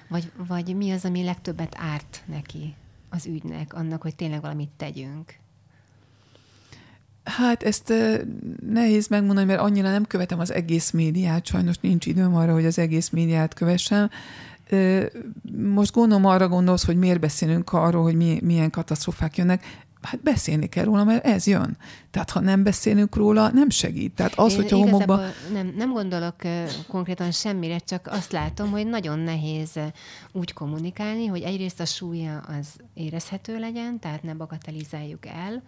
Vagy, 0.09 0.33
vagy 0.49 0.77
mi 0.77 0.91
az, 0.91 1.05
ami 1.05 1.25
legtöbbet 1.25 1.77
árt 1.79 2.23
neki 2.27 2.75
az 3.09 3.27
ügynek, 3.27 3.75
annak, 3.75 4.03
hogy 4.03 4.15
tényleg 4.15 4.41
valamit 4.41 4.71
tegyünk? 4.77 5.43
Hát 7.25 7.63
ezt 7.63 7.93
nehéz 8.71 9.09
megmondani, 9.09 9.47
mert 9.47 9.61
annyira 9.61 9.91
nem 9.91 10.05
követem 10.05 10.39
az 10.39 10.53
egész 10.53 10.91
médiát, 10.91 11.47
sajnos 11.47 11.77
nincs 11.81 12.07
időm 12.07 12.35
arra, 12.35 12.53
hogy 12.53 12.67
az 12.67 12.79
egész 12.79 13.11
médiát 13.11 13.55
kövessem. 13.55 14.11
Most 15.57 15.93
gondolom 15.93 16.25
arra 16.25 16.49
gondolsz, 16.49 16.85
hogy 16.85 16.97
miért 16.97 17.21
beszélünk 17.21 17.73
arról, 17.73 18.03
hogy 18.03 18.43
milyen 18.43 18.71
katasztrofák 18.71 19.37
jönnek. 19.37 19.83
Hát 20.03 20.23
beszélni 20.23 20.69
kell 20.69 20.85
róla, 20.85 21.05
mert 21.05 21.25
ez 21.25 21.47
jön. 21.47 21.77
Tehát 22.11 22.31
ha 22.31 22.41
nem 22.41 22.63
beszélünk 22.63 23.17
róla, 23.17 23.51
nem 23.51 23.71
segít. 23.71 24.15
Tehát 24.15 24.33
az, 24.35 24.53
Én 24.53 24.57
hogyha 24.57 24.77
homokba... 24.77 25.21
Nem, 25.53 25.73
nem 25.77 25.93
gondolok 25.93 26.35
konkrétan 26.89 27.31
semmire, 27.31 27.79
csak 27.79 28.09
azt 28.11 28.33
látom, 28.33 28.71
hogy 28.71 28.87
nagyon 28.87 29.19
nehéz 29.19 29.71
úgy 30.33 30.53
kommunikálni, 30.53 31.27
hogy 31.27 31.43
egyrészt 31.43 31.81
a 31.81 31.85
súlya 31.85 32.39
az 32.39 32.67
érezhető 32.95 33.59
legyen, 33.59 33.99
tehát 33.99 34.23
ne 34.23 34.35
bagatelizáljuk 34.35 35.27
el, 35.27 35.63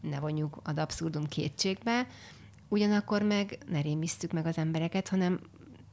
ne 0.00 0.18
vonjuk 0.18 0.60
ad 0.64 0.78
abszurdum 0.78 1.26
kétségbe, 1.26 2.06
ugyanakkor 2.68 3.22
meg 3.22 3.58
ne 3.70 3.80
rémisztük 3.80 4.32
meg 4.32 4.46
az 4.46 4.58
embereket, 4.58 5.08
hanem 5.08 5.40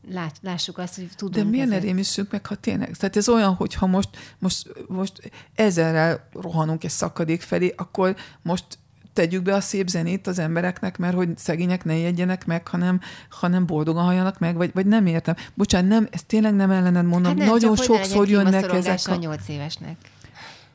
lát, 0.09 0.37
lássuk 0.41 0.77
azt, 0.77 0.95
hogy 0.95 1.09
tudunk. 1.15 1.45
De 1.45 1.51
miért 1.51 1.69
ne 1.69 1.79
rémisztük 1.79 2.31
meg, 2.31 2.45
ha 2.45 2.55
tényleg? 2.55 2.95
Tehát 2.95 3.15
ez 3.15 3.29
olyan, 3.29 3.53
hogy 3.53 3.73
ha 3.73 3.85
most, 3.85 4.09
most, 4.39 4.73
most 4.87 5.31
ezerrel 5.55 6.29
rohanunk 6.31 6.83
egy 6.83 6.89
szakadék 6.89 7.41
felé, 7.41 7.73
akkor 7.77 8.15
most 8.41 8.65
tegyük 9.13 9.43
be 9.43 9.53
a 9.53 9.61
szép 9.61 9.87
zenét 9.87 10.27
az 10.27 10.39
embereknek, 10.39 10.97
mert 10.97 11.15
hogy 11.15 11.37
szegények 11.37 11.83
ne 11.83 11.97
jegyenek 11.97 12.45
meg, 12.45 12.67
hanem, 12.67 12.99
hanem 13.29 13.65
boldogan 13.65 14.03
halljanak 14.03 14.39
meg, 14.39 14.55
vagy, 14.55 14.71
vagy 14.73 14.85
nem 14.85 15.05
értem. 15.05 15.35
Bocsánat, 15.53 15.89
nem, 15.89 16.07
ez 16.11 16.23
tényleg 16.23 16.55
nem 16.55 16.71
ellened 16.71 17.05
mondom. 17.05 17.31
Hát 17.31 17.35
nem, 17.35 17.47
Nagyon 17.47 17.75
sokszor 17.75 18.29
jönnek 18.29 18.73
ezek 18.73 18.99
a... 19.05 19.15
8 19.15 19.47
évesnek. 19.47 19.97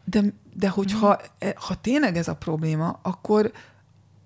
De, 0.05 0.23
de 0.55 0.69
hogyha 0.69 1.21
mm. 1.45 1.49
ha 1.55 1.75
tényleg 1.81 2.17
ez 2.17 2.29
a 2.29 2.37
probléma, 2.37 2.99
akkor, 3.03 3.53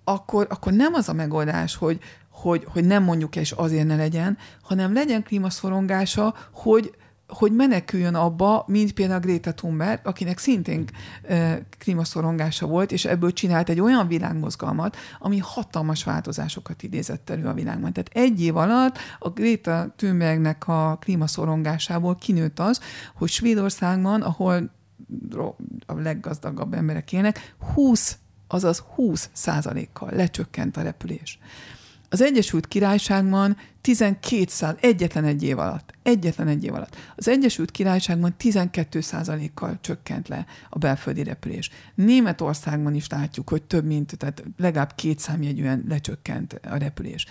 akkor, 0.05 0.47
akkor 0.51 0.73
nem 0.73 0.95
az 0.95 1.09
a 1.09 1.13
megoldás, 1.13 1.77
hogy, 1.77 2.01
hogy, 2.31 2.67
hogy 2.69 2.85
nem 2.85 3.03
mondjuk 3.03 3.37
és 3.37 3.51
azért 3.51 3.87
ne 3.87 3.97
legyen, 3.97 4.39
hanem 4.63 4.93
legyen 4.93 5.23
klímaszorongása, 5.23 6.35
hogy, 6.53 6.95
hogy 7.29 7.53
meneküljön 7.53 8.15
abba, 8.15 8.65
mint 8.67 8.93
például 8.93 9.21
Greta 9.21 9.55
Thunberg, 9.55 10.01
akinek 10.07 10.39
szintén 10.39 10.85
e, 11.23 11.67
klímaszorongása 11.79 12.67
volt, 12.67 12.93
és 12.93 13.05
ebből 13.05 13.33
csinált 13.33 13.69
egy 13.69 13.81
olyan 13.81 14.09
világmozgalmat, 14.09 14.97
ami 15.19 15.39
hatalmas 15.39 16.05
változásokat 16.05 16.83
idézett 16.83 17.31
elő 17.31 17.45
a 17.45 17.55
világban. 17.55 17.93
Tehát 17.93 18.11
egy 18.13 18.43
év 18.43 18.57
alatt 18.57 18.99
a 19.19 19.29
Greta 19.29 19.93
Thunbergnek 19.97 20.69
a 20.69 20.99
klímaszorongásából 21.01 22.17
kinőtt 22.17 22.59
az, 22.59 22.81
hogy 23.15 23.29
Svédországban, 23.29 24.23
ahol 24.23 24.71
a 25.87 25.95
leggazdagabb 25.95 26.75
emberek 26.75 27.13
élnek, 27.13 27.55
20, 27.75 28.19
azaz 28.49 28.79
20 28.79 29.31
százalékkal 29.33 30.11
lecsökkent 30.13 30.77
a 30.77 30.83
repülés. 30.83 31.39
Az 32.15 32.21
Egyesült 32.21 32.69
Királyságban 32.69 33.57
12 33.81 34.45
száz, 34.49 34.75
egyetlen 34.81 35.25
egy 35.25 35.43
év 35.43 35.59
alatt, 35.59 35.93
egyetlen 36.03 36.49
egy 36.49 36.65
év 36.65 36.75
alatt. 36.75 36.97
Az 37.17 37.29
Egyesült 37.29 37.71
Királyságban 37.71 38.35
12 38.37 39.01
százalékkal 39.01 39.79
csökkent 39.81 40.29
le 40.29 40.47
a 40.69 40.79
belföldi 40.79 41.23
repülés. 41.23 41.71
Németországban 41.95 42.95
is 42.95 43.09
látjuk, 43.09 43.49
hogy 43.49 43.63
több 43.63 43.85
mint, 43.85 44.17
tehát 44.17 44.45
legalább 44.57 44.95
két 44.95 45.19
számjegyűen 45.19 45.85
lecsökkent 45.89 46.53
a 46.53 46.77
repülés. 46.77 47.27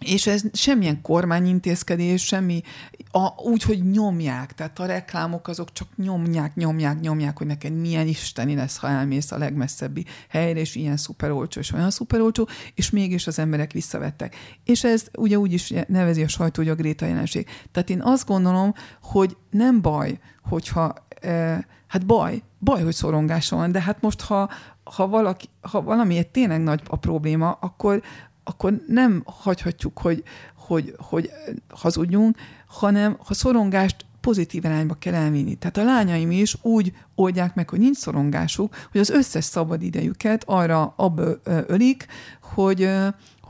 És 0.00 0.26
ez 0.26 0.42
semmilyen 0.52 1.02
kormányintézkedés, 1.02 2.24
semmi, 2.24 2.62
a, 3.10 3.42
úgy, 3.42 3.62
hogy 3.62 3.90
nyomják, 3.90 4.52
tehát 4.52 4.78
a 4.78 4.86
reklámok 4.86 5.48
azok 5.48 5.72
csak 5.72 5.88
nyomják, 5.96 6.54
nyomják, 6.54 7.00
nyomják, 7.00 7.38
hogy 7.38 7.46
neked 7.46 7.80
milyen 7.80 8.06
isteni 8.06 8.54
lesz, 8.54 8.76
ha 8.76 8.88
elmész 8.88 9.32
a 9.32 9.38
legmesszebbi 9.38 10.04
helyre, 10.28 10.60
és 10.60 10.74
ilyen 10.74 10.96
szuper 10.96 11.30
olcsó, 11.30 11.60
és 11.60 11.72
olyan 11.72 11.90
szuper 11.90 12.20
olcsó, 12.20 12.48
és 12.74 12.90
mégis 12.90 13.26
az 13.26 13.38
emberek 13.38 13.72
visszavettek. 13.72 14.36
És 14.64 14.84
ez 14.84 15.06
ugye 15.18 15.38
úgy 15.38 15.52
is 15.52 15.72
nevezi 15.86 16.22
a 16.22 16.28
sajtó, 16.28 16.62
hogy 16.62 16.70
a 16.70 16.74
Gréta 16.74 17.06
jelenség. 17.06 17.48
Tehát 17.72 17.90
én 17.90 18.00
azt 18.02 18.26
gondolom, 18.26 18.74
hogy 19.02 19.36
nem 19.50 19.80
baj, 19.80 20.18
hogyha, 20.42 20.94
e, 21.20 21.66
hát 21.86 22.06
baj, 22.06 22.42
baj, 22.58 22.82
hogy 22.82 22.94
szorongása 22.94 23.56
van, 23.56 23.72
de 23.72 23.80
hát 23.80 24.00
most, 24.00 24.20
ha, 24.20 24.50
ha, 24.84 25.08
valaki, 25.08 25.48
ha 25.60 25.82
valami 25.82 26.16
egy 26.16 26.28
tényleg 26.28 26.62
nagy 26.62 26.82
a 26.86 26.96
probléma, 26.96 27.50
akkor, 27.50 28.02
akkor 28.44 28.82
nem 28.86 29.22
hagyhatjuk, 29.26 29.98
hogy, 29.98 30.22
hogy, 30.56 30.94
hogy 30.98 31.30
hazudjunk, 31.68 32.36
hanem 32.66 33.16
ha 33.24 33.34
szorongást 33.34 34.04
pozitív 34.20 34.64
irányba 34.64 34.94
kell 34.94 35.14
elvinni. 35.14 35.54
Tehát 35.54 35.76
a 35.76 35.84
lányaim 35.84 36.30
is 36.30 36.56
úgy 36.62 36.92
oldják 37.14 37.54
meg, 37.54 37.68
hogy 37.70 37.78
nincs 37.78 37.96
szorongásuk, 37.96 38.74
hogy 38.90 39.00
az 39.00 39.10
összes 39.10 39.44
szabad 39.44 39.82
idejüket 39.82 40.42
arra 40.46 40.92
abba 40.96 41.40
ölik, 41.66 42.06
hogy, 42.42 42.88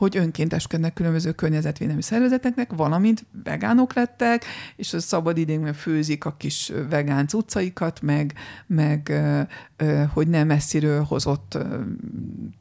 hogy 0.01 0.17
önkénteskednek 0.17 0.93
különböző 0.93 1.31
környezetvédelmi 1.31 2.01
szervezeteknek, 2.01 2.73
valamint 2.73 3.25
vegánok 3.43 3.93
lettek, 3.93 4.45
és 4.75 4.93
a 4.93 4.99
szabad 4.99 5.37
idejükben 5.37 5.73
főzik 5.73 6.25
a 6.25 6.35
kis 6.37 6.71
vegán 6.89 7.27
cuccaikat, 7.27 8.01
meg, 8.01 8.33
meg 8.67 9.21
hogy 10.13 10.27
nem 10.27 10.47
messziről 10.47 11.03
hozott 11.03 11.57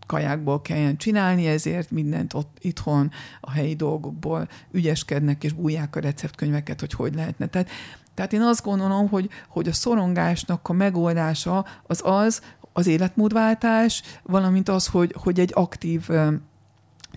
kajákból 0.06 0.62
kelljen 0.62 0.96
csinálni, 0.96 1.46
ezért 1.46 1.90
mindent 1.90 2.34
ott 2.34 2.56
itthon 2.60 3.10
a 3.40 3.50
helyi 3.50 3.74
dolgokból 3.74 4.48
ügyeskednek, 4.72 5.44
és 5.44 5.52
bújják 5.52 5.96
a 5.96 6.00
receptkönyveket, 6.00 6.80
hogy 6.80 6.92
hogy 6.92 7.14
lehetne. 7.14 7.46
Tehát 7.46 7.68
tehát 8.14 8.32
én 8.32 8.42
azt 8.42 8.64
gondolom, 8.64 9.08
hogy, 9.08 9.28
hogy 9.48 9.68
a 9.68 9.72
szorongásnak 9.72 10.68
a 10.68 10.72
megoldása 10.72 11.64
az 11.86 12.00
az, 12.04 12.42
az 12.72 12.86
életmódváltás, 12.86 14.02
valamint 14.22 14.68
az, 14.68 14.86
hogy, 14.86 15.14
hogy 15.18 15.40
egy 15.40 15.50
aktív 15.54 16.08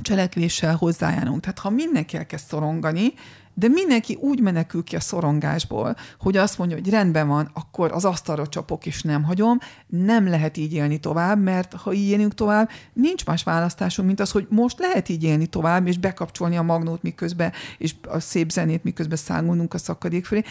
cselekvéssel 0.02 0.76
hozzájárulunk. 0.76 1.42
Tehát 1.42 1.60
ha 1.60 1.70
mindenki 1.70 2.18
elkezd 2.18 2.46
szorongani, 2.46 3.14
de 3.54 3.68
mindenki 3.68 4.18
úgy 4.22 4.42
menekül 4.42 4.84
ki 4.84 4.96
a 4.96 5.00
szorongásból, 5.00 5.96
hogy 6.20 6.38
azt 6.38 6.58
mondja, 6.58 6.78
hogy 6.78 6.90
rendben 6.90 7.28
van, 7.28 7.50
akkor 7.54 7.92
az 7.92 8.06
asztalra 8.06 8.48
csapok 8.48 8.86
és 8.86 9.02
nem 9.02 9.24
hagyom, 9.24 9.58
nem 9.88 10.28
lehet 10.28 10.58
így 10.58 10.74
élni 10.74 11.00
tovább, 11.00 11.42
mert 11.42 11.74
ha 11.74 11.94
így 11.94 12.10
élünk 12.10 12.34
tovább, 12.34 12.70
nincs 12.94 13.26
más 13.26 13.44
választásunk, 13.44 14.08
mint 14.08 14.20
az, 14.20 14.32
hogy 14.32 14.48
most 14.50 14.80
lehet 14.80 15.10
így 15.10 15.24
élni 15.24 15.48
tovább, 15.48 15.88
és 15.88 15.98
bekapcsolni 15.98 16.58
a 16.58 16.62
magnót 16.62 17.02
miközben, 17.02 17.52
és 17.78 17.96
a 18.08 18.20
szép 18.20 18.52
zenét 18.52 18.84
miközben 18.84 19.18
szángolunk 19.18 19.74
a 19.74 19.78
szakadék 19.78 20.26
felé, 20.26 20.44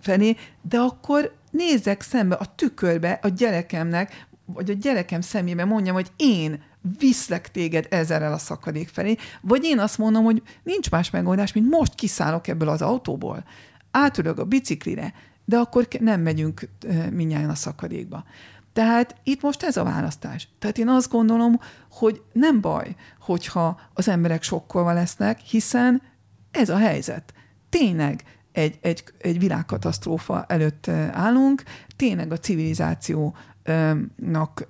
felé, 0.00 0.36
de 0.62 0.78
akkor 0.78 1.34
nézzek 1.50 2.02
szembe 2.02 2.34
a 2.34 2.54
tükörbe 2.54 3.18
a 3.22 3.28
gyerekemnek, 3.28 4.26
vagy 4.44 4.70
a 4.70 4.74
gyerekem 4.74 5.20
szemébe 5.20 5.64
mondjam, 5.64 5.94
hogy 5.94 6.10
én 6.16 6.62
viszlek 6.98 7.50
téged 7.50 7.86
ezerrel 7.90 8.32
a 8.32 8.38
szakadék 8.38 8.88
felé, 8.88 9.16
vagy 9.40 9.64
én 9.64 9.78
azt 9.78 9.98
mondom, 9.98 10.24
hogy 10.24 10.42
nincs 10.62 10.90
más 10.90 11.10
megoldás, 11.10 11.52
mint 11.52 11.70
most 11.70 11.94
kiszállok 11.94 12.48
ebből 12.48 12.68
az 12.68 12.82
autóból, 12.82 13.44
átülök 13.90 14.38
a 14.38 14.44
biciklire, 14.44 15.14
de 15.44 15.56
akkor 15.56 15.88
nem 16.00 16.20
megyünk 16.20 16.68
minnyáján 17.10 17.50
a 17.50 17.54
szakadékba. 17.54 18.24
Tehát 18.72 19.14
itt 19.22 19.42
most 19.42 19.62
ez 19.62 19.76
a 19.76 19.84
választás. 19.84 20.48
Tehát 20.58 20.78
én 20.78 20.88
azt 20.88 21.10
gondolom, 21.10 21.60
hogy 21.90 22.22
nem 22.32 22.60
baj, 22.60 22.94
hogyha 23.20 23.80
az 23.94 24.08
emberek 24.08 24.42
sokkolva 24.42 24.92
lesznek, 24.92 25.38
hiszen 25.38 26.02
ez 26.50 26.68
a 26.68 26.76
helyzet. 26.76 27.32
Tényleg 27.68 28.22
egy, 28.52 28.78
egy, 28.80 29.04
egy 29.18 29.38
világkatasztrófa 29.38 30.44
előtt 30.48 30.88
állunk, 31.12 31.62
tényleg 31.96 32.32
a 32.32 32.38
civilizációnak 32.38 34.66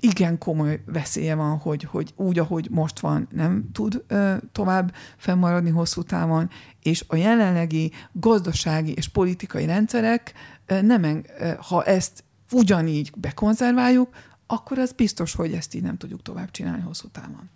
igen 0.00 0.38
komoly 0.38 0.82
veszélye 0.86 1.34
van, 1.34 1.58
hogy, 1.58 1.82
hogy 1.82 2.12
úgy, 2.16 2.38
ahogy 2.38 2.68
most 2.70 3.00
van, 3.00 3.28
nem 3.30 3.68
tud 3.72 4.04
tovább 4.52 4.94
fennmaradni 5.16 5.70
hosszú 5.70 6.02
távon, 6.02 6.50
és 6.82 7.04
a 7.06 7.16
jelenlegi 7.16 7.92
gazdasági 8.12 8.92
és 8.92 9.08
politikai 9.08 9.66
rendszerek 9.66 10.32
nem, 10.66 11.22
ha 11.58 11.84
ezt 11.84 12.24
ugyanígy 12.52 13.12
bekonzerváljuk, 13.16 14.08
akkor 14.46 14.78
az 14.78 14.92
biztos, 14.92 15.34
hogy 15.34 15.52
ezt 15.52 15.74
így 15.74 15.82
nem 15.82 15.96
tudjuk 15.96 16.22
tovább 16.22 16.50
csinálni 16.50 16.82
hosszú 16.82 17.08
távon. 17.08 17.50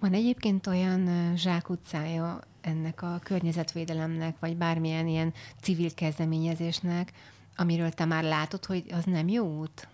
Van 0.00 0.12
egyébként 0.12 0.66
olyan 0.66 1.32
zsákutcája 1.36 2.40
ennek 2.60 3.02
a 3.02 3.20
környezetvédelemnek, 3.22 4.36
vagy 4.40 4.56
bármilyen 4.56 5.06
ilyen 5.06 5.32
civil 5.60 5.94
kezdeményezésnek, 5.94 7.12
amiről 7.56 7.90
te 7.90 8.04
már 8.04 8.24
látod, 8.24 8.64
hogy 8.64 8.84
az 8.92 9.04
nem 9.04 9.28
jó 9.28 9.58
út? 9.58 9.88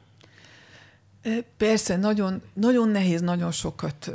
Persze, 1.56 1.96
nagyon, 1.96 2.42
nagyon 2.54 2.88
nehéz 2.88 3.20
nagyon 3.20 3.50
sokat, 3.50 4.10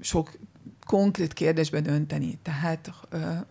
sok 0.00 0.38
konkrét 0.86 1.32
kérdésbe 1.32 1.80
dönteni. 1.80 2.38
Tehát 2.42 2.90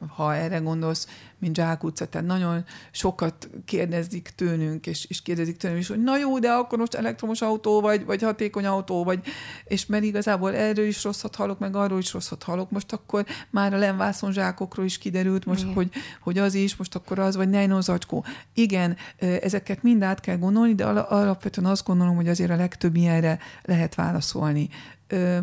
ha 0.07 0.35
erre 0.35 0.57
gondolsz, 0.57 1.07
mint 1.39 1.55
zsákutca, 1.55 2.05
tehát 2.05 2.27
nagyon 2.27 2.65
sokat 2.91 3.49
kérdezik 3.65 4.29
tőlünk, 4.35 4.87
és, 4.87 5.05
és 5.05 5.21
kérdezik 5.21 5.57
tőlem 5.57 5.77
is, 5.77 5.87
hogy 5.87 6.03
na 6.03 6.17
jó, 6.17 6.39
de 6.39 6.51
akkor 6.51 6.77
most 6.77 6.93
elektromos 6.93 7.41
autó, 7.41 7.81
vagy, 7.81 8.05
vagy 8.05 8.21
hatékony 8.21 8.65
autó, 8.65 9.03
vagy, 9.03 9.19
és 9.65 9.85
mert 9.85 10.03
igazából 10.03 10.55
erről 10.55 10.85
is 10.85 11.03
rosszat 11.03 11.35
hallok, 11.35 11.59
meg 11.59 11.75
arról 11.75 11.99
is 11.99 12.13
rosszat 12.13 12.43
hallok. 12.43 12.71
Most 12.71 12.93
akkor 12.93 13.25
már 13.49 13.73
a 13.73 13.77
lenvászon 13.77 14.31
zsákokról 14.31 14.85
is 14.85 14.97
kiderült, 14.97 15.45
most, 15.45 15.65
hogy, 15.73 15.89
hogy 16.21 16.37
az 16.37 16.53
is, 16.53 16.75
most 16.75 16.95
akkor 16.95 17.19
az, 17.19 17.35
vagy 17.35 17.49
nejnozacskó. 17.49 18.25
Igen, 18.53 18.97
ezeket 19.19 19.83
mind 19.83 20.03
át 20.03 20.19
kell 20.19 20.37
gondolni, 20.37 20.75
de 20.75 20.85
alapvetően 20.85 21.67
azt 21.67 21.85
gondolom, 21.85 22.15
hogy 22.15 22.27
azért 22.27 22.51
a 22.51 22.55
legtöbb 22.55 22.95
ilyenre 22.95 23.39
lehet 23.61 23.95
válaszolni. 23.95 24.69
Ö, 25.07 25.37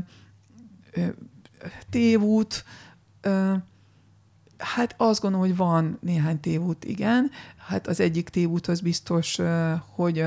ö, 0.93 1.07
tévút, 1.91 2.65
hát 4.59 4.95
azt 4.97 5.21
gondolom, 5.21 5.47
hogy 5.47 5.57
van 5.57 5.99
néhány 6.01 6.41
tévút, 6.41 6.85
igen. 6.85 7.31
Hát 7.57 7.87
az 7.87 8.01
egyik 8.01 8.29
tévút 8.29 8.67
az 8.67 8.81
biztos, 8.81 9.39
hogy 9.95 10.25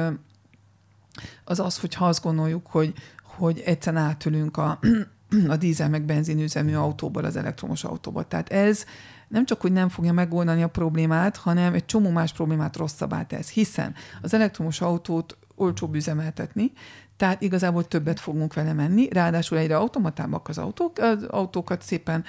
az 1.43 1.59
az, 1.59 1.79
hogyha 1.79 2.07
azt 2.07 2.23
gondoljuk, 2.23 2.67
hogy, 2.67 2.93
hogy 3.23 3.59
egyszerűen 3.65 4.03
átülünk 4.03 4.57
a, 4.57 4.79
a 5.47 5.55
dízel 5.55 5.89
meg 5.89 6.03
benzinüzemű 6.03 6.75
autóból 6.75 7.25
az 7.25 7.35
elektromos 7.35 7.83
autóba. 7.83 8.23
Tehát 8.23 8.49
ez 8.49 8.85
nem 9.27 9.45
csak, 9.45 9.61
hogy 9.61 9.71
nem 9.71 9.89
fogja 9.89 10.13
megoldani 10.13 10.63
a 10.63 10.67
problémát, 10.67 11.37
hanem 11.37 11.73
egy 11.73 11.85
csomó 11.85 12.09
más 12.09 12.33
problémát 12.33 12.75
rosszabbá 12.75 13.25
tesz, 13.25 13.49
hiszen 13.49 13.93
az 14.21 14.33
elektromos 14.33 14.81
autót 14.81 15.37
olcsóbb 15.55 15.95
üzemeltetni, 15.95 16.71
tehát 17.17 17.41
igazából 17.41 17.87
többet 17.87 18.19
fogunk 18.19 18.53
vele 18.53 18.73
menni, 18.73 19.09
ráadásul 19.09 19.57
egyre 19.57 19.77
automatábbak 19.77 20.47
az 20.47 20.57
autók, 20.57 20.97
az 20.97 21.23
autókat 21.23 21.81
szépen 21.81 22.23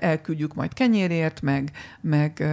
elküldjük 0.00 0.54
majd 0.54 0.72
kenyérért, 0.72 1.42
meg, 1.42 1.70
meg 2.00 2.44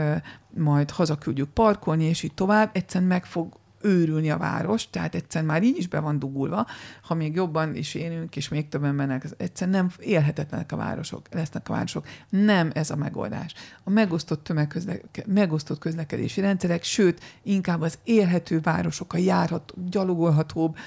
majd 0.49 0.91
hazaküldjük 0.91 1.49
parkolni, 1.49 2.03
és 2.03 2.23
így 2.23 2.33
tovább, 2.33 2.69
egyszerűen 2.73 3.09
meg 3.09 3.25
fog 3.25 3.53
őrülni 3.81 4.29
a 4.29 4.37
város, 4.37 4.89
tehát 4.89 5.15
egyszerűen 5.15 5.51
már 5.51 5.63
így 5.63 5.77
is 5.77 5.87
be 5.87 5.99
van 5.99 6.19
dugulva, 6.19 6.67
ha 7.01 7.13
még 7.13 7.35
jobban 7.35 7.75
is 7.75 7.93
élünk, 7.93 8.35
és 8.35 8.49
még 8.49 8.69
többen 8.69 8.95
mennek, 8.95 9.25
egyszerűen 9.37 9.77
nem 9.77 9.91
élhetetlenek 9.99 10.71
a 10.71 10.75
városok, 10.75 11.27
lesznek 11.31 11.69
a 11.69 11.73
városok. 11.73 12.07
Nem 12.29 12.71
ez 12.73 12.89
a 12.89 12.95
megoldás. 12.95 13.53
A 13.83 13.89
megosztott, 13.89 14.43
tömegközlek, 14.43 15.25
megosztott 15.25 15.79
közlekedési 15.79 16.41
rendszerek, 16.41 16.83
sőt, 16.83 17.21
inkább 17.43 17.81
az 17.81 17.97
élhető 18.03 18.59
városok, 18.59 19.13
a 19.13 19.17
járható, 19.17 19.75
gyalogolhatóbb, 19.89 20.77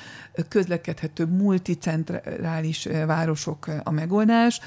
közlekedhető, 0.49 1.25
multicentrális 1.25 2.89
városok 3.07 3.67
a 3.83 3.91
megoldás, 3.91 4.61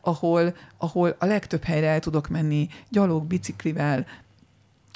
ahol, 0.00 0.54
ahol 0.78 1.16
a 1.18 1.26
legtöbb 1.26 1.62
helyre 1.62 1.88
el 1.88 2.00
tudok 2.00 2.28
menni 2.28 2.68
gyalog, 2.88 3.26
biciklivel, 3.26 4.06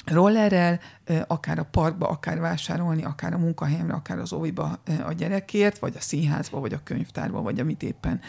rollerrel, 0.05 0.79
akár 1.27 1.59
a 1.59 1.63
parkba, 1.63 2.07
akár 2.07 2.39
vásárolni, 2.39 3.03
akár 3.03 3.33
a 3.33 3.37
munkahelyemre, 3.37 3.93
akár 3.93 4.19
az 4.19 4.33
óviba 4.33 4.79
a 5.05 5.13
gyerekért, 5.13 5.77
vagy 5.77 5.93
a 5.97 6.01
színházba, 6.01 6.59
vagy 6.59 6.73
a 6.73 6.83
könyvtárba, 6.83 7.41
vagy 7.41 7.59
amit 7.59 7.83
éppen, 7.83 8.21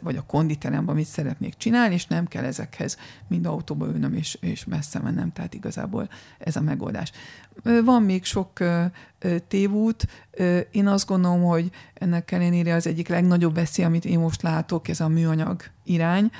vagy 0.00 0.16
a 0.16 0.22
konditeremben, 0.26 0.94
amit 0.94 1.06
szeretnék 1.06 1.54
csinálni, 1.56 1.94
és 1.94 2.06
nem 2.06 2.26
kell 2.26 2.44
ezekhez 2.44 2.98
mind 3.28 3.46
autóba 3.46 3.86
ülnöm, 3.86 4.14
és, 4.14 4.38
és 4.40 4.64
messze 4.64 4.98
mennem, 4.98 5.32
tehát 5.32 5.54
igazából 5.54 6.08
ez 6.38 6.56
a 6.56 6.60
megoldás. 6.60 7.12
Van 7.84 8.02
még 8.02 8.24
sok 8.24 8.58
tévút, 9.48 10.06
én 10.70 10.86
azt 10.86 11.06
gondolom, 11.06 11.42
hogy 11.42 11.70
ennek 11.94 12.30
ellenére 12.30 12.74
az 12.74 12.86
egyik 12.86 13.08
legnagyobb 13.08 13.54
veszély, 13.54 13.84
amit 13.84 14.04
én 14.04 14.18
most 14.18 14.42
látok, 14.42 14.88
ez 14.88 15.00
a 15.00 15.08
műanyag 15.08 15.62
irány, 15.84 16.30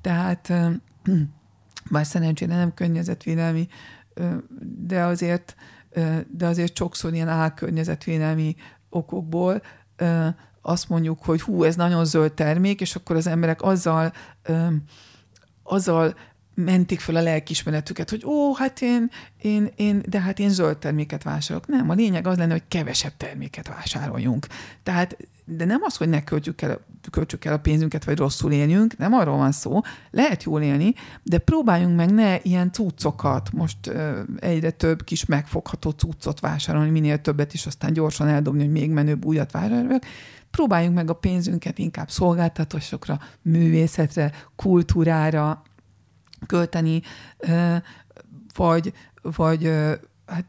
tehát 0.00 0.52
bár 1.90 2.06
szerencsére 2.06 2.56
nem 2.56 2.74
környezetvédelmi 2.74 3.68
de 4.86 5.02
azért, 5.02 5.56
de 6.28 6.46
azért 6.46 6.76
sokszor 6.76 7.14
ilyen 7.14 7.28
álkörnyezetvédelmi 7.28 8.56
okokból 8.88 9.62
azt 10.62 10.88
mondjuk, 10.88 11.22
hogy 11.22 11.40
hú, 11.40 11.64
ez 11.64 11.76
nagyon 11.76 12.04
zöld 12.04 12.32
termék, 12.32 12.80
és 12.80 12.94
akkor 12.94 13.16
az 13.16 13.26
emberek 13.26 13.62
azzal, 13.62 14.12
azzal 15.62 16.14
mentik 16.54 17.00
fel 17.00 17.16
a 17.16 17.20
lelkismeretüket, 17.20 18.10
hogy 18.10 18.24
ó, 18.24 18.54
hát 18.54 18.80
én, 18.80 19.10
én, 19.40 19.70
én, 19.76 20.02
de 20.08 20.20
hát 20.20 20.38
én 20.38 20.48
zöld 20.48 20.78
terméket 20.78 21.22
vásárolok. 21.22 21.68
Nem, 21.68 21.90
a 21.90 21.94
lényeg 21.94 22.26
az 22.26 22.36
lenne, 22.36 22.52
hogy 22.52 22.68
kevesebb 22.68 23.16
terméket 23.16 23.68
vásároljunk. 23.68 24.46
Tehát, 24.82 25.16
de 25.44 25.64
nem 25.64 25.80
az, 25.82 25.96
hogy 25.96 26.08
ne 26.08 26.24
költjük 26.24 26.62
el, 26.62 26.80
költsük 27.10 27.44
el 27.44 27.52
a 27.52 27.58
pénzünket, 27.58 28.04
vagy 28.04 28.18
rosszul 28.18 28.52
éljünk, 28.52 28.96
nem 28.96 29.12
arról 29.12 29.36
van 29.36 29.52
szó, 29.52 29.80
lehet 30.10 30.42
jól 30.42 30.62
élni, 30.62 30.94
de 31.22 31.38
próbáljunk 31.38 31.96
meg 31.96 32.10
ne 32.12 32.38
ilyen 32.42 32.72
cuccokat, 32.72 33.52
most 33.52 33.92
egyre 34.38 34.70
több 34.70 35.04
kis 35.04 35.24
megfogható 35.24 35.90
cuccot 35.90 36.40
vásárolni, 36.40 36.90
minél 36.90 37.20
többet 37.20 37.54
is, 37.54 37.66
aztán 37.66 37.92
gyorsan 37.92 38.28
eldobni, 38.28 38.62
hogy 38.62 38.72
még 38.72 38.90
menőbb 38.90 39.24
újat 39.24 39.52
vásároljuk, 39.52 40.02
próbáljunk 40.50 40.94
meg 40.94 41.10
a 41.10 41.14
pénzünket 41.14 41.78
inkább 41.78 42.10
szolgáltatásokra, 42.10 43.20
művészetre, 43.42 44.32
kultúrára, 44.56 45.62
költeni, 46.46 47.02
vagy, 48.54 48.92
vagy 49.22 49.64
hát 50.26 50.44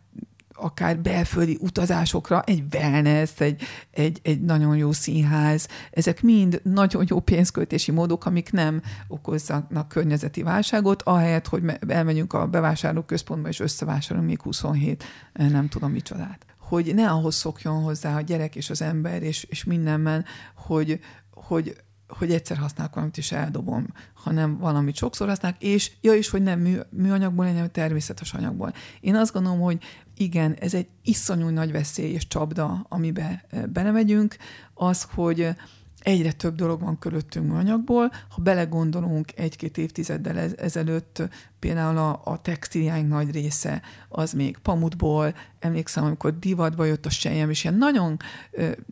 akár 0.55 0.99
belföldi 0.99 1.57
utazásokra, 1.61 2.41
egy 2.41 2.63
wellness, 2.73 3.39
egy, 3.39 3.61
egy, 3.91 4.19
egy 4.23 4.41
nagyon 4.41 4.77
jó 4.77 4.91
színház, 4.91 5.67
ezek 5.91 6.21
mind 6.21 6.61
nagyon 6.63 7.05
jó 7.07 7.19
pénzköltési 7.19 7.91
módok, 7.91 8.25
amik 8.25 8.51
nem 8.51 8.81
okoznak 9.07 9.87
környezeti 9.87 10.43
válságot, 10.43 11.01
ahelyett, 11.01 11.47
hogy 11.47 11.63
elmegyünk 11.87 12.33
a 12.33 12.47
bevásárlóközpontba 12.47 13.47
és 13.47 13.59
összevásárolunk 13.59 14.29
még 14.29 14.41
27, 14.41 15.03
nem 15.33 15.67
tudom 15.67 15.91
micsodát. 15.91 16.45
Hogy 16.57 16.95
ne 16.95 17.09
ahhoz 17.09 17.35
szokjon 17.35 17.83
hozzá 17.83 18.15
a 18.15 18.21
gyerek 18.21 18.55
és 18.55 18.69
az 18.69 18.81
ember, 18.81 19.23
és, 19.23 19.43
és 19.43 19.63
mindenben, 19.63 20.25
hogy, 20.55 20.99
hogy 21.31 21.75
hogy 22.07 22.31
egyszer 22.31 22.57
használok 22.57 22.93
valamit, 22.93 23.17
és 23.17 23.31
eldobom, 23.31 23.87
hanem 24.13 24.57
valamit 24.57 24.95
sokszor 24.95 25.27
használok, 25.27 25.61
és 25.61 25.91
ja 26.01 26.13
is, 26.13 26.29
hogy 26.29 26.41
nem 26.41 26.59
mű, 26.59 26.77
műanyagból, 26.89 27.45
hanem 27.45 27.71
természetes 27.71 28.33
anyagból. 28.33 28.73
Én 28.99 29.15
azt 29.15 29.33
gondolom, 29.33 29.59
hogy 29.59 29.83
igen, 30.17 30.53
ez 30.53 30.73
egy 30.73 30.87
iszonyú 31.03 31.47
nagy 31.47 31.71
veszély 31.71 32.11
és 32.11 32.27
csapda, 32.27 32.85
amibe 32.89 33.45
belemegyünk, 33.69 34.35
az, 34.73 35.07
hogy 35.13 35.55
egyre 35.99 36.31
több 36.31 36.55
dolog 36.55 36.81
van 36.81 36.99
körülöttünk 36.99 37.51
műanyagból. 37.51 38.11
Ha 38.29 38.41
belegondolunk 38.41 39.31
egy-két 39.35 39.77
évtizeddel 39.77 40.37
ezelőtt, 40.37 41.21
például 41.59 41.97
a, 41.97 42.21
a 42.23 42.41
textiliáink 42.41 43.09
nagy 43.09 43.31
része 43.31 43.81
az 44.09 44.33
még 44.33 44.57
pamutból, 44.57 45.35
emlékszem, 45.59 46.03
amikor 46.03 46.39
divatba 46.39 46.85
jött 46.85 47.05
a 47.05 47.09
sejem, 47.09 47.49
és 47.49 47.63
ilyen 47.63 47.77
nagyon, 47.77 48.17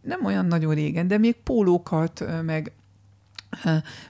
nem 0.02 0.26
olyan 0.26 0.46
nagyon 0.46 0.74
régen, 0.74 1.08
de 1.08 1.18
még 1.18 1.36
pólókat, 1.36 2.24
meg 2.44 2.72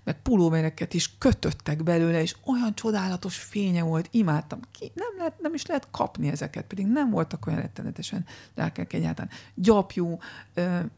meg 0.03 0.21
pulóvereket 0.21 0.93
is 0.93 1.17
kötöttek 1.17 1.83
belőle, 1.83 2.21
és 2.21 2.35
olyan 2.45 2.75
csodálatos 2.75 3.37
fénye 3.37 3.83
volt, 3.83 4.07
imádtam. 4.11 4.59
Ki, 4.71 4.91
nem, 4.95 5.07
lehet, 5.17 5.41
nem 5.41 5.53
is 5.53 5.65
lehet 5.65 5.87
kapni 5.91 6.27
ezeket, 6.27 6.65
pedig 6.65 6.87
nem 6.87 7.09
voltak 7.09 7.47
olyan 7.47 7.59
rettenetesen 7.59 8.25
lelkek 8.55 8.93
egyáltalán. 8.93 9.31
Gyapjú, 9.53 10.17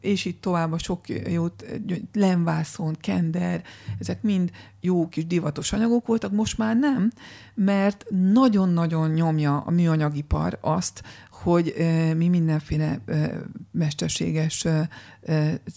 és 0.00 0.24
itt 0.24 0.40
tovább 0.40 0.72
a 0.72 0.78
sok 0.78 1.08
jót, 1.08 1.64
lemvászon, 2.12 2.96
kender, 3.00 3.62
ezek 3.98 4.22
mind 4.22 4.50
jó 4.80 5.08
kis 5.08 5.26
divatos 5.26 5.72
anyagok 5.72 6.06
voltak, 6.06 6.32
most 6.32 6.58
már 6.58 6.76
nem, 6.76 7.10
mert 7.54 8.04
nagyon-nagyon 8.10 9.10
nyomja 9.10 9.58
a 9.60 9.70
műanyagipar 9.70 10.58
azt, 10.60 11.02
hogy 11.46 11.74
mi 12.16 12.28
mindenféle 12.28 13.00
mesterséges 13.70 14.66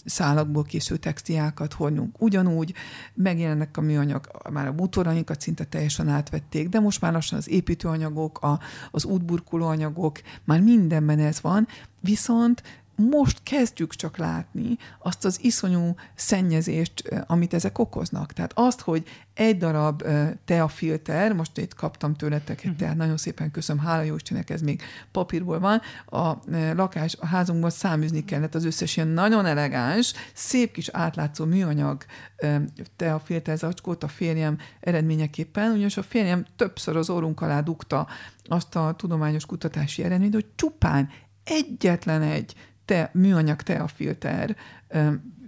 szálakból 0.04 0.62
készült 0.62 1.00
textiákat 1.00 1.72
hordunk. 1.72 2.22
Ugyanúgy 2.22 2.74
megjelennek 3.14 3.76
a 3.76 3.80
műanyag, 3.80 4.26
már 4.50 4.66
a 4.66 4.72
bútorainkat 4.72 5.40
szinte 5.40 5.64
teljesen 5.64 6.08
átvették, 6.08 6.68
de 6.68 6.80
most 6.80 7.00
már 7.00 7.12
lassan 7.12 7.38
az 7.38 7.48
építőanyagok, 7.48 8.38
a, 8.42 8.60
az 8.90 9.04
útburkoló 9.04 9.66
anyagok, 9.66 10.20
már 10.44 10.60
mindenben 10.60 11.18
ez 11.18 11.40
van, 11.40 11.66
viszont 12.00 12.62
most 13.08 13.42
kezdjük 13.42 13.94
csak 13.94 14.16
látni 14.16 14.76
azt 14.98 15.24
az 15.24 15.38
iszonyú 15.42 15.94
szennyezést, 16.14 17.24
amit 17.26 17.54
ezek 17.54 17.78
okoznak. 17.78 18.32
Tehát 18.32 18.52
azt, 18.54 18.80
hogy 18.80 19.04
egy 19.34 19.56
darab 19.56 20.02
teafilter, 20.44 21.32
most 21.32 21.58
itt 21.58 21.74
kaptam 21.74 22.14
tőletek 22.14 22.64
egy 22.64 22.76
teát, 22.76 22.96
nagyon 22.96 23.16
szépen 23.16 23.50
köszönöm, 23.50 23.84
hála 23.84 24.02
jó 24.02 24.14
Istennek, 24.14 24.50
ez 24.50 24.60
még 24.60 24.82
papírból 25.12 25.58
van, 25.58 25.80
a 26.06 26.34
lakás, 26.74 27.16
a 27.20 27.26
házunkban 27.26 27.70
száműzni 27.70 28.24
kellett 28.24 28.54
az 28.54 28.64
összes 28.64 28.96
ilyen 28.96 29.08
nagyon 29.08 29.46
elegáns, 29.46 30.12
szép 30.34 30.72
kis 30.72 30.88
átlátszó 30.88 31.44
műanyag 31.44 32.04
teafilter 32.96 33.56
zacskót 33.56 34.04
a 34.04 34.08
férjem 34.08 34.58
eredményeképpen, 34.80 35.70
ugyanis 35.70 35.96
a 35.96 36.02
férjem 36.02 36.44
többször 36.56 36.96
az 36.96 37.10
orrunk 37.10 37.40
alá 37.40 37.60
dugta 37.60 38.06
azt 38.44 38.76
a 38.76 38.94
tudományos 38.96 39.46
kutatási 39.46 40.04
eredményt, 40.04 40.34
hogy 40.34 40.46
csupán 40.54 41.08
egyetlen 41.44 42.22
egy 42.22 42.54
te, 42.90 43.10
műanyag 43.12 43.62
teafilter 43.62 44.56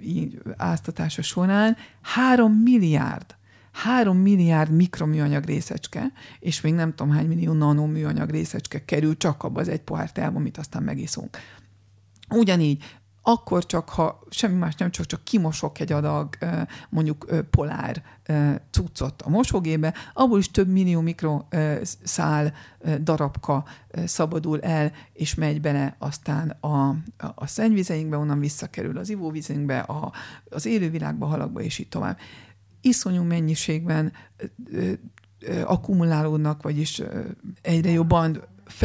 így 0.03 0.43
áztatása 0.57 1.23
során 1.23 1.77
három 2.01 2.53
milliárd 2.53 3.37
három 3.73 4.17
milliárd 4.17 4.71
mikroműanyag 4.71 5.45
részecske, 5.45 6.13
és 6.41 6.61
még 6.61 6.75
nem 6.75 6.95
tudom 6.95 7.13
hány 7.13 7.27
millió 7.27 7.53
nanoműanyag 7.53 8.31
részecske 8.31 8.85
kerül 8.85 9.17
csak 9.17 9.43
abba 9.43 9.61
az 9.61 9.69
egy 9.69 9.81
pohár 9.81 10.13
teába, 10.13 10.39
amit 10.39 10.59
aztán 10.59 10.83
megiszunk. 10.83 11.37
Ugyanígy 12.31 12.85
akkor 13.23 13.67
csak, 13.67 13.89
ha 13.89 14.23
semmi 14.31 14.59
más 14.59 14.75
nem, 14.75 14.91
csak, 14.91 15.07
csak 15.07 15.25
kimosok 15.25 15.81
egy 15.81 15.93
adag 15.93 16.29
mondjuk 16.89 17.27
polár 17.51 18.03
cuccot 18.71 19.23
a 19.23 19.29
mosógébe, 19.29 19.95
abból 20.13 20.39
is 20.39 20.51
több 20.51 20.69
millió 20.69 21.01
mikroszál 21.01 22.53
darabka 23.01 23.65
szabadul 24.05 24.61
el, 24.61 24.93
és 25.13 25.35
megy 25.35 25.61
bele 25.61 25.97
aztán 25.99 26.49
a, 26.61 26.89
a 27.35 27.47
szennyvizeinkbe, 27.47 28.17
onnan 28.17 28.39
visszakerül 28.39 28.99
az 28.99 29.09
ivóvízünkbe, 29.09 29.79
a, 29.79 30.13
az 30.51 30.67
élővilágba, 30.67 31.27
halakba, 31.27 31.61
és 31.61 31.79
így 31.79 31.89
tovább. 31.89 32.19
Iszonyú 32.81 33.23
mennyiségben 33.23 34.13
akkumulálódnak, 35.65 36.63
vagyis 36.63 37.03
egyre 37.63 37.91
jobban 37.91 38.43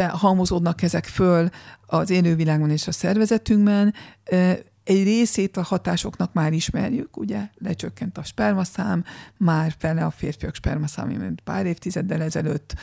halmozódnak 0.10 0.82
ezek 0.82 1.06
föl 1.06 1.50
az 1.86 2.10
élővilágban 2.10 2.70
és 2.70 2.88
a 2.88 2.92
szervezetünkben. 2.92 3.94
Egy 4.84 5.04
részét 5.04 5.58
a 5.58 5.62
hatásoknak 5.62 6.34
már 6.34 6.54
ismerjük, 6.54 7.18
ugye, 7.18 7.50
lecsökkent 7.58 8.18
a 8.18 8.24
spermaszám, 8.24 9.04
már 9.38 9.74
fele 9.78 10.06
a 10.06 10.12
férfiak 10.12 10.56
spermaszám, 10.56 11.08
mint 11.08 11.42
pár 11.42 11.66
évtizeddel 11.66 12.22
ezelőtt, 12.22 12.76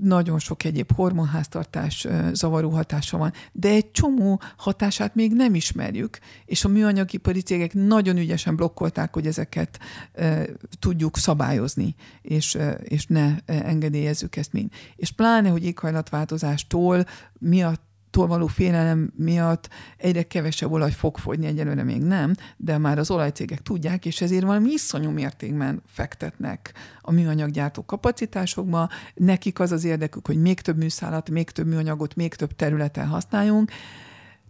nagyon 0.00 0.38
sok 0.38 0.64
egyéb 0.64 0.92
hormonháztartás 0.92 2.06
zavaró 2.32 2.70
hatása 2.70 3.18
van, 3.18 3.32
de 3.52 3.68
egy 3.68 3.90
csomó 3.90 4.40
hatását 4.56 5.14
még 5.14 5.32
nem 5.32 5.54
ismerjük, 5.54 6.18
és 6.44 6.64
a 6.64 6.68
műanyagipari 6.68 7.40
cégek 7.40 7.74
nagyon 7.74 8.16
ügyesen 8.16 8.56
blokkolták, 8.56 9.14
hogy 9.14 9.26
ezeket 9.26 9.78
e, 10.12 10.46
tudjuk 10.78 11.16
szabályozni, 11.16 11.94
és, 12.22 12.54
e, 12.54 12.70
és 12.70 13.06
ne 13.06 13.36
engedélyezzük 13.46 14.36
ezt 14.36 14.52
mind. 14.52 14.70
És 14.96 15.10
pláne, 15.10 15.48
hogy 15.48 15.64
éghajlatváltozástól 15.64 17.04
miatt 17.38 17.87
tól 18.10 18.26
való 18.26 18.46
félelem 18.46 19.12
miatt 19.16 19.68
egyre 19.96 20.22
kevesebb 20.22 20.72
olaj 20.72 20.90
fog 20.90 21.18
fogyni, 21.18 21.46
egyelőre 21.46 21.82
még 21.82 22.02
nem, 22.02 22.32
de 22.56 22.78
már 22.78 22.98
az 22.98 23.10
olajcégek 23.10 23.62
tudják, 23.62 24.06
és 24.06 24.20
ezért 24.20 24.44
valami 24.44 24.70
iszonyú 24.70 25.10
mértékben 25.10 25.82
fektetnek 25.86 26.72
a 27.00 27.12
műanyaggyártó 27.12 27.84
kapacitásokba. 27.84 28.88
Nekik 29.14 29.60
az 29.60 29.72
az 29.72 29.84
érdekük, 29.84 30.26
hogy 30.26 30.40
még 30.40 30.60
több 30.60 30.76
műszálat, 30.76 31.30
még 31.30 31.50
több 31.50 31.66
műanyagot, 31.66 32.14
még 32.14 32.34
több 32.34 32.56
területen 32.56 33.06
használjunk. 33.06 33.70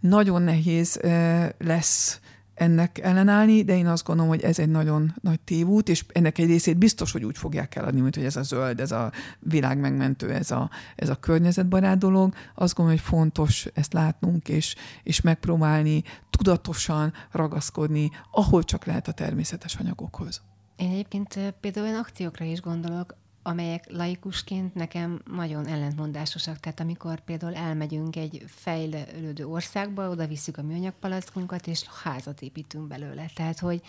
Nagyon 0.00 0.42
nehéz 0.42 1.00
lesz 1.59 2.20
ennek 2.59 2.98
ellenállni, 2.98 3.62
de 3.62 3.76
én 3.76 3.86
azt 3.86 4.04
gondolom, 4.04 4.30
hogy 4.30 4.42
ez 4.42 4.59
egy 4.59 4.68
nagyon 4.68 5.14
nagy 5.20 5.40
tévút, 5.40 5.88
és 5.88 6.04
ennek 6.12 6.38
egy 6.38 6.46
részét 6.46 6.76
biztos, 6.76 7.12
hogy 7.12 7.24
úgy 7.24 7.38
fogják 7.38 7.74
eladni, 7.74 8.00
mint 8.00 8.14
hogy 8.14 8.24
ez 8.24 8.36
a 8.36 8.42
zöld, 8.42 8.80
ez 8.80 8.92
a 8.92 9.12
világ 9.38 9.78
megmentő, 9.78 10.32
ez 10.32 10.50
a, 10.50 10.70
ez 10.96 11.09
a 11.09 11.14
környezetbarát 11.14 11.98
dolog. 11.98 12.34
Azt 12.54 12.74
gondolom, 12.74 13.00
hogy 13.00 13.09
fontos 13.09 13.66
ezt 13.74 13.92
látnunk, 13.92 14.48
és, 14.48 14.74
és 15.02 15.20
megpróbálni 15.20 16.02
tudatosan 16.30 17.12
ragaszkodni, 17.30 18.11
ahol 18.32 18.62
csak 18.62 18.84
lehet 18.84 19.09
a 19.09 19.12
természetes 19.12 19.74
anyagokhoz. 19.74 20.42
Én 20.76 20.90
egyébként 20.90 21.54
például 21.61 21.86
olyan 21.86 21.98
akciókra 21.98 22.44
is 22.44 22.61
gondolok, 22.61 23.16
amelyek 23.49 23.90
laikusként 23.90 24.74
nekem 24.74 25.22
nagyon 25.30 25.66
ellentmondásosak. 25.66 26.61
Tehát 26.61 26.80
amikor 26.80 27.20
például 27.20 27.55
elmegyünk 27.55 28.16
egy 28.16 28.44
fejlődő 28.46 29.46
országba, 29.46 30.11
oda 30.11 30.26
visszük 30.26 30.57
a 30.57 30.62
műanyagpalackunkat, 30.62 31.66
és 31.66 31.84
házat 32.03 32.42
építünk 32.42 32.86
belőle. 32.86 33.30
Tehát, 33.34 33.59
hogy 33.59 33.82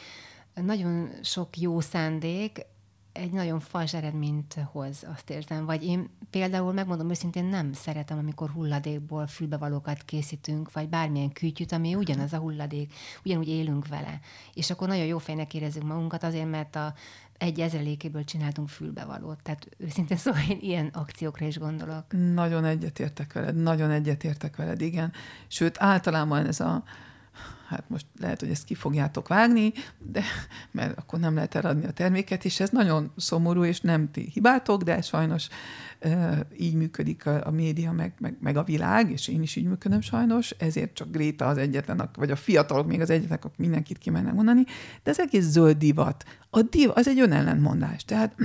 nagyon 0.53 1.10
sok 1.24 1.57
jó 1.57 1.80
szándék 1.80 2.66
egy 3.12 3.32
nagyon 3.32 3.60
fals 3.60 3.93
eredményt 3.93 4.55
hoz, 4.72 5.05
azt 5.14 5.30
érzem. 5.30 5.66
Vagy 5.66 5.84
én 5.84 6.10
például 6.30 6.74
megmondom 6.74 7.10
őszintén 7.10 7.45
nem 7.45 7.74
szeretem, 7.74 8.18
amikor 8.18 8.49
hulladékból 8.49 9.28
fülbevalókat 9.28 10.03
készítünk, 10.03 10.72
vagy 10.72 10.89
bármilyen 10.89 11.32
kütyüt, 11.32 11.72
ami 11.72 11.95
ugyanaz 11.95 12.34
a 12.34 12.38
hulladék, 12.38 12.93
ugyanúgy 13.26 13.47
élünk 13.47 13.88
vele. 13.88 14.20
És 14.53 14.70
akkor 14.70 14.88
nagyon 14.88 15.05
jó 15.05 15.18
fejnek 15.18 15.53
érezzük 15.53 15.84
magunkat 15.84 16.24
azért, 16.24 16.49
mert 16.49 16.76
a 16.76 16.93
egy 17.40 17.60
ezrelékéből 17.60 18.24
csináltunk 18.24 18.70
fülbevalót. 18.70 19.40
Tehát 19.44 19.70
őszintén 19.78 20.18
szóval 20.18 20.42
én 20.50 20.58
ilyen 20.62 20.90
akciókra 20.94 21.46
is 21.46 21.58
gondolok. 21.58 22.06
Nagyon 22.34 22.66
egyetértek 22.66 23.34
veled, 23.34 23.56
nagyon 23.56 23.92
egyetértek 23.92 24.56
veled, 24.56 24.82
igen. 24.82 25.12
Sőt, 25.48 25.76
általában 25.80 26.46
ez 26.46 26.60
a 26.60 26.84
hát 27.70 27.89
most 27.89 28.05
lehet, 28.20 28.39
hogy 28.39 28.49
ezt 28.49 28.63
ki 28.63 28.74
fogjátok 28.74 29.28
vágni, 29.28 29.74
de 29.97 30.24
mert 30.72 30.97
akkor 30.97 31.20
nem 31.20 31.36
lehet 31.36 31.55
eladni 31.55 31.86
a 31.86 31.91
terméket, 31.91 32.45
és 32.45 32.59
ez 32.59 32.70
nagyon 32.70 33.11
szomorú, 33.15 33.63
és 33.63 33.82
nem 33.82 34.11
ti 34.11 34.30
hibátok, 34.34 34.82
de 34.84 35.01
sajnos 35.01 35.47
így 36.57 36.74
működik 36.74 37.26
a, 37.26 37.47
a 37.47 37.51
média, 37.51 37.91
meg, 37.91 38.13
meg, 38.20 38.38
meg 38.39 38.57
a 38.57 38.63
világ, 38.63 39.11
és 39.11 39.28
én 39.28 39.41
is 39.41 39.55
így 39.55 39.65
működöm 39.65 40.01
sajnos, 40.01 40.49
ezért 40.49 40.93
csak 40.93 41.11
Gréta 41.11 41.47
az 41.47 41.57
egyetlen, 41.57 42.09
vagy 42.13 42.32
a 42.32 42.36
fiatalok 42.36 42.88
még 42.88 43.01
az 43.01 43.09
egyetlenek, 43.09 43.45
akik 43.45 43.57
mindenkit 43.57 43.97
kimennek 43.97 44.34
mondani, 44.34 44.63
de 45.03 45.09
az 45.09 45.20
egész 45.20 45.45
zöld 45.45 45.78
divat, 45.78 46.24
a 46.49 46.61
div, 46.61 46.89
az 46.93 47.07
egy 47.07 47.20
önellentmondás. 47.20 48.05
Tehát 48.05 48.36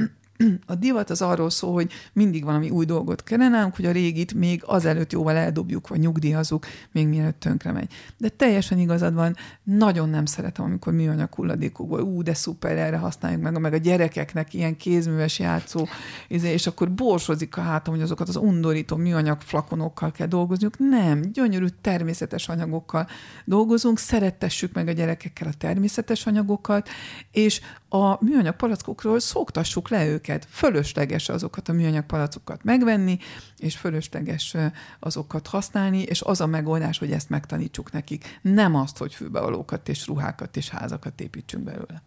a 0.67 0.75
divat 0.75 1.11
az 1.11 1.23
arról 1.23 1.51
szól, 1.51 1.73
hogy 1.73 1.93
mindig 2.13 2.45
valami 2.45 2.71
új 2.71 2.85
dolgot 2.85 3.23
kellene, 3.23 3.71
hogy 3.75 3.85
a 3.85 3.93
régit 3.93 4.35
még 4.35 4.63
azelőtt 4.67 5.13
jóval 5.13 5.37
eldobjuk, 5.37 5.89
vagy 5.89 5.99
nyugdíjazzuk, 5.99 6.67
még 6.93 7.09
mielőtt 7.09 7.41
tönkre 7.41 7.73
megy. 7.73 7.93
De 8.19 8.29
teljesen 8.29 8.79
igazad 8.79 9.15
van, 9.15 9.37
nagyon 9.63 10.09
nem 10.09 10.25
szeretem, 10.25 10.65
amikor 10.65 10.93
műanyag 10.93 11.35
hulladékokból, 11.35 12.01
ú, 12.01 12.23
de 12.23 12.35
szuper, 12.35 12.77
erre 12.77 12.97
használjuk 12.97 13.43
meg, 13.43 13.61
meg 13.61 13.73
a 13.73 13.77
gyerekeknek 13.77 14.55
ilyen 14.55 14.77
kézműves 14.77 15.39
játszó, 15.39 15.87
izé, 16.29 16.53
és 16.53 16.67
akkor 16.67 16.93
borsozik 16.93 17.57
a 17.57 17.61
hátam, 17.61 17.95
hogy 17.95 18.03
azokat 18.03 18.29
az 18.29 18.37
undorító 18.37 18.97
műanyag 18.97 19.41
flakonokkal 19.41 20.13
kell 20.13 20.27
dolgozniuk. 20.27 20.79
Nem, 20.79 21.21
gyönyörű 21.21 21.67
természetes 21.81 22.49
anyagokkal 22.49 23.07
dolgozunk, 23.45 23.99
szerettessük 23.99 24.73
meg 24.73 24.89
a 24.89 24.93
gyerekekkel 24.93 25.49
a 25.49 25.53
természetes 25.59 26.27
anyagokat, 26.27 26.89
és 27.31 27.61
a 27.95 28.19
műanyag 28.21 28.57
palackokról 28.57 29.21
szoktassuk 29.21 29.89
le 29.89 30.07
őket. 30.07 30.47
Fölösleges 30.51 31.29
azokat 31.29 31.69
a 31.69 31.73
műanyag 31.73 32.05
palackokat 32.05 32.65
megvenni, 32.65 33.19
és 33.59 33.77
fölösleges 33.77 34.57
azokat 34.99 35.47
használni, 35.47 36.03
és 36.03 36.23
az 36.23 36.41
a 36.41 36.47
megoldás, 36.47 36.99
hogy 36.99 37.13
ezt 37.13 37.29
megtanítsuk 37.29 37.93
nekik. 37.93 38.39
Nem 38.43 38.75
azt, 38.75 38.99
hogy 38.99 39.15
fülbevalókat 39.15 39.89
és 39.89 40.07
ruhákat 40.07 40.57
és 40.57 40.69
házakat 40.69 41.21
építsünk 41.21 41.65
belőle. 41.65 42.03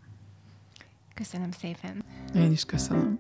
Köszönöm 1.13 1.51
szépen. 1.51 2.03
Én 2.35 2.51
is 2.51 2.65
köszönöm. 2.65 3.19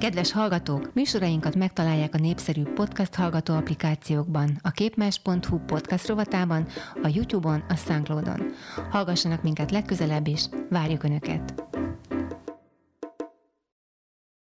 Kedves 0.00 0.32
hallgatók, 0.32 0.90
műsorainkat 0.94 1.54
megtalálják 1.54 2.14
a 2.14 2.18
népszerű 2.18 2.62
podcast 2.62 3.14
hallgató 3.14 3.54
applikációkban, 3.54 4.58
a 4.62 4.70
képmás.hu 4.70 5.58
podcast 5.66 6.06
rovatában, 6.08 6.66
a 7.02 7.10
YouTube-on, 7.14 7.64
a 7.68 7.76
Soundcloud-on. 7.76 8.42
Hallgassanak 8.90 9.42
minket 9.42 9.70
legközelebb 9.70 10.26
is, 10.26 10.44
várjuk 10.70 11.02
Önöket! 11.02 11.54